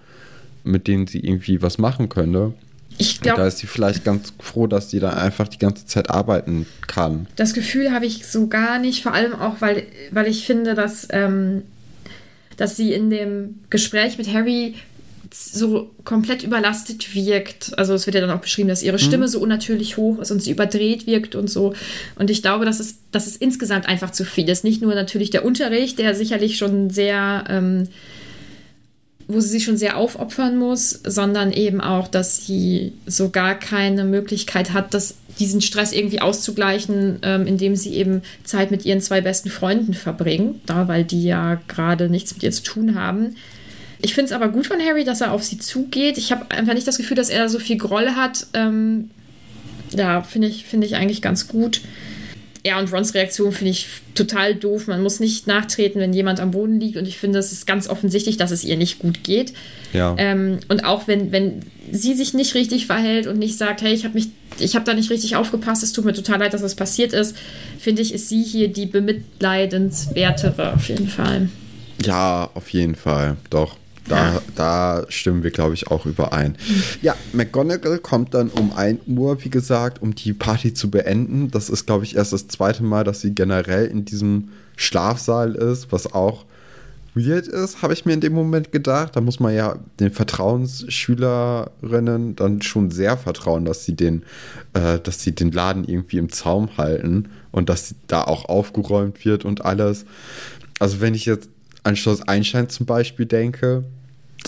mit 0.65 0.87
denen 0.87 1.07
sie 1.07 1.21
irgendwie 1.21 1.63
was 1.63 1.79
machen 1.79 2.09
könnte. 2.09 2.53
Ich 2.99 3.19
Und 3.19 3.27
da 3.27 3.35
glaube, 3.35 3.49
ist 3.49 3.59
sie 3.59 3.67
vielleicht 3.67 4.05
ganz 4.05 4.33
froh, 4.41 4.67
dass 4.67 4.91
sie 4.91 5.01
da 5.01 5.11
einfach 5.11 5.49
die 5.49 5.59
ganze 5.59 5.87
Zeit 5.87 6.11
arbeiten 6.11 6.67
kann. 6.87 7.27
das 7.37 7.55
Gefühl 7.55 7.93
habe 7.93 8.07
ich 8.07 8.27
so 8.27 8.47
gar 8.49 8.79
nicht, 8.79 9.03
vor 9.03 9.13
allem 9.13 9.35
auch, 9.35 9.61
weil, 9.61 9.85
weil 10.11 10.27
ich 10.27 10.47
finde, 10.47 10.75
dass, 10.75 11.09
ähm, 11.11 11.63
dass 12.57 12.77
sie 12.77 12.93
in 12.93 13.11
dem 13.11 13.61
Gespräch 13.71 14.19
mit 14.19 14.33
Harry 14.33 14.75
so 15.33 15.91
komplett 16.05 16.43
überlastet 16.43 17.15
wirkt. 17.15 17.77
Also 17.79 17.95
es 17.95 18.07
wird 18.07 18.15
ja 18.15 18.21
dann 18.21 18.31
auch 18.31 18.41
beschrieben, 18.41 18.69
dass 18.69 18.83
ihre 18.83 18.99
Stimme 18.99 19.29
so 19.29 19.41
unnatürlich 19.41 19.97
hoch 19.97 20.19
ist 20.19 20.31
und 20.31 20.43
sie 20.43 20.51
überdreht 20.51 21.07
wirkt 21.07 21.35
und 21.35 21.51
so. 21.51 21.75
Und 22.17 22.31
ich 22.31 22.43
glaube, 22.43 22.65
dass 22.65 22.81
es, 22.81 22.99
dass 23.11 23.27
es 23.27 23.37
insgesamt 23.37 23.87
einfach 23.87 24.11
zu 24.11 24.25
viel 24.25 24.49
ist. 24.49 24.65
Nicht 24.65 24.83
nur 24.83 24.95
natürlich 24.95 25.31
der 25.31 25.45
Unterricht, 25.45 25.99
der 25.99 26.15
sicherlich 26.15 26.57
schon 26.57 26.91
sehr, 26.91 27.45
ähm, 27.49 27.89
wo 29.29 29.41
sie 29.41 29.49
sich 29.49 29.65
schon 29.65 29.77
sehr 29.77 29.97
aufopfern 29.97 30.57
muss, 30.57 31.01
sondern 31.05 31.53
eben 31.53 31.81
auch, 31.81 32.07
dass 32.07 32.47
sie 32.47 32.93
so 33.07 33.31
gar 33.31 33.57
keine 33.57 34.05
Möglichkeit 34.05 34.73
hat, 34.73 34.95
das, 34.95 35.17
diesen 35.41 35.61
Stress 35.61 35.93
irgendwie 35.93 36.21
auszugleichen, 36.21 37.19
ähm, 37.23 37.47
indem 37.47 37.75
sie 37.75 37.95
eben 37.95 38.23
Zeit 38.45 38.71
mit 38.71 38.85
ihren 38.85 39.01
zwei 39.01 39.21
besten 39.21 39.51
Freunden 39.51 39.95
verbringt, 39.95 40.61
da, 40.67 40.87
weil 40.87 41.05
die 41.05 41.25
ja 41.25 41.61
gerade 41.67 42.09
nichts 42.09 42.35
mit 42.35 42.45
ihr 42.45 42.53
zu 42.53 42.63
tun 42.63 42.95
haben. 42.95 43.37
Ich 44.01 44.15
finde 44.15 44.27
es 44.27 44.33
aber 44.33 44.49
gut 44.49 44.67
von 44.67 44.81
Harry, 44.81 45.05
dass 45.05 45.21
er 45.21 45.33
auf 45.33 45.43
sie 45.43 45.59
zugeht. 45.59 46.19
Ich 46.19 46.31
habe 46.31 46.51
einfach 46.51 46.75
nicht 46.75 46.87
das 46.87 46.99
Gefühl, 46.99 47.17
dass 47.17 47.31
er 47.31 47.49
so 47.49 47.59
viel 47.59 47.79
Groll 47.79 48.11
hat. 48.11 48.47
Ähm, 48.55 49.11
ja, 49.93 50.23
finde 50.23 50.49
ich, 50.49 50.67
finde 50.67 50.87
ich 50.87 50.97
eigentlich 50.97 51.23
ganz 51.23 51.49
gut. 51.49 51.81
Ja, 52.67 52.81
und 52.81 52.93
Rons 52.93 53.15
Reaktion 53.15 53.53
finde 53.53 53.71
ich 53.71 53.87
total 54.17 54.57
doof. 54.57 54.89
Man 54.89 55.01
muss 55.01 55.21
nicht 55.21 55.47
nachtreten, 55.47 56.01
wenn 56.01 56.13
jemand 56.13 56.41
am 56.41 56.51
Boden 56.51 56.81
liegt. 56.81 56.97
Und 56.97 57.07
ich 57.07 57.17
finde, 57.17 57.39
es 57.39 57.53
ist 57.53 57.65
ganz 57.65 57.89
offensichtlich, 57.89 58.39
dass 58.39 58.51
es 58.51 58.65
ihr 58.65 58.77
nicht 58.77 58.99
gut 58.99 59.23
geht. 59.23 59.53
Ja. 59.93 60.17
Ähm, 60.19 60.59
und 60.67 60.85
auch 60.85 61.07
wenn, 61.07 61.31
wenn 61.31 61.61
sie 61.93 62.15
sich 62.15 62.35
nicht 62.35 62.57
richtig 62.57 62.87
verhält 62.87 63.29
und 63.29 63.39
nicht 63.39 63.57
sagt, 63.57 63.83
hey, 63.83 63.95
ich 63.95 64.03
habe 64.03 64.15
mich, 64.15 64.31
ich 64.59 64.75
habe 64.75 64.85
da 64.85 64.95
nicht 64.95 65.11
richtig 65.11 65.37
aufgepasst, 65.37 65.85
es 65.85 65.93
tut 65.93 66.05
mir 66.05 66.13
total 66.13 66.41
leid, 66.41 66.55
dass 66.55 66.61
das 66.61 66.75
passiert 66.75 67.13
ist, 67.13 67.37
finde 67.79 68.03
ich, 68.03 68.13
ist 68.13 68.29
sie 68.29 68.43
hier 68.43 68.67
die 68.67 68.87
bemitleidenswertere 68.87 70.75
auf 70.75 70.89
jeden 70.89 71.07
Fall. 71.07 71.49
Ja, 72.05 72.51
auf 72.53 72.71
jeden 72.71 72.97
Fall. 72.97 73.37
Doch. 73.49 73.77
Da, 74.09 74.35
Ja. 74.35 74.43
da 74.55 75.05
stimmen 75.09 75.43
wir, 75.43 75.51
glaube 75.51 75.75
ich, 75.75 75.89
auch 75.89 76.07
überein. 76.07 76.57
Ja, 77.03 77.17
McGonagall 77.33 77.99
kommt 77.99 78.35
dann 78.35 78.49
um 78.51 78.73
1 78.73 79.01
Uhr, 79.07 79.43
wie 79.45 79.51
gesagt, 79.51 80.01
um 80.03 80.15
die 80.15 80.33
Party 80.33 80.75
zu 80.75 80.91
beenden. 80.91 81.51
Das 81.51 81.69
ist, 81.71 81.87
glaube 81.87 82.05
ich, 82.05 82.17
erst 82.17 82.33
das 82.33 82.49
zweite 82.49 82.83
Mal, 82.85 83.05
dass 83.05 83.21
sie 83.21 83.35
generell 83.35 83.87
in 83.87 84.05
diesem 84.05 84.49
Schlafsaal 84.77 85.55
ist, 85.55 85.91
was 85.91 86.13
auch 86.13 86.45
weird 87.15 87.49
ist, 87.49 87.81
habe 87.81 87.95
ich 87.95 88.05
mir 88.05 88.13
in 88.13 88.21
dem 88.21 88.35
Moment 88.35 88.73
gedacht. 88.73 89.17
Da 89.17 89.23
muss 89.23 89.41
man 89.41 89.55
ja 89.55 89.77
den 89.99 90.13
Vertrauensschülerinnen 90.13 92.37
dann 92.37 92.63
schon 92.63 92.91
sehr 92.91 93.17
vertrauen, 93.17 93.65
dass 93.65 93.85
sie 93.85 93.95
den, 93.97 94.23
äh, 94.75 94.99
dass 94.99 95.23
sie 95.23 95.33
den 95.35 95.53
Laden 95.53 95.85
irgendwie 95.85 96.19
im 96.19 96.31
Zaum 96.31 96.77
halten 96.77 97.29
und 97.53 97.69
dass 97.69 97.95
da 98.07 98.23
auch 98.23 98.47
aufgeräumt 98.47 99.25
wird 99.25 99.45
und 99.45 99.65
alles. 99.65 100.05
Also 100.79 101.01
wenn 101.01 101.15
ich 101.15 101.27
jetzt 101.27 101.49
an 101.85 101.97
Schloss 101.97 102.23
Einstein 102.23 102.69
zum 102.69 102.87
Beispiel 102.87 103.27
denke, 103.27 103.85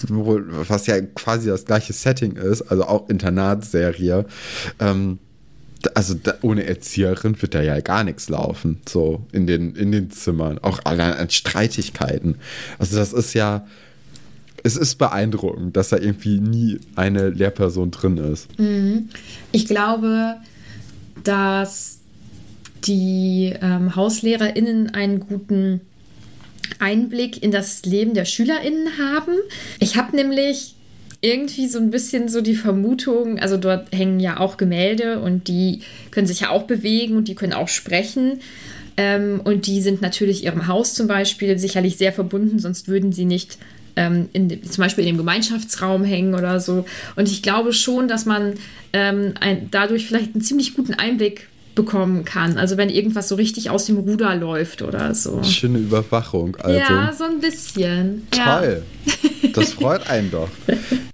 was 0.08 0.86
ja 0.86 1.00
quasi 1.00 1.48
das 1.48 1.64
gleiche 1.64 1.92
Setting 1.92 2.36
ist, 2.36 2.62
also 2.62 2.84
auch 2.84 3.08
Internatsserie, 3.08 4.26
ähm, 4.78 5.18
also 5.94 6.14
da, 6.14 6.34
ohne 6.42 6.64
Erzieherin 6.66 7.40
wird 7.40 7.54
da 7.54 7.62
ja 7.62 7.80
gar 7.80 8.04
nichts 8.04 8.28
laufen, 8.28 8.80
so 8.88 9.26
in 9.32 9.46
den, 9.46 9.74
in 9.76 9.92
den 9.92 10.10
Zimmern, 10.10 10.58
auch 10.58 10.80
allein 10.84 11.12
an 11.14 11.30
Streitigkeiten. 11.30 12.36
Also 12.78 12.96
das 12.96 13.12
ist 13.12 13.34
ja, 13.34 13.66
es 14.64 14.76
ist 14.76 14.96
beeindruckend, 14.96 15.76
dass 15.76 15.90
da 15.90 15.98
irgendwie 15.98 16.40
nie 16.40 16.80
eine 16.96 17.30
Lehrperson 17.30 17.90
drin 17.90 18.16
ist. 18.16 18.48
Ich 19.52 19.66
glaube, 19.66 20.36
dass 21.22 21.98
die 22.84 23.54
ähm, 23.60 23.94
HauslehrerInnen 23.94 24.94
einen 24.94 25.20
guten 25.20 25.80
Einblick 26.78 27.42
in 27.42 27.50
das 27.50 27.84
Leben 27.84 28.14
der 28.14 28.24
SchülerInnen 28.24 28.98
haben. 28.98 29.32
Ich 29.78 29.96
habe 29.96 30.16
nämlich 30.16 30.74
irgendwie 31.20 31.66
so 31.66 31.78
ein 31.78 31.90
bisschen 31.90 32.28
so 32.28 32.40
die 32.40 32.54
Vermutung, 32.54 33.38
also 33.38 33.56
dort 33.56 33.92
hängen 33.92 34.20
ja 34.20 34.38
auch 34.38 34.56
Gemälde 34.56 35.20
und 35.20 35.48
die 35.48 35.80
können 36.10 36.26
sich 36.26 36.40
ja 36.40 36.50
auch 36.50 36.62
bewegen 36.62 37.16
und 37.16 37.28
die 37.28 37.34
können 37.34 37.52
auch 37.52 37.68
sprechen. 37.68 38.40
Ähm, 38.96 39.40
und 39.42 39.66
die 39.66 39.80
sind 39.80 40.00
natürlich 40.00 40.44
ihrem 40.44 40.66
Haus 40.66 40.94
zum 40.94 41.06
Beispiel 41.06 41.58
sicherlich 41.58 41.96
sehr 41.96 42.12
verbunden, 42.12 42.58
sonst 42.58 42.88
würden 42.88 43.12
sie 43.12 43.24
nicht 43.24 43.58
ähm, 43.96 44.28
in, 44.32 44.62
zum 44.62 44.82
Beispiel 44.82 45.04
in 45.04 45.14
dem 45.14 45.18
Gemeinschaftsraum 45.18 46.04
hängen 46.04 46.34
oder 46.34 46.60
so. 46.60 46.84
Und 47.16 47.28
ich 47.28 47.42
glaube 47.42 47.72
schon, 47.72 48.06
dass 48.08 48.24
man 48.24 48.54
ähm, 48.92 49.34
dadurch 49.70 50.06
vielleicht 50.06 50.34
einen 50.34 50.42
ziemlich 50.42 50.74
guten 50.74 50.94
Einblick 50.94 51.48
bekommen 51.78 52.24
kann. 52.24 52.58
Also 52.58 52.76
wenn 52.76 52.90
irgendwas 52.90 53.28
so 53.28 53.36
richtig 53.36 53.70
aus 53.70 53.86
dem 53.86 53.98
Ruder 53.98 54.34
läuft 54.34 54.82
oder 54.82 55.14
so. 55.14 55.42
Schöne 55.44 55.78
Überwachung, 55.78 56.56
also. 56.56 56.76
Ja, 56.78 57.14
so 57.16 57.24
ein 57.24 57.38
bisschen. 57.40 58.26
Ja, 58.34 58.58
Toll. 58.60 58.82
Das 59.54 59.72
freut 59.74 60.10
einen 60.10 60.30
doch. 60.32 60.48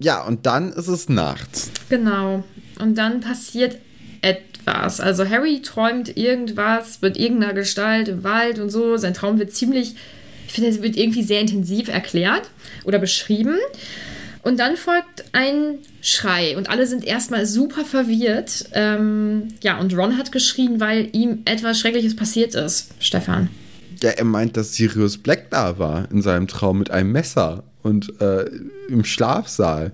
Ja, 0.00 0.24
und 0.24 0.46
dann 0.46 0.72
ist 0.72 0.88
es 0.88 1.08
nachts. 1.08 1.70
genau. 1.90 2.42
Und 2.80 2.96
dann 2.96 3.20
passiert 3.20 3.76
irgendwas. 4.22 5.00
Also 5.00 5.28
Harry 5.28 5.60
träumt 5.62 6.16
irgendwas 6.16 7.00
mit 7.02 7.16
irgendeiner 7.18 7.52
Gestalt 7.52 8.08
im 8.08 8.24
Wald 8.24 8.58
und 8.58 8.70
so. 8.70 8.96
Sein 8.96 9.14
Traum 9.14 9.38
wird 9.38 9.52
ziemlich, 9.52 9.94
ich 10.46 10.52
finde, 10.54 10.70
es 10.70 10.82
wird 10.82 10.96
irgendwie 10.96 11.22
sehr 11.22 11.40
intensiv 11.40 11.88
erklärt 11.88 12.48
oder 12.84 12.98
beschrieben. 12.98 13.56
Und 14.44 14.60
dann 14.60 14.76
folgt 14.76 15.24
ein 15.32 15.78
Schrei 16.02 16.56
und 16.56 16.68
alle 16.68 16.86
sind 16.86 17.04
erstmal 17.04 17.46
super 17.46 17.84
verwirrt. 17.84 18.66
Ähm, 18.72 19.48
ja, 19.62 19.78
und 19.78 19.96
Ron 19.96 20.18
hat 20.18 20.32
geschrien, 20.32 20.80
weil 20.80 21.08
ihm 21.12 21.40
etwas 21.46 21.80
Schreckliches 21.80 22.14
passiert 22.14 22.54
ist, 22.54 22.90
Stefan. 22.98 23.48
Ja, 24.02 24.10
er 24.10 24.24
meint, 24.24 24.58
dass 24.58 24.74
Sirius 24.74 25.16
Black 25.16 25.50
da 25.50 25.78
war 25.78 26.10
in 26.10 26.20
seinem 26.20 26.46
Traum 26.46 26.78
mit 26.78 26.90
einem 26.90 27.10
Messer 27.10 27.64
und 27.82 28.20
äh, 28.20 28.44
im 28.88 29.04
Schlafsaal. 29.04 29.92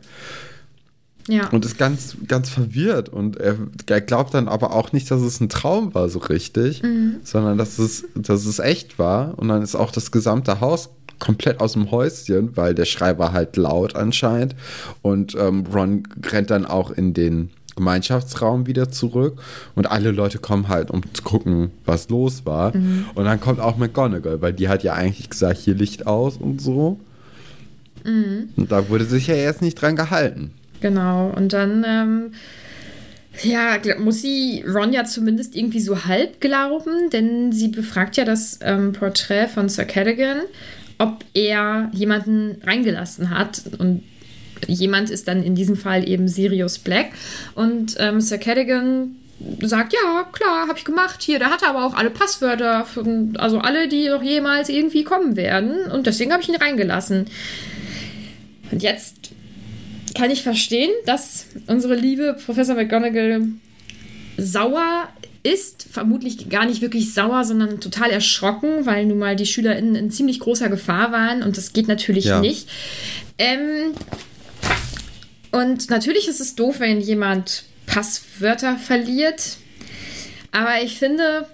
Ja. 1.29 1.49
Und 1.51 1.65
ist 1.65 1.79
ganz, 1.79 2.17
ganz 2.27 2.49
verwirrt. 2.49 3.09
Und 3.09 3.37
er, 3.37 3.57
er, 3.87 4.01
glaubt 4.01 4.35
dann 4.35 4.49
aber 4.49 4.75
auch 4.75 4.93
nicht, 4.93 5.09
dass 5.13 5.21
es 5.21 5.41
ein 5.41 5.49
Traum 5.49 5.95
war, 5.95 6.09
so 6.09 6.19
richtig, 6.19 6.83
mhm. 6.83 7.17
sondern 7.23 7.57
dass 7.57 7.79
es, 7.79 8.05
dass 8.17 8.47
es 8.47 8.59
echt 8.59 8.99
war. 8.99 9.39
Und 9.39 9.47
dann 9.47 9.63
ist 9.63 9.77
auch 9.77 9.93
das 9.93 10.11
gesamte 10.11 10.61
Haus 10.61 10.89
komplett 11.21 11.61
aus 11.61 11.75
dem 11.75 11.91
Häuschen, 11.91 12.57
weil 12.57 12.75
der 12.75 12.87
Schreiber 12.87 13.33
halt 13.33 13.57
laut 13.57 13.95
anscheinend. 13.95 14.57
Und 15.03 15.37
ähm, 15.37 15.64
Ron 15.73 16.03
rennt 16.27 16.51
dann 16.51 16.66
auch 16.66 16.91
in 16.91 17.14
den 17.14 17.51
Gemeinschaftsraum 17.77 18.66
wieder 18.66 18.91
zurück 18.91 19.41
und 19.75 19.91
alle 19.91 20.11
Leute 20.11 20.39
kommen 20.39 20.68
halt, 20.68 20.91
um 20.91 21.03
zu 21.14 21.23
gucken, 21.23 21.71
was 21.87 22.09
los 22.09 22.45
war. 22.45 22.77
Mhm. 22.77 23.07
Und 23.14 23.25
dann 23.25 23.41
kommt 23.41 23.61
auch 23.61 23.77
McGonagall, 23.77 24.43
weil 24.43 24.53
die 24.53 24.68
hat 24.68 24.83
ja 24.83 24.95
eigentlich 24.95 25.31
gesagt, 25.31 25.59
hier 25.59 25.75
Licht 25.75 26.07
aus 26.07 26.37
und 26.37 26.61
so. 26.61 26.99
Mhm. 28.05 28.51
Und 28.57 28.73
da 28.73 28.89
wurde 28.89 29.05
sich 29.05 29.29
ja 29.29 29.35
jetzt 29.35 29.62
nicht 29.62 29.81
dran 29.81 29.97
gehalten. 29.97 30.53
Genau, 30.81 31.33
und 31.37 31.53
dann, 31.53 31.85
ähm, 31.87 32.33
ja, 33.43 33.77
muss 33.99 34.23
sie 34.23 34.64
Ron 34.66 34.93
ja 34.93 35.05
zumindest 35.05 35.55
irgendwie 35.55 35.81
so 35.81 36.05
halb 36.05 36.41
glauben, 36.41 37.11
denn 37.12 37.53
sie 37.53 37.68
befragt 37.68 38.16
ja 38.16 38.25
das 38.25 38.59
ähm, 38.62 38.93
Porträt 38.93 39.49
von 39.49 39.68
Sir 39.68 39.85
Cadogan, 39.85 40.43
ob 41.01 41.25
er 41.33 41.91
jemanden 41.93 42.61
reingelassen 42.63 43.31
hat. 43.31 43.63
Und 43.79 44.03
jemand 44.67 45.11
ist 45.11 45.27
dann 45.27 45.43
in 45.43 45.55
diesem 45.55 45.77
Fall 45.77 46.07
eben 46.07 46.29
Sirius 46.29 46.79
Black. 46.79 47.13
Und 47.55 47.97
ähm, 47.99 48.21
Sir 48.21 48.39
Cadogan 48.39 49.17
sagt, 49.63 49.95
ja, 49.95 50.29
klar, 50.31 50.69
habe 50.69 50.79
ich 50.79 50.85
gemacht. 50.85 51.23
Hier, 51.23 51.39
der 51.39 51.51
hatte 51.51 51.67
aber 51.67 51.87
auch 51.87 51.95
alle 51.95 52.11
Passwörter, 52.11 52.85
von, 52.85 53.37
also 53.39 53.59
alle, 53.59 53.89
die 53.89 54.09
noch 54.09 54.23
jemals 54.23 54.69
irgendwie 54.69 55.03
kommen 55.03 55.37
werden. 55.37 55.91
Und 55.91 56.07
deswegen 56.07 56.33
habe 56.33 56.43
ich 56.43 56.51
ihn 56.51 56.57
reingelassen. 56.57 57.27
Und 58.71 58.83
jetzt 58.83 59.31
kann 60.15 60.31
ich 60.31 60.43
verstehen, 60.43 60.91
dass 61.07 61.47
unsere 61.67 61.95
liebe 61.95 62.37
Professor 62.45 62.75
McGonagall 62.75 63.49
sauer 64.41 65.09
ist, 65.43 65.86
vermutlich 65.91 66.49
gar 66.51 66.66
nicht 66.66 66.82
wirklich 66.82 67.14
sauer, 67.14 67.45
sondern 67.45 67.80
total 67.80 68.11
erschrocken, 68.11 68.84
weil 68.84 69.07
nun 69.07 69.18
mal 69.18 69.36
die 69.36 69.47
SchülerInnen 69.47 69.95
in 69.95 70.11
ziemlich 70.11 70.41
großer 70.41 70.68
Gefahr 70.68 71.12
waren 71.12 71.43
und 71.43 71.57
das 71.57 71.72
geht 71.72 71.88
natürlich 71.88 72.26
ja. 72.26 72.41
nicht. 72.41 72.68
Ähm, 73.38 73.95
und 75.51 75.88
natürlich 75.91 76.28
ist 76.28 76.41
es 76.41 76.55
doof, 76.55 76.80
wenn 76.80 77.01
jemand 77.01 77.64
Passwörter 77.86 78.76
verliert, 78.76 79.57
aber 80.53 80.82
ich 80.82 80.99
finde, 80.99 81.47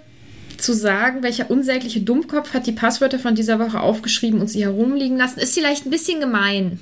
zu 0.57 0.73
sagen, 0.73 1.23
welcher 1.23 1.49
unsägliche 1.49 2.01
Dummkopf 2.01 2.53
hat 2.53 2.67
die 2.67 2.71
Passwörter 2.71 3.19
von 3.19 3.35
dieser 3.35 3.59
Woche 3.59 3.79
aufgeschrieben 3.79 4.39
und 4.39 4.47
sie 4.47 4.63
herumliegen 4.63 5.17
lassen, 5.17 5.39
ist 5.39 5.53
vielleicht 5.53 5.85
ein 5.85 5.91
bisschen 5.91 6.19
gemein. 6.19 6.79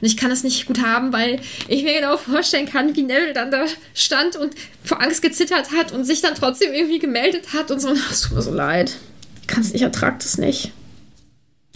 Und 0.00 0.06
ich 0.06 0.16
kann 0.16 0.30
das 0.30 0.42
nicht 0.42 0.66
gut 0.66 0.82
haben, 0.82 1.12
weil 1.12 1.40
ich 1.68 1.82
mir 1.84 1.94
genau 1.94 2.16
vorstellen 2.16 2.66
kann, 2.66 2.96
wie 2.96 3.02
Neville 3.02 3.32
dann 3.32 3.50
da 3.50 3.64
stand 3.94 4.36
und 4.36 4.54
vor 4.84 5.00
Angst 5.02 5.22
gezittert 5.22 5.70
hat 5.72 5.92
und 5.92 6.04
sich 6.04 6.22
dann 6.22 6.34
trotzdem 6.34 6.72
irgendwie 6.72 6.98
gemeldet 6.98 7.52
hat 7.52 7.70
und 7.70 7.80
so. 7.80 7.92
Es 8.10 8.22
tut 8.22 8.32
mir 8.32 8.42
so 8.42 8.52
leid. 8.52 8.96
Ich 9.40 9.46
kann 9.46 9.62
es 9.62 9.72
nicht, 9.72 10.38
nicht. 10.38 10.72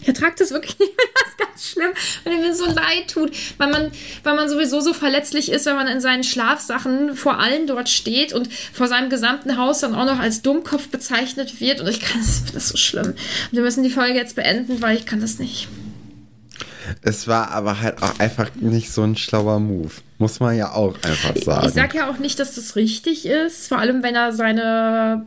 Ich 0.01 0.09
ertrage 0.09 0.35
das 0.39 0.51
wirklich 0.51 0.79
nicht, 0.79 0.93
das 0.97 1.29
ist 1.31 1.39
ganz 1.39 1.67
schlimm, 1.67 1.91
weil 2.25 2.39
mir 2.39 2.55
so 2.55 2.67
leid 2.67 3.09
tut, 3.13 3.31
weil 3.59 3.71
man, 3.71 3.91
weil 4.23 4.35
man 4.35 4.49
sowieso 4.49 4.81
so 4.81 4.93
verletzlich 4.93 5.51
ist, 5.51 5.67
wenn 5.67 5.77
man 5.77 5.87
in 5.87 6.01
seinen 6.01 6.25
Schlafsachen 6.25 7.15
vor 7.17 7.39
allen 7.39 7.67
dort 7.67 7.89
steht 7.89 8.33
und 8.33 8.53
vor 8.53 8.89
seinem 8.89 9.09
gesamten 9.09 9.57
Haus 9.57 9.81
dann 9.81 9.95
auch 9.95 10.05
noch 10.05 10.19
als 10.19 10.43
Dummkopf 10.43 10.89
bezeichnet 10.89 11.61
wird. 11.61 11.81
Und 11.81 11.89
ich 11.89 12.01
kann 12.01 12.21
das, 12.21 12.45
das 12.53 12.65
ist 12.65 12.69
so 12.71 12.77
schlimm. 12.77 13.07
Und 13.07 13.53
wir 13.53 13.63
müssen 13.63 13.83
die 13.83 13.91
Folge 13.91 14.19
jetzt 14.19 14.37
beenden, 14.37 14.83
weil 14.83 14.97
ich 14.97 15.07
kann 15.07 15.21
das 15.21 15.39
nicht. 15.39 15.69
Es 17.03 17.27
war 17.27 17.51
aber 17.51 17.81
halt 17.81 18.03
auch 18.03 18.19
einfach 18.19 18.51
nicht 18.57 18.93
so 18.93 19.03
ein 19.03 19.17
schlauer 19.17 19.59
Move. 19.59 19.93
Muss 20.19 20.41
man 20.41 20.57
ja 20.57 20.73
auch 20.73 20.97
einfach 21.03 21.35
sagen. 21.37 21.69
Ich 21.69 21.75
sag 21.75 21.95
ja 21.95 22.11
auch 22.11 22.19
nicht, 22.19 22.39
dass 22.39 22.55
das 22.55 22.77
richtig 22.77 23.27
ist, 23.27 23.69
vor 23.69 23.79
allem 23.79 24.03
wenn 24.03 24.15
er 24.15 24.33
seine 24.33 25.27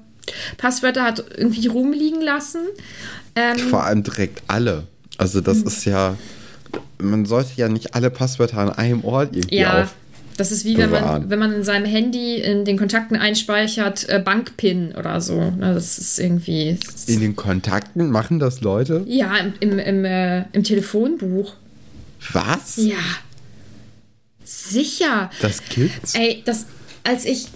Passwörter 0.57 1.03
hat 1.03 1.23
irgendwie 1.35 1.67
rumliegen 1.67 2.21
lassen. 2.21 2.61
Ähm, 3.37 3.59
Vor 3.59 3.83
allem 3.83 4.01
direkt 4.01 4.41
alle. 4.47 4.87
Also 5.17 5.41
das 5.41 5.59
hm. 5.59 5.67
ist 5.67 5.85
ja, 5.85 6.15
man 6.97 7.25
sollte 7.25 7.51
ja 7.55 7.69
nicht 7.69 7.93
alle 7.93 8.09
Passwörter 8.09 8.57
an 8.57 8.69
einem 8.71 9.03
Ort 9.03 9.35
irgendwie 9.35 9.59
ja. 9.59 9.83
auf. 9.83 9.93
Das 10.37 10.51
ist 10.51 10.65
wie 10.65 10.77
wenn 10.77 10.91
man, 10.91 11.29
wenn 11.31 11.39
man 11.39 11.51
in 11.51 11.63
seinem 11.63 11.85
Handy 11.85 12.35
in 12.35 12.63
den 12.63 12.77
Kontakten 12.77 13.17
einspeichert, 13.17 14.07
äh, 14.07 14.19
Bankpin 14.19 14.93
oder 14.95 15.19
so. 15.19 15.51
Na, 15.57 15.73
das 15.73 15.97
ist 15.97 16.19
irgendwie. 16.19 16.77
In 17.07 17.21
den 17.21 17.35
Kontakten 17.35 18.11
machen 18.11 18.37
das 18.37 18.61
Leute? 18.61 19.03
Ja, 19.07 19.35
im, 19.37 19.53
im, 19.59 19.79
im, 19.79 20.05
äh, 20.05 20.43
im 20.51 20.63
Telefonbuch. 20.63 21.53
Was? 22.33 22.77
Ja. 22.77 22.97
Sicher. 24.43 25.31
Das 25.41 25.63
gibt's? 25.69 26.13
Ey, 26.13 26.43
das, 26.45 26.67
als 27.03 27.25
ich 27.25 27.47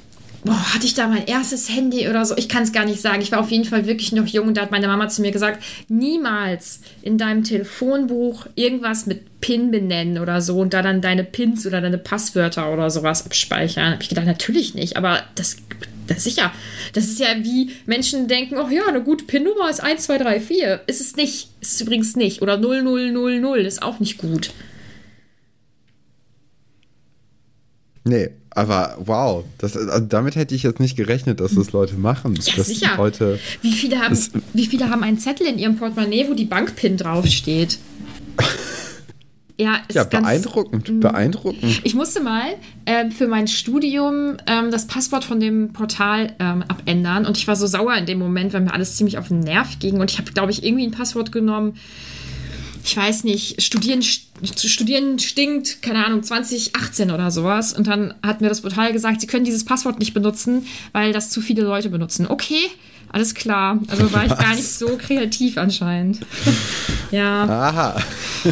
boah, 0.44 0.74
hatte 0.74 0.86
ich 0.86 0.94
da 0.94 1.08
mein 1.08 1.26
erstes 1.26 1.70
Handy 1.70 2.08
oder 2.08 2.26
so? 2.26 2.36
Ich 2.38 2.50
kann 2.50 2.64
es 2.64 2.72
gar 2.72 2.86
nicht 2.86 3.02
sagen. 3.02 3.22
Ich 3.22 3.32
war 3.32 3.40
auf 3.40 3.52
jeden 3.52 3.66
Fall 3.66 3.86
wirklich 3.86 4.12
noch 4.12 4.26
jung 4.26 4.48
und 4.48 4.58
da 4.58 4.62
hat 4.62 4.72
meine 4.72 4.88
Mama 4.88 5.08
zu 5.08 5.22
mir 5.22 5.32
gesagt, 5.32 5.64
niemals 5.88 6.82
in 7.02 7.18
deinem 7.18 7.44
Telefonbuch 7.44 8.48
irgendwas 8.56 9.06
mit 9.06 9.42
PIN 9.42 9.72
benennen 9.72 10.20
oder 10.20 10.42
so 10.42 10.60
und 10.60 10.74
da 10.74 10.82
dann 10.82 11.02
deine 11.02 11.24
PINs 11.24 11.66
oder 11.66 11.82
deine 11.82 11.98
Passwörter 11.98 12.72
oder 12.72 12.90
sowas 12.90 13.26
abspeichern. 13.26 13.94
Habe 13.94 14.04
ich 14.04 14.10
gedacht, 14.10 14.26
natürlich 14.26 14.74
nicht, 14.74 14.98
aber 14.98 15.24
das, 15.36 15.58
das 16.08 16.18
ist 16.18 16.24
sicher. 16.24 16.52
Das 16.94 17.06
ist 17.06 17.20
ja 17.20 17.28
wie 17.42 17.72
Menschen 17.86 18.28
denken, 18.28 18.58
oh 18.58 18.70
ja, 18.70 18.88
eine 18.88 19.02
gute 19.02 19.26
PIN-Nummer 19.26 19.70
ist 19.70 19.82
1, 19.82 20.04
2, 20.04 20.18
3, 20.18 20.40
4. 20.40 20.82
Ist 20.88 21.02
es 21.02 21.16
nicht. 21.16 21.50
Ist 21.62 21.76
es 21.76 21.82
übrigens 21.82 22.16
nicht. 22.16 22.42
Oder 22.42 22.58
0000 22.58 23.66
ist 23.66 23.82
auch 23.82 24.00
nicht 24.00 24.18
gut. 24.18 24.52
Nee, 28.04 28.32
aber 28.54 28.98
wow, 29.06 29.46
das, 29.58 29.78
also 29.78 30.06
damit 30.06 30.36
hätte 30.36 30.54
ich 30.54 30.64
jetzt 30.64 30.80
nicht 30.80 30.98
gerechnet, 30.98 31.40
dass 31.40 31.56
das 31.56 31.72
Leute 31.72 31.96
machen. 31.96 32.36
Ja, 32.36 32.56
dass 32.58 32.68
sicher. 32.68 32.98
Leute, 32.98 33.40
wie, 33.62 33.72
viele 33.72 34.00
haben, 34.00 34.10
das, 34.10 34.32
wie 34.54 34.66
viele 34.66 34.90
haben 34.90 35.04
einen 35.04 35.18
Zettel 35.18 35.48
in 35.48 35.58
ihrem 35.58 35.78
Portemonnaie, 35.78 36.28
wo 36.30 36.34
die 36.34 36.46
Bankpin 36.46 36.98
draufsteht? 36.98 37.80
Ja, 39.58 39.76
ist 39.88 39.94
ja 39.94 40.06
beeindruckend, 40.06 40.88
ganz, 40.88 41.02
beeindruckend. 41.02 41.82
Ich 41.84 41.94
musste 41.94 42.20
mal 42.20 42.56
ähm, 42.88 43.12
für 43.12 43.28
mein 43.28 43.48
Studium 43.48 44.38
ähm, 44.48 44.72
das 44.72 44.88
Passwort 44.88 45.24
von 45.24 45.40
dem 45.40 45.72
Portal 45.72 46.34
ähm, 46.40 46.64
abändern 46.68 47.28
und 47.28 47.38
ich 47.38 47.48
war 47.48 47.56
so 47.56 47.68
sauer 47.68 47.96
in 47.96 48.08
dem 48.08 48.18
Moment, 48.18 48.54
weil 48.54 48.62
mir 48.62 48.74
alles 48.74 48.96
ziemlich 48.96 49.20
auf 49.20 49.28
den 49.28 49.42
Nerv 49.42 49.78
ging 49.78 50.00
und 50.00 50.10
ich 50.10 50.18
habe, 50.18 50.32
glaube 50.32 50.52
ich, 50.52 50.64
irgendwie 50.64 50.88
ein 50.88 50.92
Passwort 50.92 51.32
genommen, 51.32 51.76
ich 52.84 52.98
weiß 52.98 53.24
nicht, 53.24 53.62
studieren, 53.62 54.02
studieren 54.44 55.20
stinkt, 55.20 55.82
keine 55.82 56.06
Ahnung, 56.06 56.24
2018 56.24 57.12
oder 57.12 57.32
sowas. 57.32 57.74
Und 57.74 57.88
dann 57.88 58.14
hat 58.24 58.42
mir 58.42 58.50
das 58.50 58.62
Portal 58.62 58.94
gesagt, 58.94 59.22
sie 59.22 59.28
können 59.28 59.46
dieses 59.46 59.66
Passwort 59.66 60.00
nicht 60.00 60.14
benutzen, 60.14 60.66
weil 60.92 61.14
das 61.14 61.30
zu 61.30 61.42
viele 61.42 61.64
Leute 61.64 61.90
benutzen. 61.90 62.28
Okay, 62.28 62.70
alles 63.12 63.34
klar. 63.34 63.80
Also 63.88 64.12
war 64.14 64.26
ich 64.26 64.38
gar 64.38 64.56
nicht 64.56 64.72
so 64.72 64.98
kreativ 64.98 65.58
anscheinend. 65.58 66.20
ja. 67.12 67.44
Aha. 67.44 68.02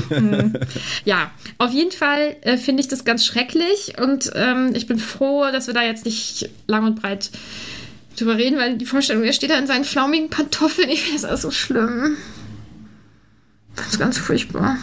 hm. 0.10 0.54
Ja, 1.06 1.32
auf 1.58 1.72
jeden 1.72 1.92
Fall 1.92 2.36
äh, 2.42 2.58
finde 2.58 2.82
ich 2.82 2.88
das 2.88 3.06
ganz 3.06 3.26
schrecklich 3.26 3.94
und 4.02 4.32
ähm, 4.36 4.72
ich 4.74 4.86
bin 4.86 5.00
froh, 5.00 5.46
dass 5.52 5.68
wir 5.68 5.74
da 5.74 5.82
jetzt 5.84 6.06
nicht 6.06 6.50
lang 6.68 6.86
und 6.86 7.02
breit 7.02 7.32
drüber 8.18 8.38
reden, 8.38 8.58
weil 8.58 8.78
die 8.78 8.86
Vorstellung, 8.86 9.24
er 9.24 9.34
steht 9.34 9.50
da 9.50 9.58
in 9.58 9.68
seinen 9.68 9.86
flaumigen 9.86 10.30
Pantoffeln, 10.30 10.90
ich 10.90 11.04
finde 11.04 11.22
das 11.22 11.26
alles 11.30 11.42
so 11.42 11.52
schlimm. 11.52 12.18
Das 13.76 13.88
ist 13.88 14.00
ganz 14.00 14.18
furchtbar. 14.18 14.78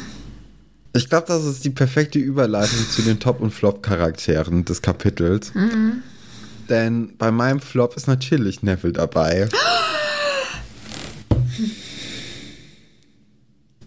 Ich 0.97 1.09
glaube, 1.11 1.27
das 1.29 1.45
ist 1.45 1.65
die 1.65 1.71
perfekte 1.71 2.19
Überleitung 2.19 2.89
zu 2.91 3.03
den 3.03 3.21
Top- 3.21 3.41
und 3.41 3.51
Flop-Charakteren 3.51 4.65
des 4.65 4.81
Kapitels. 4.81 5.55
Mhm. 5.55 6.03
Denn 6.69 7.17
bei 7.19 7.31
meinem 7.31 7.61
Flop 7.61 7.97
ist 7.97 8.09
natürlich 8.09 8.63
Neville 8.63 8.95
dabei. 8.95 9.49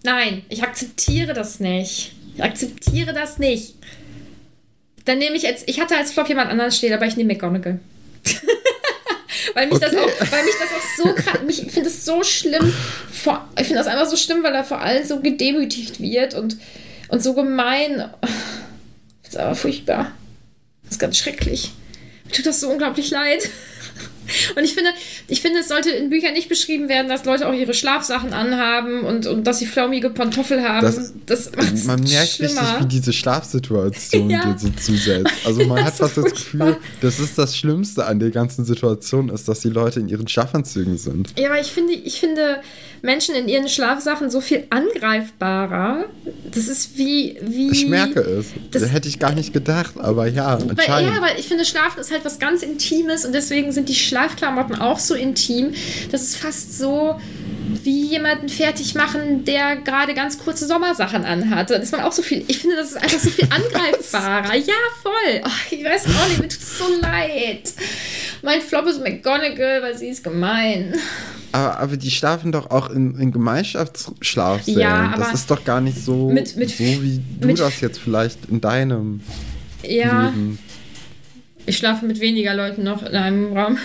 Nein, 0.02 0.44
ich 0.48 0.62
akzeptiere 0.62 1.34
das 1.34 1.60
nicht. 1.60 2.14
Ich 2.36 2.42
akzeptiere 2.42 3.12
das 3.12 3.38
nicht. 3.38 3.74
Dann 5.04 5.18
nehme 5.18 5.36
ich 5.36 5.42
jetzt, 5.42 5.68
ich 5.68 5.80
hatte 5.80 5.96
als 5.96 6.12
Flop 6.12 6.28
jemand 6.28 6.50
anderes 6.50 6.76
stehen, 6.76 6.92
aber 6.92 7.06
ich 7.06 7.16
nehme 7.16 7.34
McGonagall. 7.34 7.80
weil 9.54 9.66
mich 9.66 9.76
okay. 9.76 9.86
das 9.90 9.96
auch, 9.96 10.32
weil 10.32 10.44
mich 10.44 10.54
das 10.60 10.70
auch 10.70 10.96
so 10.96 11.14
krass, 11.14 11.40
ich 11.48 11.72
finde 11.72 11.88
es 11.88 12.04
so 12.04 12.22
schlimm, 12.22 12.72
vor, 13.10 13.48
ich 13.58 13.66
finde 13.66 13.82
das 13.82 13.86
einfach 13.86 14.06
so 14.06 14.16
schlimm, 14.16 14.42
weil 14.42 14.54
er 14.54 14.64
vor 14.64 14.80
allem 14.80 15.04
so 15.06 15.20
gedemütigt 15.20 16.00
wird 16.00 16.34
und, 16.34 16.56
und 17.10 17.22
so 17.22 17.34
gemein. 17.34 18.04
Das 19.22 19.32
ist 19.34 19.36
aber 19.38 19.54
furchtbar. 19.54 20.12
Das 20.82 20.92
ist 20.92 20.98
ganz 20.98 21.16
schrecklich. 21.16 21.72
Mir 22.26 22.32
tut 22.32 22.46
das 22.46 22.60
so 22.60 22.68
unglaublich 22.70 23.10
leid. 23.10 23.48
Und 24.56 24.62
ich 24.62 24.74
finde, 24.74 24.90
ich 25.26 25.40
finde, 25.42 25.58
es 25.58 25.66
sollte 25.68 25.90
in 25.90 26.08
Büchern 26.08 26.34
nicht 26.34 26.48
beschrieben 26.48 26.88
werden, 26.88 27.08
dass 27.08 27.24
Leute 27.24 27.48
auch 27.48 27.52
ihre 27.52 27.74
Schlafsachen 27.74 28.32
anhaben 28.32 29.00
und, 29.04 29.26
und 29.26 29.44
dass 29.44 29.58
sie 29.58 29.66
flaumige 29.66 30.08
Pantoffel 30.10 30.62
haben. 30.62 30.86
Das, 30.86 31.12
das 31.26 31.50
macht's 31.56 31.84
man 31.84 32.00
merkt 32.04 32.28
schlimmer. 32.30 32.60
richtig, 32.60 32.80
wie 32.80 32.86
diese 32.86 33.12
Schlafsituation 33.12 34.30
Ja. 34.30 34.44
dir 34.52 34.56
so 34.58 34.68
zusetzt. 34.70 35.32
Also 35.44 35.64
man 35.66 35.78
Ja, 35.78 35.84
hat 35.86 35.94
fast 35.94 36.16
das. 36.16 36.24
Gefühl, 36.26 36.76
das 37.00 37.18
ist 37.18 37.38
das 37.38 37.56
Schlimmste 37.56 38.06
an 38.06 38.20
der 38.20 38.30
ganzen 38.30 38.64
Situation, 38.64 39.30
ist, 39.30 39.48
dass 39.48 39.60
die 39.60 39.68
Leute 39.68 39.98
in 39.98 40.08
ihren 40.08 40.28
Schlafanzügen 40.28 40.96
sind. 40.96 41.32
Ja, 41.36 41.48
aber 41.50 41.60
ich 41.60 41.72
finde, 41.72 41.94
ich 41.94 42.20
finde 42.20 42.60
Menschen 43.02 43.34
in 43.34 43.48
ihren 43.48 43.68
Schlafsachen 43.68 44.30
so 44.30 44.40
viel 44.40 44.64
angreifbarer. 44.70 46.04
Das 46.52 46.68
ist 46.68 46.96
wie. 46.98 47.36
wie 47.42 47.70
Ich 47.70 47.86
merke 47.86 48.20
es. 48.20 48.46
Das- 48.70 48.82
Das 48.82 48.92
hätte 48.92 49.08
ich 49.08 49.18
gar 49.18 49.34
nicht 49.34 49.52
gedacht, 49.52 49.94
aber 49.98 50.26
ja, 50.26 50.58
Weil, 50.58 51.04
ja, 51.04 51.20
weil 51.22 51.38
ich 51.38 51.46
finde, 51.48 51.64
Schlafen 51.64 52.00
ist 52.00 52.10
halt 52.12 52.24
was 52.24 52.38
ganz 52.38 52.62
Intimes 52.62 53.24
und 53.24 53.32
deswegen 53.32 53.72
sind 53.72 53.88
die 53.88 53.94
Schlafklamotten 53.94 54.76
auch 54.76 54.98
so 54.98 55.14
intim. 55.14 55.72
Das 56.10 56.22
ist 56.22 56.36
fast 56.36 56.76
so 56.78 57.18
wie 57.84 58.06
jemanden 58.06 58.48
fertig 58.48 58.94
machen, 58.94 59.44
der 59.44 59.76
gerade 59.76 60.14
ganz 60.14 60.38
kurze 60.38 60.66
Sommersachen 60.66 61.24
anhat. 61.24 61.70
Da 61.70 61.74
ist 61.76 61.92
man 61.92 62.00
auch 62.02 62.12
so 62.12 62.22
viel. 62.22 62.44
Ich 62.48 62.58
finde, 62.58 62.76
das 62.76 62.90
ist 62.92 62.96
einfach 62.96 63.18
so 63.18 63.30
viel 63.30 63.48
angreifbarer. 63.50 64.54
ja, 64.56 64.74
voll. 65.02 65.40
Ach, 65.42 65.72
ich 65.72 65.84
weiß 65.84 66.06
auch 66.06 66.28
nicht, 66.28 66.40
mir 66.40 66.48
tut 66.48 66.60
es 66.60 66.78
so 66.78 66.84
leid. 67.00 67.72
Mein 68.42 68.60
Flop 68.60 68.86
ist 68.86 69.00
McGonagall, 69.02 69.82
weil 69.82 69.96
sie 69.96 70.08
ist 70.08 70.24
gemein. 70.24 70.94
aber, 71.52 71.78
aber 71.78 71.96
die 71.96 72.10
schlafen 72.10 72.52
doch 72.52 72.70
auch 72.70 72.90
in, 72.90 73.18
in 73.18 73.32
Gemeinschaftsschlafsälen. 73.32 74.80
Ja, 74.80 75.12
das 75.16 75.26
aber 75.26 75.34
ist 75.34 75.50
doch 75.50 75.64
gar 75.64 75.80
nicht 75.80 75.98
so, 75.98 76.30
mit- 76.30 76.56
mit- 76.56 76.70
so 76.70 76.84
wie 76.84 77.20
du 77.40 77.46
mit- 77.48 77.58
das 77.60 77.80
jetzt 77.80 77.98
vielleicht 77.98 78.46
in 78.50 78.60
deinem 78.60 79.20
Ja, 79.82 80.26
Leben. 80.30 80.58
ich 81.66 81.76
schlafe 81.76 82.06
mit 82.06 82.20
weniger 82.20 82.54
Leuten 82.54 82.82
noch 82.82 83.02
in 83.02 83.14
einem 83.14 83.56
Raum. 83.56 83.78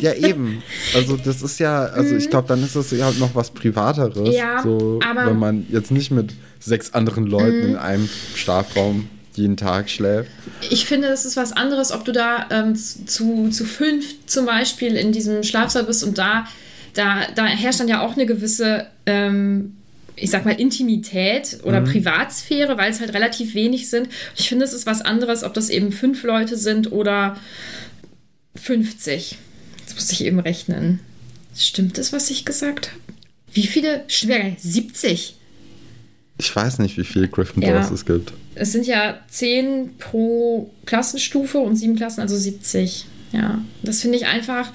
Ja, 0.00 0.12
eben. 0.14 0.62
Also 0.94 1.16
das 1.16 1.42
ist 1.42 1.58
ja, 1.60 1.84
also 1.86 2.16
ich 2.16 2.30
glaube, 2.30 2.48
dann 2.48 2.62
ist 2.64 2.76
das 2.76 2.90
ja 2.90 3.10
noch 3.12 3.34
was 3.34 3.50
Privateres. 3.52 4.16
Mhm. 4.18 4.26
Ja, 4.34 4.62
so, 4.62 5.00
aber- 5.08 5.22
Mhm. 5.24 5.26
wenn 5.30 5.38
man 5.38 5.66
jetzt 5.70 5.90
nicht 5.90 6.10
mit 6.10 6.32
sechs 6.60 6.94
anderen 6.94 7.26
Leuten 7.26 7.62
in 7.70 7.76
einem 7.76 8.08
Schlafraum 8.34 9.08
jeden 9.34 9.56
Tag 9.56 9.90
schläft. 9.90 10.30
Ich 10.70 10.86
finde, 10.86 11.08
das 11.08 11.24
ist 11.24 11.36
was 11.36 11.52
anderes, 11.52 11.90
ob 11.92 12.04
du 12.04 12.12
da 12.12 12.46
ähm, 12.50 12.76
zu, 12.76 13.48
zu 13.50 13.64
fünf 13.64 14.04
zum 14.26 14.46
Beispiel 14.46 14.94
in 14.96 15.10
diesem 15.12 15.42
Schlafsaal 15.42 15.84
bist 15.84 16.04
und 16.04 16.18
da, 16.18 16.46
da, 16.94 17.16
da 17.34 17.44
herrscht 17.46 17.80
dann 17.80 17.88
ja 17.88 18.00
auch 18.06 18.12
eine 18.14 18.26
gewisse, 18.26 18.86
ähm, 19.06 19.74
ich 20.16 20.30
sag 20.30 20.44
mal, 20.44 20.52
Intimität 20.52 21.58
oder 21.64 21.80
Privatsphäre, 21.80 22.78
weil 22.78 22.92
es 22.92 23.00
halt 23.00 23.12
relativ 23.12 23.54
wenig 23.56 23.90
sind. 23.90 24.08
Ich 24.36 24.48
finde, 24.48 24.64
es 24.64 24.72
ist 24.72 24.86
was 24.86 25.02
anderes, 25.02 25.42
ob 25.42 25.52
das 25.54 25.68
eben 25.68 25.90
fünf 25.90 26.22
Leute 26.22 26.56
sind 26.56 26.92
oder 26.92 27.36
50. 28.56 29.36
Jetzt 29.80 29.94
musste 29.94 30.12
ich 30.14 30.24
eben 30.24 30.38
rechnen. 30.40 31.00
Stimmt 31.56 31.98
das, 31.98 32.12
was 32.12 32.30
ich 32.30 32.44
gesagt 32.44 32.88
habe? 32.90 33.00
Wie 33.52 33.66
viele? 33.66 34.04
Schwer, 34.08 34.56
70. 34.58 35.36
Ich 36.38 36.54
weiß 36.56 36.80
nicht, 36.80 36.96
wie 36.98 37.04
viele 37.04 37.28
Gryffindors 37.28 37.88
Ja. 37.88 37.94
es 37.94 38.04
gibt. 38.04 38.32
Es 38.56 38.72
sind 38.72 38.86
ja 38.86 39.20
10 39.28 39.96
pro 39.98 40.70
Klassenstufe 40.86 41.58
und 41.58 41.76
sieben 41.76 41.94
Klassen, 41.96 42.20
also 42.20 42.36
70. 42.36 43.06
Ja, 43.32 43.62
das 43.82 44.00
finde 44.00 44.16
ich 44.18 44.26
einfach, 44.26 44.72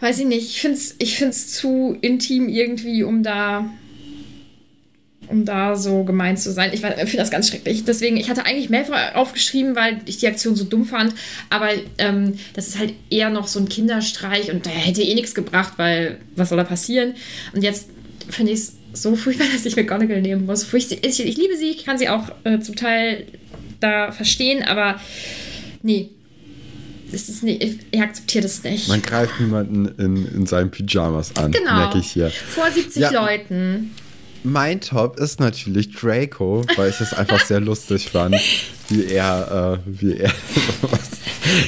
weiß 0.00 0.18
ich 0.18 0.26
nicht, 0.26 0.48
ich 0.50 0.60
finde 0.60 0.78
es 0.78 0.94
ich 0.98 1.16
find's 1.16 1.52
zu 1.52 1.96
intim 2.00 2.48
irgendwie, 2.48 3.02
um 3.02 3.22
da, 3.22 3.70
um 5.28 5.44
da 5.44 5.76
so 5.76 6.04
gemein 6.04 6.36
zu 6.36 6.52
sein. 6.52 6.70
Ich 6.72 6.80
finde 6.80 7.16
das 7.16 7.30
ganz 7.30 7.48
schrecklich. 7.48 7.84
Deswegen, 7.84 8.16
ich 8.16 8.30
hatte 8.30 8.44
eigentlich 8.46 8.70
Malfoy 8.70 8.96
aufgeschrieben, 9.14 9.74
weil 9.76 10.00
ich 10.06 10.18
die 10.18 10.26
Aktion 10.28 10.54
so 10.56 10.64
dumm 10.64 10.84
fand, 10.84 11.14
aber 11.50 11.68
ähm, 11.98 12.34
das 12.54 12.68
ist 12.68 12.78
halt 12.78 12.92
eher 13.10 13.30
noch 13.30 13.46
so 13.48 13.58
ein 13.58 13.68
Kinderstreich 13.68 14.50
und 14.52 14.66
der 14.66 14.72
hätte 14.72 15.02
eh 15.02 15.14
nichts 15.14 15.34
gebracht, 15.34 15.74
weil 15.76 16.18
was 16.36 16.48
soll 16.50 16.58
da 16.58 16.64
passieren? 16.64 17.14
Und 17.54 17.62
jetzt 17.62 17.88
finde 18.28 18.52
ich 18.52 18.58
es 18.60 18.72
so 18.92 19.14
furchtbar, 19.16 19.46
dass 19.52 19.66
ich 19.66 19.76
McGonagall 19.76 20.22
nehmen 20.22 20.46
muss. 20.46 20.64
Furcht- 20.64 21.04
Ich, 21.06 21.20
ich 21.24 21.36
liebe 21.36 21.56
sie, 21.56 21.70
ich 21.70 21.84
kann 21.84 21.98
sie 21.98 22.08
auch 22.08 22.30
äh, 22.44 22.60
zum 22.60 22.76
Teil 22.76 23.26
da 23.80 24.12
verstehen, 24.12 24.62
aber 24.62 25.00
nee. 25.82 26.10
Das 27.12 27.28
ist 27.28 27.44
nicht, 27.44 27.62
ich, 27.62 27.76
ich 27.92 28.00
akzeptiere 28.00 28.42
das 28.42 28.64
nicht. 28.64 28.88
Man 28.88 29.00
greift 29.00 29.38
niemanden 29.40 29.86
in, 29.96 30.26
in 30.26 30.46
seinen 30.46 30.72
Pyjamas 30.72 31.36
an, 31.36 31.52
genau. 31.52 31.76
merke 31.76 31.98
ich 31.98 32.10
hier. 32.10 32.30
Vor 32.30 32.68
70 32.68 33.00
Ja. 33.00 33.10
Leuten. 33.10 33.92
Mein 34.48 34.80
Top 34.80 35.18
ist 35.18 35.40
natürlich 35.40 35.92
Draco, 35.92 36.64
weil 36.76 36.90
ich 36.90 37.00
es 37.00 37.12
einfach 37.12 37.44
sehr 37.44 37.58
lustig 37.60 38.08
fand, 38.10 38.36
wie 38.88 39.04
er, 39.06 39.80
äh, 39.84 39.90
wie 40.00 40.18
er, 40.18 40.30
was, 40.82 41.00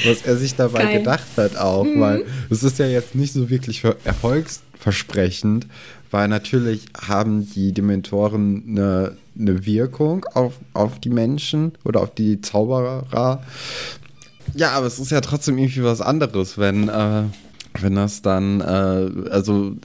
was 0.05 0.21
er 0.23 0.37
sich 0.37 0.55
dabei 0.55 0.83
Geil. 0.83 0.99
gedacht 0.99 1.27
hat 1.35 1.57
auch, 1.57 1.85
weil 1.95 2.23
es 2.49 2.63
ist 2.63 2.79
ja 2.79 2.87
jetzt 2.87 3.15
nicht 3.15 3.33
so 3.33 3.49
wirklich 3.49 3.81
ver- 3.81 3.97
erfolgsversprechend, 4.05 5.67
weil 6.09 6.29
natürlich 6.29 6.85
haben 7.05 7.49
die 7.53 7.73
Dementoren 7.73 8.63
eine, 8.69 9.17
eine 9.37 9.65
Wirkung 9.65 10.25
auf, 10.33 10.53
auf 10.73 10.99
die 10.99 11.09
Menschen 11.09 11.73
oder 11.83 11.99
auf 12.01 12.13
die 12.15 12.39
Zauberer. 12.39 13.43
Ja, 14.55 14.71
aber 14.71 14.87
es 14.87 14.99
ist 14.99 15.11
ja 15.11 15.19
trotzdem 15.21 15.57
irgendwie 15.57 15.83
was 15.83 15.99
anderes, 15.99 16.57
wenn, 16.57 16.87
äh, 16.87 17.23
wenn 17.81 17.95
das 17.95 18.21
dann, 18.21 18.61
äh, 18.61 19.29
also 19.29 19.75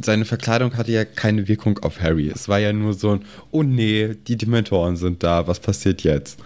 seine 0.00 0.24
Verkleidung 0.24 0.76
hatte 0.76 0.92
ja 0.92 1.04
keine 1.04 1.48
Wirkung 1.48 1.78
auf 1.78 2.00
Harry. 2.00 2.30
Es 2.34 2.48
war 2.48 2.58
ja 2.58 2.72
nur 2.72 2.94
so 2.94 3.12
ein, 3.12 3.22
oh 3.50 3.62
nee, 3.62 4.16
die 4.26 4.36
Dementoren 4.36 4.96
sind 4.96 5.22
da, 5.22 5.46
was 5.46 5.60
passiert 5.60 6.02
jetzt? 6.02 6.38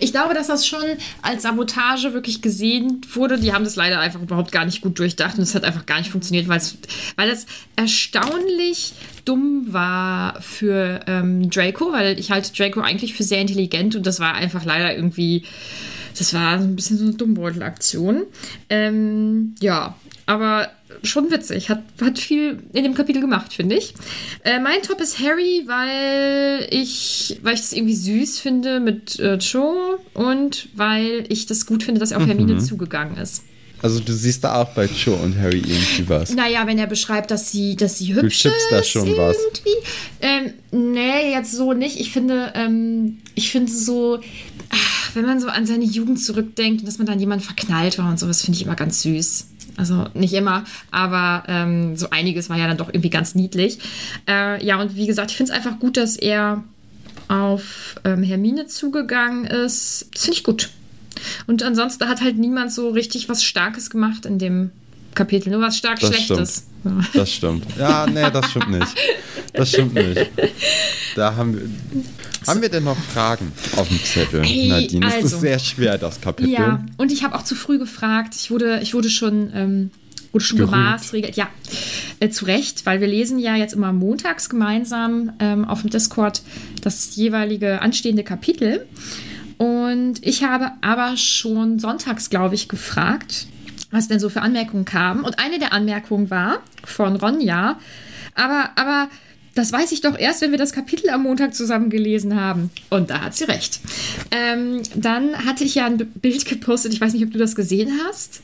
Ich 0.00 0.12
glaube, 0.12 0.34
dass 0.34 0.48
das 0.48 0.66
schon 0.66 0.82
als 1.22 1.42
Sabotage 1.42 2.12
wirklich 2.12 2.42
gesehen 2.42 3.00
wurde. 3.12 3.38
Die 3.38 3.52
haben 3.52 3.64
das 3.64 3.76
leider 3.76 4.00
einfach 4.00 4.22
überhaupt 4.22 4.52
gar 4.52 4.64
nicht 4.64 4.80
gut 4.80 4.98
durchdacht 4.98 5.36
und 5.36 5.42
es 5.42 5.54
hat 5.54 5.64
einfach 5.64 5.86
gar 5.86 5.98
nicht 5.98 6.10
funktioniert, 6.10 6.48
weil 6.48 6.58
es 6.58 7.46
erstaunlich 7.76 8.94
dumm 9.24 9.72
war 9.72 10.40
für 10.40 11.00
ähm, 11.06 11.50
Draco, 11.50 11.92
weil 11.92 12.18
ich 12.18 12.30
halte 12.30 12.52
Draco 12.52 12.80
eigentlich 12.80 13.14
für 13.14 13.22
sehr 13.22 13.40
intelligent 13.40 13.96
und 13.96 14.06
das 14.06 14.20
war 14.20 14.34
einfach 14.34 14.64
leider 14.64 14.94
irgendwie, 14.94 15.44
das 16.16 16.34
war 16.34 16.54
ein 16.54 16.76
bisschen 16.76 16.98
so 16.98 17.04
eine 17.04 17.14
Dummbeutel-Aktion. 17.14 18.24
Ähm, 18.68 19.54
ja, 19.60 19.96
aber 20.26 20.68
schon 21.02 21.30
witzig. 21.30 21.68
Hat, 21.68 21.82
hat 22.00 22.18
viel 22.18 22.62
in 22.72 22.84
dem 22.84 22.94
Kapitel 22.94 23.20
gemacht, 23.20 23.52
finde 23.52 23.76
ich. 23.76 23.94
Äh, 24.42 24.60
mein 24.60 24.82
Top 24.82 25.00
ist 25.00 25.18
Harry, 25.18 25.64
weil 25.66 26.66
ich, 26.70 27.38
weil 27.42 27.54
ich 27.54 27.60
das 27.60 27.72
irgendwie 27.72 27.96
süß 27.96 28.38
finde 28.38 28.80
mit 28.80 29.18
äh, 29.18 29.38
Cho 29.38 29.98
und 30.14 30.68
weil 30.74 31.24
ich 31.28 31.46
das 31.46 31.66
gut 31.66 31.82
finde, 31.82 32.00
dass 32.00 32.12
er 32.12 32.18
auf 32.18 32.26
Hermine 32.26 32.58
zugegangen 32.58 33.16
ist. 33.16 33.44
Also 33.84 34.00
du 34.00 34.14
siehst 34.14 34.42
da 34.42 34.62
auch 34.62 34.70
bei 34.70 34.86
Joe 34.86 35.16
und 35.16 35.38
Harry 35.38 35.58
irgendwie 35.58 36.08
was. 36.08 36.32
Naja, 36.32 36.66
wenn 36.66 36.78
er 36.78 36.86
beschreibt, 36.86 37.30
dass 37.30 37.52
sie, 37.52 37.76
dass 37.76 37.98
sie 37.98 38.14
hübsch 38.14 38.40
chippst 38.40 38.56
ist. 38.56 38.72
da 38.72 38.82
schon 38.82 39.14
was. 39.18 39.36
irgendwie. 39.36 39.86
Ähm, 40.22 40.54
nee, 40.92 41.32
jetzt 41.32 41.52
so 41.52 41.74
nicht. 41.74 42.00
Ich 42.00 42.10
finde, 42.10 42.50
ähm, 42.54 43.18
ich 43.34 43.50
finde 43.50 43.70
so, 43.70 44.20
ach, 44.74 45.14
wenn 45.14 45.24
man 45.24 45.40
so 45.40 45.48
an 45.48 45.66
seine 45.66 45.84
Jugend 45.84 46.20
zurückdenkt 46.20 46.80
und 46.80 46.86
dass 46.86 46.98
man 46.98 47.06
dann 47.06 47.20
jemand 47.20 47.42
verknallt 47.42 47.98
war 47.98 48.08
und 48.08 48.18
sowas, 48.18 48.42
finde 48.42 48.58
ich 48.58 48.64
immer 48.64 48.74
ganz 48.74 49.02
süß. 49.02 49.46
Also 49.76 50.06
nicht 50.14 50.34
immer, 50.34 50.64
aber 50.90 51.44
ähm, 51.48 51.96
so 51.96 52.10
einiges 52.10 52.48
war 52.48 52.56
ja 52.56 52.68
dann 52.68 52.76
doch 52.76 52.88
irgendwie 52.88 53.10
ganz 53.10 53.34
niedlich. 53.34 53.78
Äh, 54.28 54.64
ja, 54.64 54.80
und 54.80 54.94
wie 54.94 55.06
gesagt, 55.06 55.30
ich 55.30 55.36
finde 55.36 55.52
es 55.52 55.56
einfach 55.56 55.80
gut, 55.80 55.96
dass 55.96 56.16
er 56.16 56.62
auf 57.28 57.96
ähm, 58.04 58.22
Hermine 58.22 58.66
zugegangen 58.66 59.44
ist. 59.44 60.08
Das 60.12 60.22
finde 60.24 60.38
ich 60.38 60.44
gut. 60.44 60.70
Und 61.46 61.62
ansonsten 61.62 62.08
hat 62.08 62.20
halt 62.20 62.38
niemand 62.38 62.72
so 62.72 62.90
richtig 62.90 63.28
was 63.28 63.42
Starkes 63.42 63.90
gemacht 63.90 64.26
in 64.26 64.38
dem 64.38 64.70
Kapitel. 65.14 65.50
Nur 65.50 65.60
was 65.60 65.76
stark 65.76 66.00
Das 66.00 66.10
Schlechtes. 66.10 66.66
Ja. 66.84 67.00
Das 67.14 67.32
stimmt. 67.32 67.66
Ja, 67.78 68.06
nee, 68.06 68.30
das 68.30 68.50
stimmt 68.50 68.70
nicht. 68.70 68.94
Das 69.52 69.70
stimmt 69.70 69.94
nicht. 69.94 70.30
Da 71.16 71.36
haben 71.36 71.54
wir. 71.54 71.62
Haben 72.46 72.60
wir 72.60 72.68
denn 72.68 72.84
noch 72.84 72.98
Fragen 72.98 73.52
auf 73.76 73.88
dem 73.88 74.02
Zettel, 74.02 74.44
Hey, 74.44 74.68
Nadine? 74.68 75.06
Es 75.06 75.14
also. 75.14 75.26
ist 75.28 75.40
sehr 75.40 75.58
schwer, 75.58 75.98
das 75.98 76.20
Kapitel. 76.20 76.52
Ja, 76.52 76.84
und 76.98 77.10
ich 77.10 77.24
habe 77.24 77.34
auch 77.36 77.42
zu 77.42 77.54
früh 77.54 77.78
gefragt. 77.78 78.34
Ich 78.36 78.50
wurde, 78.50 78.80
ich 78.82 78.92
wurde 78.94 79.08
schon, 79.08 79.50
ähm, 79.54 79.90
wurde 80.32 80.44
schon 80.44 80.58
gemaßregelt. 80.58 81.36
Ja, 81.36 81.48
äh, 82.20 82.28
zu 82.28 82.44
Recht, 82.44 82.84
weil 82.84 83.00
wir 83.00 83.08
lesen 83.08 83.38
ja 83.38 83.56
jetzt 83.56 83.72
immer 83.72 83.92
montags 83.92 84.48
gemeinsam 84.48 85.32
ähm, 85.38 85.64
auf 85.64 85.80
dem 85.80 85.90
Discord 85.90 86.42
das 86.82 87.16
jeweilige 87.16 87.80
anstehende 87.80 88.24
Kapitel. 88.24 88.86
Und 89.56 90.14
ich 90.26 90.42
habe 90.42 90.72
aber 90.80 91.16
schon 91.16 91.78
sonntags, 91.78 92.28
glaube 92.28 92.56
ich, 92.56 92.68
gefragt, 92.68 93.46
was 93.94 94.08
denn 94.08 94.20
so 94.20 94.28
für 94.28 94.42
Anmerkungen 94.42 94.84
kamen. 94.84 95.24
Und 95.24 95.38
eine 95.38 95.58
der 95.58 95.72
Anmerkungen 95.72 96.30
war 96.30 96.62
von 96.84 97.16
Ronja, 97.16 97.78
aber, 98.34 98.70
aber 98.76 99.08
das 99.54 99.72
weiß 99.72 99.92
ich 99.92 100.00
doch 100.00 100.18
erst, 100.18 100.42
wenn 100.42 100.50
wir 100.50 100.58
das 100.58 100.72
Kapitel 100.72 101.10
am 101.10 101.22
Montag 101.22 101.54
zusammen 101.54 101.88
gelesen 101.88 102.34
haben. 102.34 102.70
Und 102.90 103.10
da 103.10 103.20
hat 103.20 103.36
sie 103.36 103.44
recht. 103.44 103.80
Ähm, 104.32 104.82
dann 104.96 105.46
hatte 105.46 105.62
ich 105.62 105.76
ja 105.76 105.86
ein 105.86 105.96
Bild 105.96 106.44
gepostet, 106.44 106.92
ich 106.92 107.00
weiß 107.00 107.12
nicht, 107.12 107.24
ob 107.24 107.30
du 107.30 107.38
das 107.38 107.54
gesehen 107.54 107.92
hast. 108.06 108.42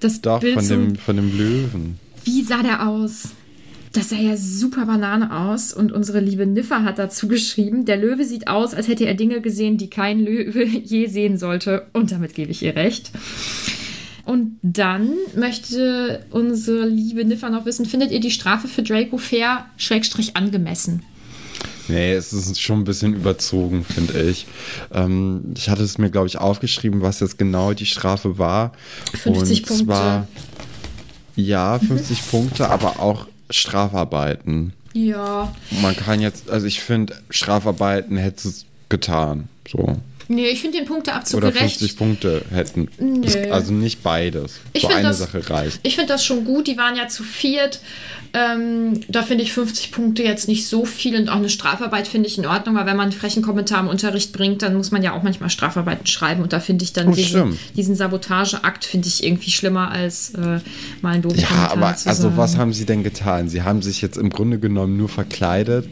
Das 0.00 0.20
Doch, 0.20 0.40
Bild 0.40 0.54
von 0.54 0.68
dem, 0.68 0.96
von 0.96 1.16
dem 1.16 1.38
Löwen. 1.38 1.98
wie 2.24 2.42
sah 2.42 2.62
der 2.62 2.88
aus? 2.88 3.28
Das 3.92 4.08
sah 4.08 4.16
ja 4.16 4.36
super 4.36 4.86
Banane 4.86 5.32
aus 5.32 5.72
und 5.72 5.92
unsere 5.92 6.18
liebe 6.18 6.46
Niffer 6.46 6.82
hat 6.82 6.98
dazu 6.98 7.28
geschrieben, 7.28 7.84
der 7.84 7.96
Löwe 7.96 8.24
sieht 8.24 8.48
aus, 8.48 8.74
als 8.74 8.88
hätte 8.88 9.06
er 9.06 9.14
Dinge 9.14 9.40
gesehen, 9.40 9.78
die 9.78 9.88
kein 9.88 10.18
Löwe 10.18 10.64
je 10.84 11.06
sehen 11.06 11.38
sollte. 11.38 11.86
Und 11.92 12.10
damit 12.10 12.34
gebe 12.34 12.50
ich 12.50 12.60
ihr 12.64 12.74
recht. 12.74 13.12
Und 14.24 14.58
dann 14.62 15.10
möchte 15.36 16.24
unsere 16.30 16.86
liebe 16.86 17.24
Niffer 17.24 17.50
noch 17.50 17.66
wissen, 17.66 17.84
findet 17.86 18.10
ihr 18.10 18.20
die 18.20 18.30
Strafe 18.30 18.68
für 18.68 18.82
Draco 18.82 19.18
fair, 19.18 19.66
schrägstrich 19.76 20.36
angemessen? 20.36 21.02
Nee, 21.88 22.12
es 22.14 22.32
ist 22.32 22.60
schon 22.60 22.80
ein 22.80 22.84
bisschen 22.84 23.14
überzogen, 23.14 23.84
finde 23.84 24.22
ich. 24.22 24.46
Ähm, 24.92 25.52
ich 25.54 25.68
hatte 25.68 25.82
es 25.82 25.98
mir, 25.98 26.10
glaube 26.10 26.26
ich, 26.26 26.38
aufgeschrieben, 26.38 27.02
was 27.02 27.20
jetzt 27.20 27.38
genau 27.38 27.74
die 27.74 27.86
Strafe 27.86 28.38
war. 28.38 28.72
50 29.22 29.60
Und 29.60 29.66
Punkte. 29.66 29.84
zwar, 29.84 30.28
ja, 31.36 31.78
50 31.78 32.30
Punkte, 32.30 32.70
aber 32.70 33.00
auch 33.00 33.26
Strafarbeiten. 33.50 34.72
Ja. 34.94 35.52
Man 35.82 35.96
kann 35.96 36.20
jetzt, 36.20 36.48
also 36.48 36.66
ich 36.66 36.80
finde, 36.80 37.14
Strafarbeiten 37.28 38.16
hätte 38.16 38.48
es 38.48 38.64
getan. 38.88 39.48
So. 39.68 39.96
Nee, 40.28 40.46
ich 40.48 40.60
finde 40.60 40.78
den 40.78 40.86
Punkteabzug 40.86 41.38
Oder 41.38 41.52
gerecht. 41.52 41.78
50 41.78 41.96
Punkte 41.96 42.42
hätten. 42.50 42.88
Nö. 42.98 43.22
Es, 43.24 43.36
also 43.50 43.72
nicht 43.72 44.02
beides. 44.02 44.60
Ich 44.72 44.82
so 44.82 44.88
eine 44.88 45.08
das- 45.08 45.18
Sache 45.18 45.48
reicht. 45.50 45.80
Ich 45.82 45.96
finde 45.96 46.12
das 46.12 46.24
schon 46.24 46.44
gut. 46.44 46.66
Die 46.66 46.76
waren 46.78 46.96
ja 46.96 47.08
zu 47.08 47.22
viert. 47.22 47.80
Ähm, 48.36 49.00
da 49.08 49.22
finde 49.22 49.44
ich 49.44 49.52
50 49.52 49.92
Punkte 49.92 50.24
jetzt 50.24 50.48
nicht 50.48 50.66
so 50.66 50.84
viel 50.84 51.14
und 51.14 51.28
auch 51.28 51.36
eine 51.36 51.48
Strafarbeit 51.48 52.08
finde 52.08 52.26
ich 52.28 52.36
in 52.36 52.46
Ordnung, 52.46 52.74
weil 52.74 52.84
wenn 52.84 52.96
man 52.96 53.04
einen 53.04 53.12
frechen 53.12 53.42
Kommentar 53.44 53.78
im 53.78 53.86
Unterricht 53.86 54.32
bringt, 54.32 54.62
dann 54.62 54.74
muss 54.74 54.90
man 54.90 55.04
ja 55.04 55.12
auch 55.12 55.22
manchmal 55.22 55.50
Strafarbeiten 55.50 56.06
schreiben 56.06 56.42
und 56.42 56.52
da 56.52 56.58
finde 56.58 56.84
ich 56.84 56.92
dann 56.92 57.08
Oh, 57.10 57.12
diesen, 57.12 57.56
diesen 57.76 57.94
Sabotageakt 57.94 58.84
finde 58.84 59.06
ich 59.06 59.22
irgendwie 59.22 59.52
schlimmer 59.52 59.92
als 59.92 60.30
äh, 60.34 60.58
mal 61.00 61.12
einen 61.12 61.22
doofen 61.22 61.38
Ja, 61.38 61.46
Kommentar 61.46 61.70
aber 61.72 61.86
also 62.06 62.36
was 62.36 62.56
haben 62.56 62.72
sie 62.72 62.86
denn 62.86 63.04
getan? 63.04 63.48
Sie 63.48 63.62
haben 63.62 63.82
sich 63.82 64.02
jetzt 64.02 64.16
im 64.16 64.30
Grunde 64.30 64.58
genommen 64.58 64.96
nur 64.96 65.08
verkleidet 65.08 65.86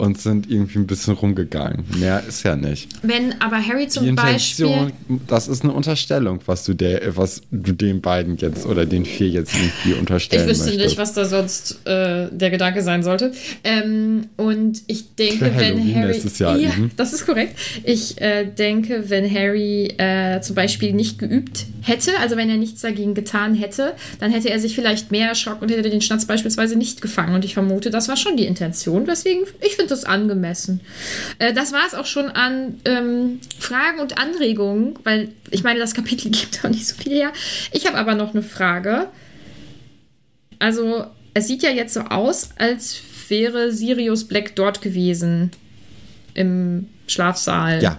und 0.00 0.18
sind 0.20 0.50
irgendwie 0.50 0.78
ein 0.78 0.86
bisschen 0.86 1.14
rumgegangen. 1.14 1.84
Mehr 1.98 2.22
ist 2.26 2.42
ja 2.42 2.56
nicht. 2.56 2.88
Wenn 3.02 3.40
aber 3.40 3.56
Harry 3.64 3.84
Die 3.84 3.88
zum 3.88 4.06
Intention, 4.06 4.92
Beispiel 4.92 5.20
das 5.26 5.48
ist 5.48 5.62
eine 5.62 5.72
Unterstellung, 5.72 6.40
was 6.46 6.64
du 6.64 6.74
der, 6.74 7.16
was 7.16 7.42
du 7.50 7.72
den 7.72 8.00
beiden 8.00 8.36
jetzt 8.38 8.66
oder 8.66 8.86
den 8.86 9.04
vier 9.04 9.28
jetzt 9.28 9.54
irgendwie 9.54 9.92
Ich 9.92 9.98
unterstellen 9.98 10.48
wüsste 10.48 10.66
möchtest. 10.66 10.84
nicht, 10.86 10.98
was 10.98 11.12
da 11.12 11.24
sonst 11.24 11.86
äh, 11.86 12.28
der 12.30 12.50
Gedanke 12.50 12.82
sein 12.82 13.02
sollte. 13.02 13.32
Ähm, 13.64 14.26
und 14.36 14.82
ich 14.86 15.14
denke, 15.14 15.36
Für 15.46 15.56
wenn 15.56 15.78
Halloween 15.78 15.94
Harry. 15.94 16.20
Jahr 16.38 16.56
ja, 16.56 16.70
üben. 16.74 16.90
das 16.96 17.12
ist 17.12 17.26
korrekt. 17.26 17.56
Ich 17.84 18.20
äh, 18.20 18.46
denke, 18.46 19.04
wenn 19.08 19.32
Harry 19.32 19.94
äh, 19.98 20.40
zum 20.40 20.54
Beispiel 20.56 20.92
nicht 20.92 21.18
geübt 21.18 21.66
hätte, 21.82 22.18
also 22.18 22.36
wenn 22.36 22.50
er 22.50 22.56
nichts 22.56 22.80
dagegen 22.80 23.14
getan 23.14 23.54
hätte, 23.54 23.94
dann 24.18 24.30
hätte 24.30 24.50
er 24.50 24.60
sich 24.60 24.74
vielleicht 24.74 25.10
mehr 25.10 25.28
erschrocken 25.28 25.64
und 25.64 25.70
hätte 25.70 25.90
den 25.90 26.00
Schnatz 26.00 26.24
beispielsweise 26.26 26.76
nicht 26.76 27.00
gefangen. 27.00 27.34
Und 27.34 27.44
ich 27.44 27.54
vermute, 27.54 27.90
das 27.90 28.08
war 28.08 28.16
schon 28.16 28.36
die 28.36 28.46
Intention. 28.46 29.06
Deswegen, 29.06 29.44
ich 29.60 29.76
finde 29.76 29.88
das 29.88 30.04
angemessen. 30.04 30.80
Äh, 31.38 31.52
das 31.52 31.72
war 31.72 31.86
es 31.86 31.94
auch 31.94 32.06
schon 32.06 32.28
an 32.28 32.80
ähm, 32.84 33.40
Fragen 33.58 34.00
und 34.00 34.18
Anregungen, 34.18 34.98
weil 35.04 35.28
ich 35.50 35.62
meine, 35.62 35.80
das 35.80 35.94
Kapitel 35.94 36.30
gibt 36.30 36.64
auch 36.64 36.70
nicht 36.70 36.86
so 36.86 36.96
viel 36.96 37.12
her. 37.12 37.32
Ich 37.72 37.86
habe 37.86 37.96
aber 37.96 38.14
noch 38.14 38.34
eine 38.34 38.42
Frage. 38.42 39.08
Also, 40.58 41.06
es 41.32 41.46
sieht 41.46 41.62
ja 41.62 41.70
jetzt 41.70 41.94
so 41.94 42.00
aus, 42.00 42.50
als 42.58 43.00
wäre 43.28 43.72
Sirius 43.72 44.24
Black 44.24 44.56
dort 44.56 44.82
gewesen. 44.82 45.50
Im 46.34 46.88
Schlafsaal. 47.06 47.82
Ja, 47.82 47.98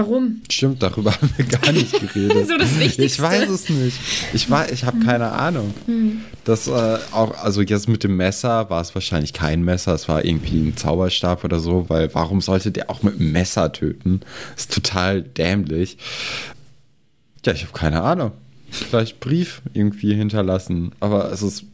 Warum? 0.00 0.40
stimmt, 0.50 0.82
darüber 0.82 1.12
haben 1.20 1.30
wir 1.36 1.44
gar 1.44 1.72
nicht 1.72 1.92
geredet. 1.92 2.48
So 2.48 2.56
das 2.56 2.78
Wichtigste. 2.78 3.02
Ich 3.04 3.20
weiß 3.20 3.48
es 3.50 3.68
nicht. 3.68 3.98
Ich, 4.32 4.48
war- 4.50 4.70
ich 4.72 4.84
habe 4.84 4.98
keine 5.00 5.32
Ahnung. 5.32 5.74
Das 6.44 6.68
äh, 6.68 6.98
auch, 7.12 7.36
also 7.42 7.60
jetzt 7.60 7.88
mit 7.88 8.02
dem 8.02 8.16
Messer 8.16 8.70
war 8.70 8.80
es 8.80 8.94
wahrscheinlich 8.94 9.32
kein 9.34 9.62
Messer, 9.62 9.94
es 9.94 10.08
war 10.08 10.24
irgendwie 10.24 10.58
ein 10.58 10.76
Zauberstab 10.76 11.44
oder 11.44 11.60
so, 11.60 11.88
weil 11.88 12.14
warum 12.14 12.40
sollte 12.40 12.70
der 12.70 12.88
auch 12.90 13.02
mit 13.02 13.20
einem 13.20 13.32
Messer 13.32 13.72
töten? 13.72 14.20
ist 14.56 14.72
total 14.72 15.22
dämlich. 15.22 15.98
Ja, 17.44 17.52
ich 17.52 17.62
habe 17.62 17.72
keine 17.72 18.02
Ahnung. 18.02 18.32
Vielleicht 18.70 19.20
Brief 19.20 19.60
irgendwie 19.74 20.14
hinterlassen, 20.14 20.92
aber 21.00 21.30
es 21.32 21.42
ist 21.42 21.64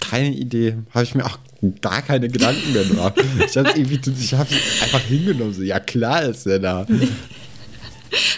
keine 0.00 0.34
Idee. 0.34 0.76
Habe 0.90 1.04
ich 1.04 1.14
mir 1.14 1.24
auch 1.24 1.38
gar 1.80 2.02
keine 2.02 2.28
Gedanken 2.28 2.72
mehr 2.72 2.84
gemacht. 2.84 3.14
Ich 3.46 3.56
habe 3.56 3.70
es 3.70 4.82
einfach 4.82 5.00
hingenommen. 5.00 5.54
So, 5.54 5.62
ja 5.62 5.80
klar 5.80 6.22
ist 6.24 6.46
er 6.46 6.58
da. 6.58 6.86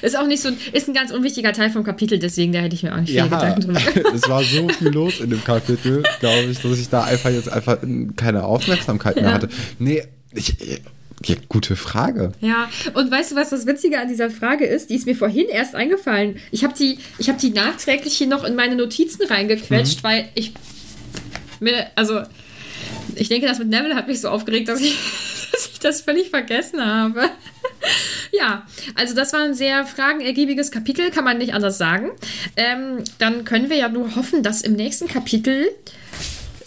Ist 0.02 0.16
auch 0.16 0.26
nicht 0.26 0.42
so, 0.42 0.48
ist 0.72 0.88
ein 0.88 0.94
ganz 0.94 1.12
unwichtiger 1.12 1.52
Teil 1.52 1.70
vom 1.70 1.84
Kapitel, 1.84 2.18
deswegen 2.18 2.52
da 2.52 2.60
hätte 2.60 2.74
ich 2.74 2.82
mir 2.82 2.94
auch 2.94 3.00
nicht 3.00 3.12
Ja, 3.12 3.24
Gedanken 3.24 3.60
drüber 3.60 3.78
gemacht. 3.80 4.14
es 4.14 4.28
war 4.28 4.42
so 4.42 4.68
viel 4.70 4.88
los 4.88 5.20
in 5.20 5.28
dem 5.30 5.44
Kapitel, 5.44 6.02
glaube 6.20 6.48
ich, 6.50 6.58
dass 6.60 6.78
ich 6.78 6.88
da 6.88 7.04
einfach 7.04 7.30
jetzt 7.30 7.48
einfach 7.52 7.78
keine 8.16 8.44
Aufmerksamkeit 8.44 9.16
mehr 9.16 9.26
Ja. 9.26 9.32
hatte. 9.34 9.48
Nee, 9.78 10.02
ich, 10.32 10.56
ja, 11.24 11.36
gute 11.48 11.76
Frage. 11.76 12.32
Ja, 12.40 12.68
und 12.94 13.10
weißt 13.10 13.32
du, 13.32 13.36
was 13.36 13.50
das 13.50 13.66
Witzige 13.66 14.00
an 14.00 14.08
dieser 14.08 14.30
Frage 14.30 14.64
ist? 14.64 14.88
Die 14.90 14.94
ist 14.94 15.06
mir 15.06 15.14
vorhin 15.14 15.46
erst 15.48 15.74
eingefallen. 15.74 16.36
Ich 16.50 16.64
habe 16.64 16.74
die, 16.76 16.98
ich 17.18 17.28
hab 17.28 17.38
die 17.38 17.50
nachträglich 17.50 18.16
hier 18.16 18.26
noch 18.26 18.44
in 18.44 18.54
meine 18.56 18.74
Notizen 18.74 19.26
Mhm. 19.28 19.32
reingequetscht, 19.32 20.02
weil 20.02 20.28
ich 20.34 20.54
mir, 21.60 21.86
also, 21.94 22.22
ich 23.18 23.28
denke, 23.28 23.46
das 23.46 23.58
mit 23.58 23.68
Neville 23.68 23.94
hat 23.94 24.08
mich 24.08 24.20
so 24.20 24.28
aufgeregt, 24.28 24.68
dass 24.68 24.80
ich, 24.80 24.96
dass 25.52 25.66
ich 25.72 25.78
das 25.78 26.00
völlig 26.00 26.30
vergessen 26.30 26.84
habe. 26.84 27.28
ja, 28.32 28.66
also 28.94 29.14
das 29.14 29.32
war 29.32 29.40
ein 29.44 29.54
sehr 29.54 29.86
fragenergiebiges 29.86 30.70
Kapitel, 30.70 31.10
kann 31.10 31.24
man 31.24 31.38
nicht 31.38 31.54
anders 31.54 31.78
sagen. 31.78 32.10
Ähm, 32.56 33.04
dann 33.18 33.44
können 33.44 33.70
wir 33.70 33.76
ja 33.76 33.88
nur 33.88 34.16
hoffen, 34.16 34.42
dass 34.42 34.62
im 34.62 34.74
nächsten 34.74 35.08
Kapitel 35.08 35.68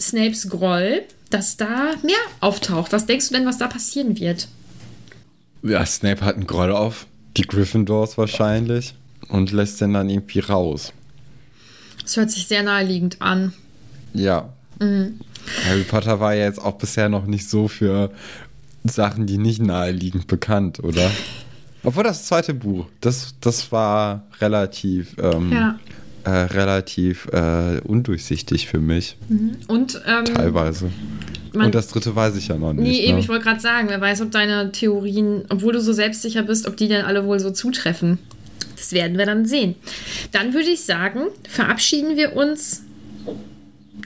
Snapes 0.00 0.48
Groll, 0.48 1.02
dass 1.30 1.56
da 1.56 1.94
mehr 2.02 2.16
auftaucht. 2.40 2.92
Was 2.92 3.06
denkst 3.06 3.28
du 3.28 3.34
denn, 3.34 3.46
was 3.46 3.58
da 3.58 3.68
passieren 3.68 4.18
wird? 4.18 4.48
Ja, 5.62 5.84
Snape 5.86 6.24
hat 6.24 6.34
einen 6.34 6.46
Groll 6.46 6.72
auf 6.72 7.06
die 7.36 7.42
Gryffindors 7.42 8.18
wahrscheinlich 8.18 8.94
und 9.28 9.52
lässt 9.52 9.80
den 9.80 9.94
dann 9.94 10.10
irgendwie 10.10 10.40
raus. 10.40 10.92
Das 12.02 12.16
hört 12.16 12.30
sich 12.30 12.48
sehr 12.48 12.62
naheliegend 12.62 13.22
an. 13.22 13.52
Ja. 14.12 14.52
Harry 15.66 15.82
Potter 15.84 16.20
war 16.20 16.34
ja 16.34 16.44
jetzt 16.44 16.60
auch 16.60 16.78
bisher 16.78 17.08
noch 17.08 17.26
nicht 17.26 17.48
so 17.48 17.68
für 17.68 18.10
Sachen, 18.84 19.26
die 19.26 19.38
nicht 19.38 19.60
naheliegend 19.62 20.26
bekannt, 20.26 20.82
oder? 20.82 21.10
Obwohl 21.84 22.04
das 22.04 22.26
zweite 22.26 22.54
Buch, 22.54 22.86
das, 23.00 23.34
das 23.40 23.72
war 23.72 24.24
relativ, 24.40 25.16
ähm, 25.20 25.50
Ja. 25.52 25.78
äh, 26.24 26.30
relativ 26.30 27.26
äh, 27.32 27.80
undurchsichtig 27.84 28.68
für 28.68 28.78
mich, 28.78 29.16
Und 29.66 30.00
ähm, 30.06 30.24
teilweise. 30.26 30.90
Und 31.52 31.74
das 31.74 31.88
dritte 31.88 32.14
weiß 32.16 32.36
ich 32.36 32.48
ja 32.48 32.56
noch 32.56 32.72
nicht. 32.72 32.88
nee, 32.88 33.00
eben, 33.04 33.14
ne? 33.14 33.20
ich 33.20 33.28
wollte 33.28 33.44
gerade 33.44 33.60
sagen, 33.60 33.88
wer 33.90 34.00
weiß, 34.00 34.22
ob 34.22 34.30
deine 34.30 34.72
Theorien, 34.72 35.42
obwohl 35.50 35.72
du 35.74 35.80
so 35.80 35.92
selbstsicher 35.92 36.42
bist, 36.44 36.66
ob 36.66 36.76
die 36.76 36.88
denn 36.88 37.04
alle 37.04 37.24
wohl 37.26 37.40
so 37.40 37.50
zutreffen. 37.50 38.18
Das 38.76 38.92
werden 38.92 39.18
wir 39.18 39.26
dann 39.26 39.44
sehen. 39.44 39.74
Dann 40.30 40.54
würde 40.54 40.70
ich 40.70 40.84
sagen, 40.84 41.26
verabschieden 41.48 42.16
wir 42.16 42.34
uns. 42.36 42.82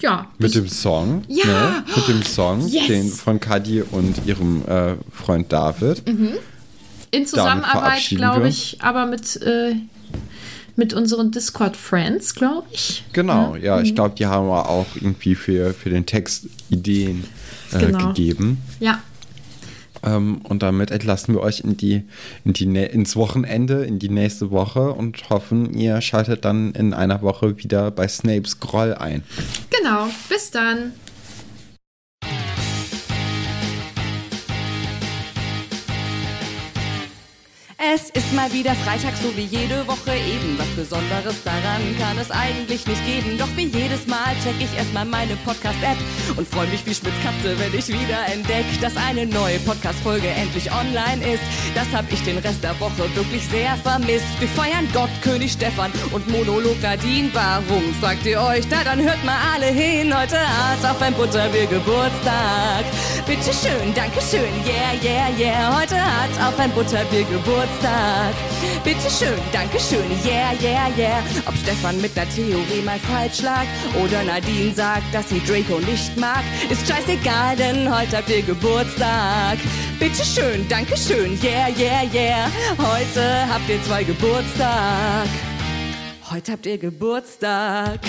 Ja, 0.00 0.26
Mit 0.38 0.54
dem 0.54 0.68
Song. 0.68 1.22
Ja! 1.28 1.44
Ne? 1.46 1.84
Mit 1.96 2.08
dem 2.08 2.22
Song, 2.22 2.66
Yes! 2.68 2.86
den 2.86 3.08
von 3.10 3.40
Kadi 3.40 3.82
und 3.82 4.26
ihrem 4.26 4.62
äh, 4.66 4.94
Freund 5.12 5.52
David. 5.52 6.02
in 7.10 7.26
Zusammenarbeit, 7.26 8.02
glaube 8.10 8.48
ich, 8.48 8.78
aber 8.80 9.06
mit, 9.06 9.36
äh, 9.42 9.74
mit 10.76 10.92
unseren 10.92 11.30
Discord-Friends, 11.30 12.34
glaube 12.34 12.66
ich. 12.72 13.04
Genau, 13.12 13.56
ja, 13.56 13.78
Mhm. 13.78 13.84
ich 13.84 13.94
glaube, 13.94 14.14
die 14.18 14.26
haben 14.26 14.48
auch 14.48 14.86
irgendwie 14.96 15.34
für, 15.34 15.72
für 15.72 15.88
den 15.90 16.04
Text 16.06 16.46
Ideen 16.68 17.24
äh, 17.72 17.78
Genau. 17.78 18.08
gegeben. 18.08 18.58
Ja, 18.80 18.98
und 20.14 20.62
damit 20.62 20.90
entlassen 20.90 21.34
wir 21.34 21.40
euch 21.40 21.60
in 21.60 21.76
die, 21.76 22.02
in 22.44 22.52
die, 22.52 22.64
ins 22.64 23.16
Wochenende, 23.16 23.84
in 23.84 23.98
die 23.98 24.08
nächste 24.08 24.50
Woche 24.50 24.92
und 24.92 25.30
hoffen, 25.30 25.74
ihr 25.74 26.00
schaltet 26.00 26.44
dann 26.44 26.72
in 26.72 26.94
einer 26.94 27.22
Woche 27.22 27.58
wieder 27.58 27.90
bei 27.90 28.06
Snapes 28.06 28.60
Groll 28.60 28.94
ein. 28.94 29.22
genau. 29.70 30.08
Bis 30.28 30.50
dann. 30.50 30.92
Es 37.96 38.10
ist 38.10 38.30
mal 38.34 38.52
wieder 38.52 38.74
Freitag, 38.84 39.14
so 39.16 39.34
wie 39.38 39.46
jede 39.46 39.86
Woche 39.88 40.12
eben. 40.12 40.58
Was 40.58 40.68
Besonderes 40.76 41.42
daran 41.44 41.80
kann 41.98 42.18
es 42.18 42.30
eigentlich 42.30 42.86
nicht 42.86 43.06
geben. 43.06 43.38
Doch 43.38 43.48
wie 43.56 43.68
jedes 43.72 44.06
Mal 44.06 44.36
check 44.44 44.56
ich 44.60 44.76
erstmal 44.76 45.06
meine 45.06 45.34
Podcast-App 45.46 45.96
und 46.36 46.46
freue 46.46 46.66
mich 46.66 46.84
wie 46.84 46.94
Schmitz 46.94 47.14
Katze, 47.24 47.58
wenn 47.58 47.72
ich 47.72 47.88
wieder 47.88 48.20
entdeck, 48.30 48.66
dass 48.82 48.94
eine 48.98 49.24
neue 49.24 49.58
Podcast-Folge 49.60 50.28
endlich 50.28 50.70
online 50.70 51.24
ist. 51.24 51.42
Das 51.74 51.86
hab 51.96 52.04
ich 52.12 52.22
den 52.22 52.36
Rest 52.36 52.62
der 52.62 52.78
Woche 52.80 53.08
wirklich 53.16 53.46
sehr 53.48 53.74
vermisst. 53.76 54.28
Wir 54.40 54.48
feiern 54.48 54.86
Gott, 54.92 55.08
König 55.22 55.52
Stefan 55.52 55.90
und 56.12 56.28
Monolog 56.28 56.76
Nadine. 56.82 57.30
Warum, 57.32 57.94
fragt 58.02 58.26
ihr 58.26 58.42
euch? 58.42 58.68
Da 58.68 58.84
dann 58.84 59.00
hört 59.00 59.24
mal 59.24 59.40
alle 59.54 59.72
hin. 59.72 60.14
Heute 60.14 60.36
hat 60.36 60.84
auf 60.84 61.00
ein 61.00 61.14
Butterbier 61.14 61.64
Geburtstag. 61.64 62.84
Bitte 63.24 63.50
schön, 63.54 63.94
danke 63.94 64.20
schön, 64.20 64.52
yeah, 64.68 64.92
yeah, 65.02 65.28
yeah. 65.38 65.80
Heute 65.80 65.96
hat 65.96 66.30
auf 66.46 66.58
ein 66.58 66.70
Butterbier 66.72 67.24
Geburtstag. 67.24 67.85
Geburtstag. 67.86 68.34
Bitte 68.84 69.10
schön, 69.10 69.38
danke 69.52 69.78
schön, 69.78 70.10
yeah, 70.24 70.52
yeah, 70.60 70.88
yeah. 70.96 71.22
Ob 71.46 71.54
Stefan 71.56 72.00
mit 72.00 72.16
der 72.16 72.28
Theorie 72.28 72.82
mal 72.84 72.98
falsch 72.98 73.42
lag 73.42 73.64
oder 74.02 74.22
Nadine 74.24 74.72
sagt, 74.74 75.12
dass 75.12 75.28
sie 75.28 75.40
Draco 75.40 75.78
nicht 75.80 76.16
mag, 76.16 76.42
ist 76.70 76.86
scheißegal, 76.86 77.56
denn 77.56 77.94
heute 77.94 78.18
habt 78.18 78.28
ihr 78.28 78.42
Geburtstag. 78.42 79.58
Bitte 79.98 80.24
schön, 80.24 80.66
danke 80.68 80.96
schön, 80.96 81.38
yeah, 81.42 81.68
yeah, 81.78 82.02
yeah. 82.12 82.50
Heute 82.78 83.46
habt 83.52 83.68
ihr 83.68 83.82
zwei 83.84 84.04
Geburtstag. 84.04 85.28
Heute 86.30 86.52
habt 86.52 86.66
ihr 86.66 86.78
Geburtstag. 86.78 88.00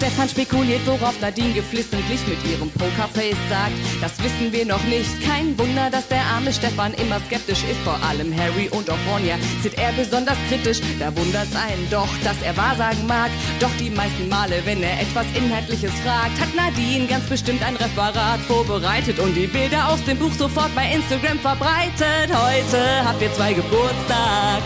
Stefan 0.00 0.30
spekuliert, 0.30 0.80
worauf 0.86 1.20
Nadine 1.20 1.52
geflissentlich 1.52 2.20
mit 2.26 2.38
ihrem 2.50 2.70
Pokerface 2.70 3.36
sagt. 3.50 3.72
Das 4.00 4.12
wissen 4.24 4.50
wir 4.50 4.64
noch 4.64 4.82
nicht. 4.84 5.10
Kein 5.22 5.58
Wunder, 5.58 5.90
dass 5.90 6.08
der 6.08 6.22
arme 6.24 6.54
Stefan 6.54 6.94
immer 6.94 7.20
skeptisch 7.26 7.62
ist. 7.64 7.78
Vor 7.84 8.00
allem 8.08 8.34
Harry 8.34 8.70
und 8.70 8.88
auch 8.88 8.96
Ronja 9.12 9.36
sieht 9.62 9.76
er 9.76 9.92
besonders 9.92 10.38
kritisch. 10.48 10.80
Da 10.98 11.14
wundert's 11.14 11.54
einen 11.54 11.86
doch, 11.90 12.08
dass 12.24 12.40
er 12.40 12.56
Wahrsagen 12.56 13.06
mag. 13.06 13.28
Doch 13.60 13.68
die 13.78 13.90
meisten 13.90 14.26
Male, 14.30 14.62
wenn 14.64 14.82
er 14.82 15.02
etwas 15.02 15.26
Inhaltliches 15.34 15.92
fragt, 16.02 16.40
hat 16.40 16.54
Nadine 16.56 17.06
ganz 17.06 17.26
bestimmt 17.26 17.62
ein 17.62 17.76
Referat 17.76 18.40
vorbereitet 18.48 19.18
und 19.18 19.34
die 19.34 19.48
Bilder 19.48 19.86
aus 19.90 20.02
dem 20.04 20.16
Buch 20.16 20.32
sofort 20.32 20.74
bei 20.74 20.94
Instagram 20.94 21.38
verbreitet. 21.40 22.32
Heute 22.32 23.04
habt 23.04 23.20
ihr 23.20 23.34
zwei 23.34 23.52
Geburtstag. 23.52 24.62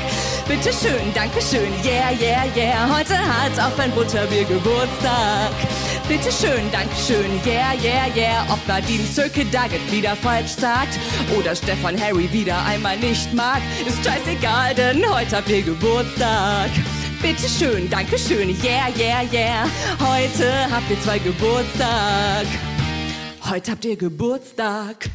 Bitte 0.47 0.71
schön, 0.73 1.13
danke 1.15 1.41
schön, 1.41 1.73
yeah, 1.83 2.11
yeah, 2.21 2.45
yeah. 2.55 2.87
Heute 2.95 3.17
hat 3.17 3.59
auch 3.59 3.79
ein 3.79 3.91
Butterbier 3.93 4.45
Geburtstag. 4.45 5.53
Bitte 6.07 6.31
schön, 6.31 6.71
danke 6.71 6.95
schön, 6.95 7.41
yeah, 7.47 7.73
yeah, 7.83 8.15
yeah. 8.15 8.47
Ob 8.53 8.59
Nadine 8.69 9.07
Circle 9.07 9.47
Dugget 9.47 9.91
wieder 9.91 10.15
falsch 10.15 10.51
sagt 10.51 10.99
oder 11.39 11.57
Stefan 11.57 11.99
Harry 11.99 12.31
wieder 12.31 12.63
einmal 12.67 12.99
nicht 12.99 13.33
mag, 13.33 13.63
ist 13.87 14.05
scheißegal, 14.05 14.75
denn 14.75 15.03
heute 15.11 15.37
habt 15.39 15.49
ihr 15.49 15.63
Geburtstag. 15.63 16.71
Bitte 17.23 17.49
schön, 17.49 17.89
danke 17.89 18.19
schön, 18.19 18.51
yeah, 18.63 18.89
yeah, 18.99 19.23
yeah. 19.33 19.65
Heute 19.99 20.71
habt 20.71 20.91
ihr 20.91 21.01
zwei 21.01 21.19
Geburtstag. 21.21 22.47
Heute 23.49 23.71
habt 23.73 23.85
ihr 23.87 23.97
Geburtstag. 23.97 25.09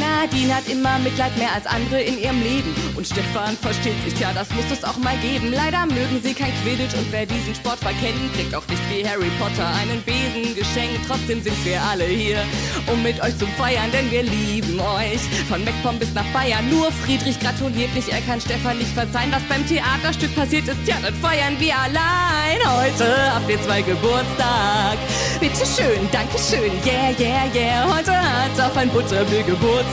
Nadine 0.00 0.54
hat 0.56 0.66
immer 0.68 0.98
Mitleid 0.98 1.36
mehr 1.36 1.52
als 1.54 1.66
andere 1.66 2.00
in 2.00 2.18
ihrem 2.18 2.42
Leben. 2.42 2.74
Und 2.96 3.06
Stefan 3.06 3.56
versteht 3.56 3.96
sich, 4.04 4.18
ja, 4.18 4.32
das 4.32 4.48
muss 4.50 4.64
es 4.72 4.82
auch 4.84 4.96
mal 4.96 5.16
geben. 5.18 5.52
Leider 5.52 5.86
mögen 5.86 6.20
sie 6.22 6.34
kein 6.34 6.52
Quidditch 6.62 6.94
und 6.94 7.06
wer 7.12 7.26
diesen 7.26 7.54
Sport 7.54 7.78
verkennt, 7.78 8.32
kriegt 8.34 8.54
auch 8.54 8.66
nicht 8.68 8.82
wie 8.90 9.06
Harry 9.06 9.30
Potter 9.38 9.68
einen 9.80 10.02
Besen 10.02 10.54
geschenkt. 10.54 11.00
Trotzdem 11.06 11.42
sind 11.42 11.56
wir 11.64 11.82
alle 11.82 12.04
hier, 12.04 12.38
um 12.86 13.02
mit 13.02 13.20
euch 13.22 13.36
zu 13.38 13.46
feiern, 13.58 13.90
denn 13.92 14.10
wir 14.10 14.22
lieben 14.22 14.80
euch. 14.80 15.20
Von 15.48 15.64
MacPom 15.64 15.98
bis 15.98 16.12
nach 16.14 16.26
Bayern, 16.32 16.68
nur 16.70 16.90
Friedrich 16.92 17.38
gratuliert 17.38 17.94
nicht, 17.94 18.08
er 18.08 18.20
kann 18.22 18.40
Stefan 18.40 18.78
nicht 18.78 18.92
verzeihen. 18.92 19.32
Was 19.32 19.42
beim 19.44 19.66
Theaterstück 19.66 20.34
passiert 20.34 20.66
ist, 20.68 20.80
ja, 20.86 20.96
das 21.02 21.14
feiern 21.20 21.58
wir 21.58 21.76
allein. 21.76 22.58
Heute 22.64 23.34
habt 23.34 23.50
ihr 23.50 23.62
zwei 23.62 23.82
Geburtstag. 23.82 24.98
Bitte 25.40 25.64
schön, 25.66 26.08
danke 26.12 26.38
schön, 26.38 26.72
yeah, 26.86 27.10
yeah, 27.18 27.44
yeah. 27.54 27.96
Heute 27.96 28.12
hat 28.12 28.58
auf 28.60 28.76
ein 28.76 28.88
Butterbier 28.90 29.42
Geburtstag. 29.42 29.89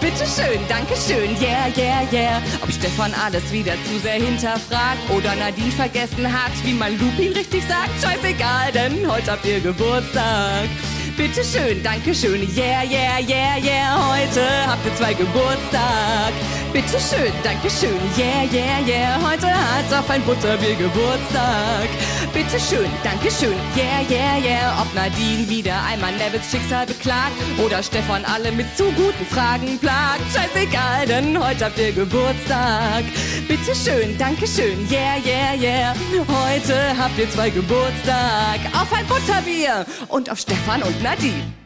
Bitte 0.00 0.24
schön, 0.26 0.60
danke 0.68 0.94
schön, 0.96 1.30
yeah, 1.40 1.68
yeah, 1.76 2.02
yeah. 2.12 2.42
Ob 2.62 2.70
Stefan 2.72 3.12
alles 3.14 3.50
wieder 3.52 3.72
zu 3.86 3.98
sehr 4.00 4.14
hinterfragt 4.14 4.98
oder 5.10 5.34
Nadine 5.36 5.72
vergessen 5.72 6.26
hat, 6.30 6.52
wie 6.64 6.74
man 6.74 6.98
Lupin 6.98 7.32
richtig 7.32 7.62
sagt, 7.66 7.90
scheißegal, 8.02 8.72
denn 8.72 9.10
heute 9.10 9.32
habt 9.32 9.44
ihr 9.44 9.60
Geburtstag. 9.60 10.68
Bitte 11.16 11.44
schön, 11.44 11.82
danke 11.82 12.14
schön, 12.14 12.42
yeah, 12.56 12.82
yeah, 12.82 13.18
yeah, 13.20 13.56
yeah. 13.58 14.16
Heute 14.16 14.42
habt 14.66 14.84
ihr 14.86 14.94
zwei 14.96 15.12
Geburtstag. 15.12 16.32
Bitte 16.72 16.98
schön, 17.00 17.32
danke 17.42 17.68
schön, 17.68 17.98
yeah, 18.16 18.44
yeah, 18.52 18.78
yeah. 18.86 19.18
Heute 19.20 19.48
hat 19.48 19.92
auf 19.92 20.08
ein 20.08 20.22
Butterbier 20.22 20.76
Geburtstag. 20.76 21.88
Bitte 22.32 22.58
schön, 22.60 22.88
danke 23.02 23.30
schön, 23.30 23.56
yeah, 23.76 24.00
yeah, 24.08 24.38
yeah. 24.38 24.80
Ob 24.80 24.94
Nadine 24.94 25.48
wieder 25.48 25.82
einmal 25.84 26.12
Nevils 26.12 26.50
Schicksal 26.50 26.86
beklagt 26.86 27.32
oder 27.58 27.82
Stefan 27.82 28.24
alle 28.24 28.52
mit 28.52 28.66
zu 28.76 28.84
guten 28.92 29.26
Fragen 29.26 29.78
plagt. 29.78 30.22
Scheißegal, 30.32 31.06
denn 31.06 31.38
heute 31.38 31.64
habt 31.64 31.78
ihr 31.78 31.92
Geburtstag. 31.92 33.04
Bitte 33.48 33.74
schön, 33.74 34.16
danke 34.16 34.46
schön, 34.46 34.88
yeah, 34.90 35.16
yeah, 35.24 35.54
yeah. 35.54 35.94
Heute 36.28 36.96
habt 36.96 37.18
ihr 37.18 37.28
zwei 37.30 37.50
Geburtstag. 37.50 38.60
Auf 38.72 38.92
ein 38.92 39.06
Butterbier 39.06 39.84
und 40.08 40.30
auf 40.30 40.38
Stefan 40.38 40.82
und 40.82 40.99
Nadine. 41.02 41.59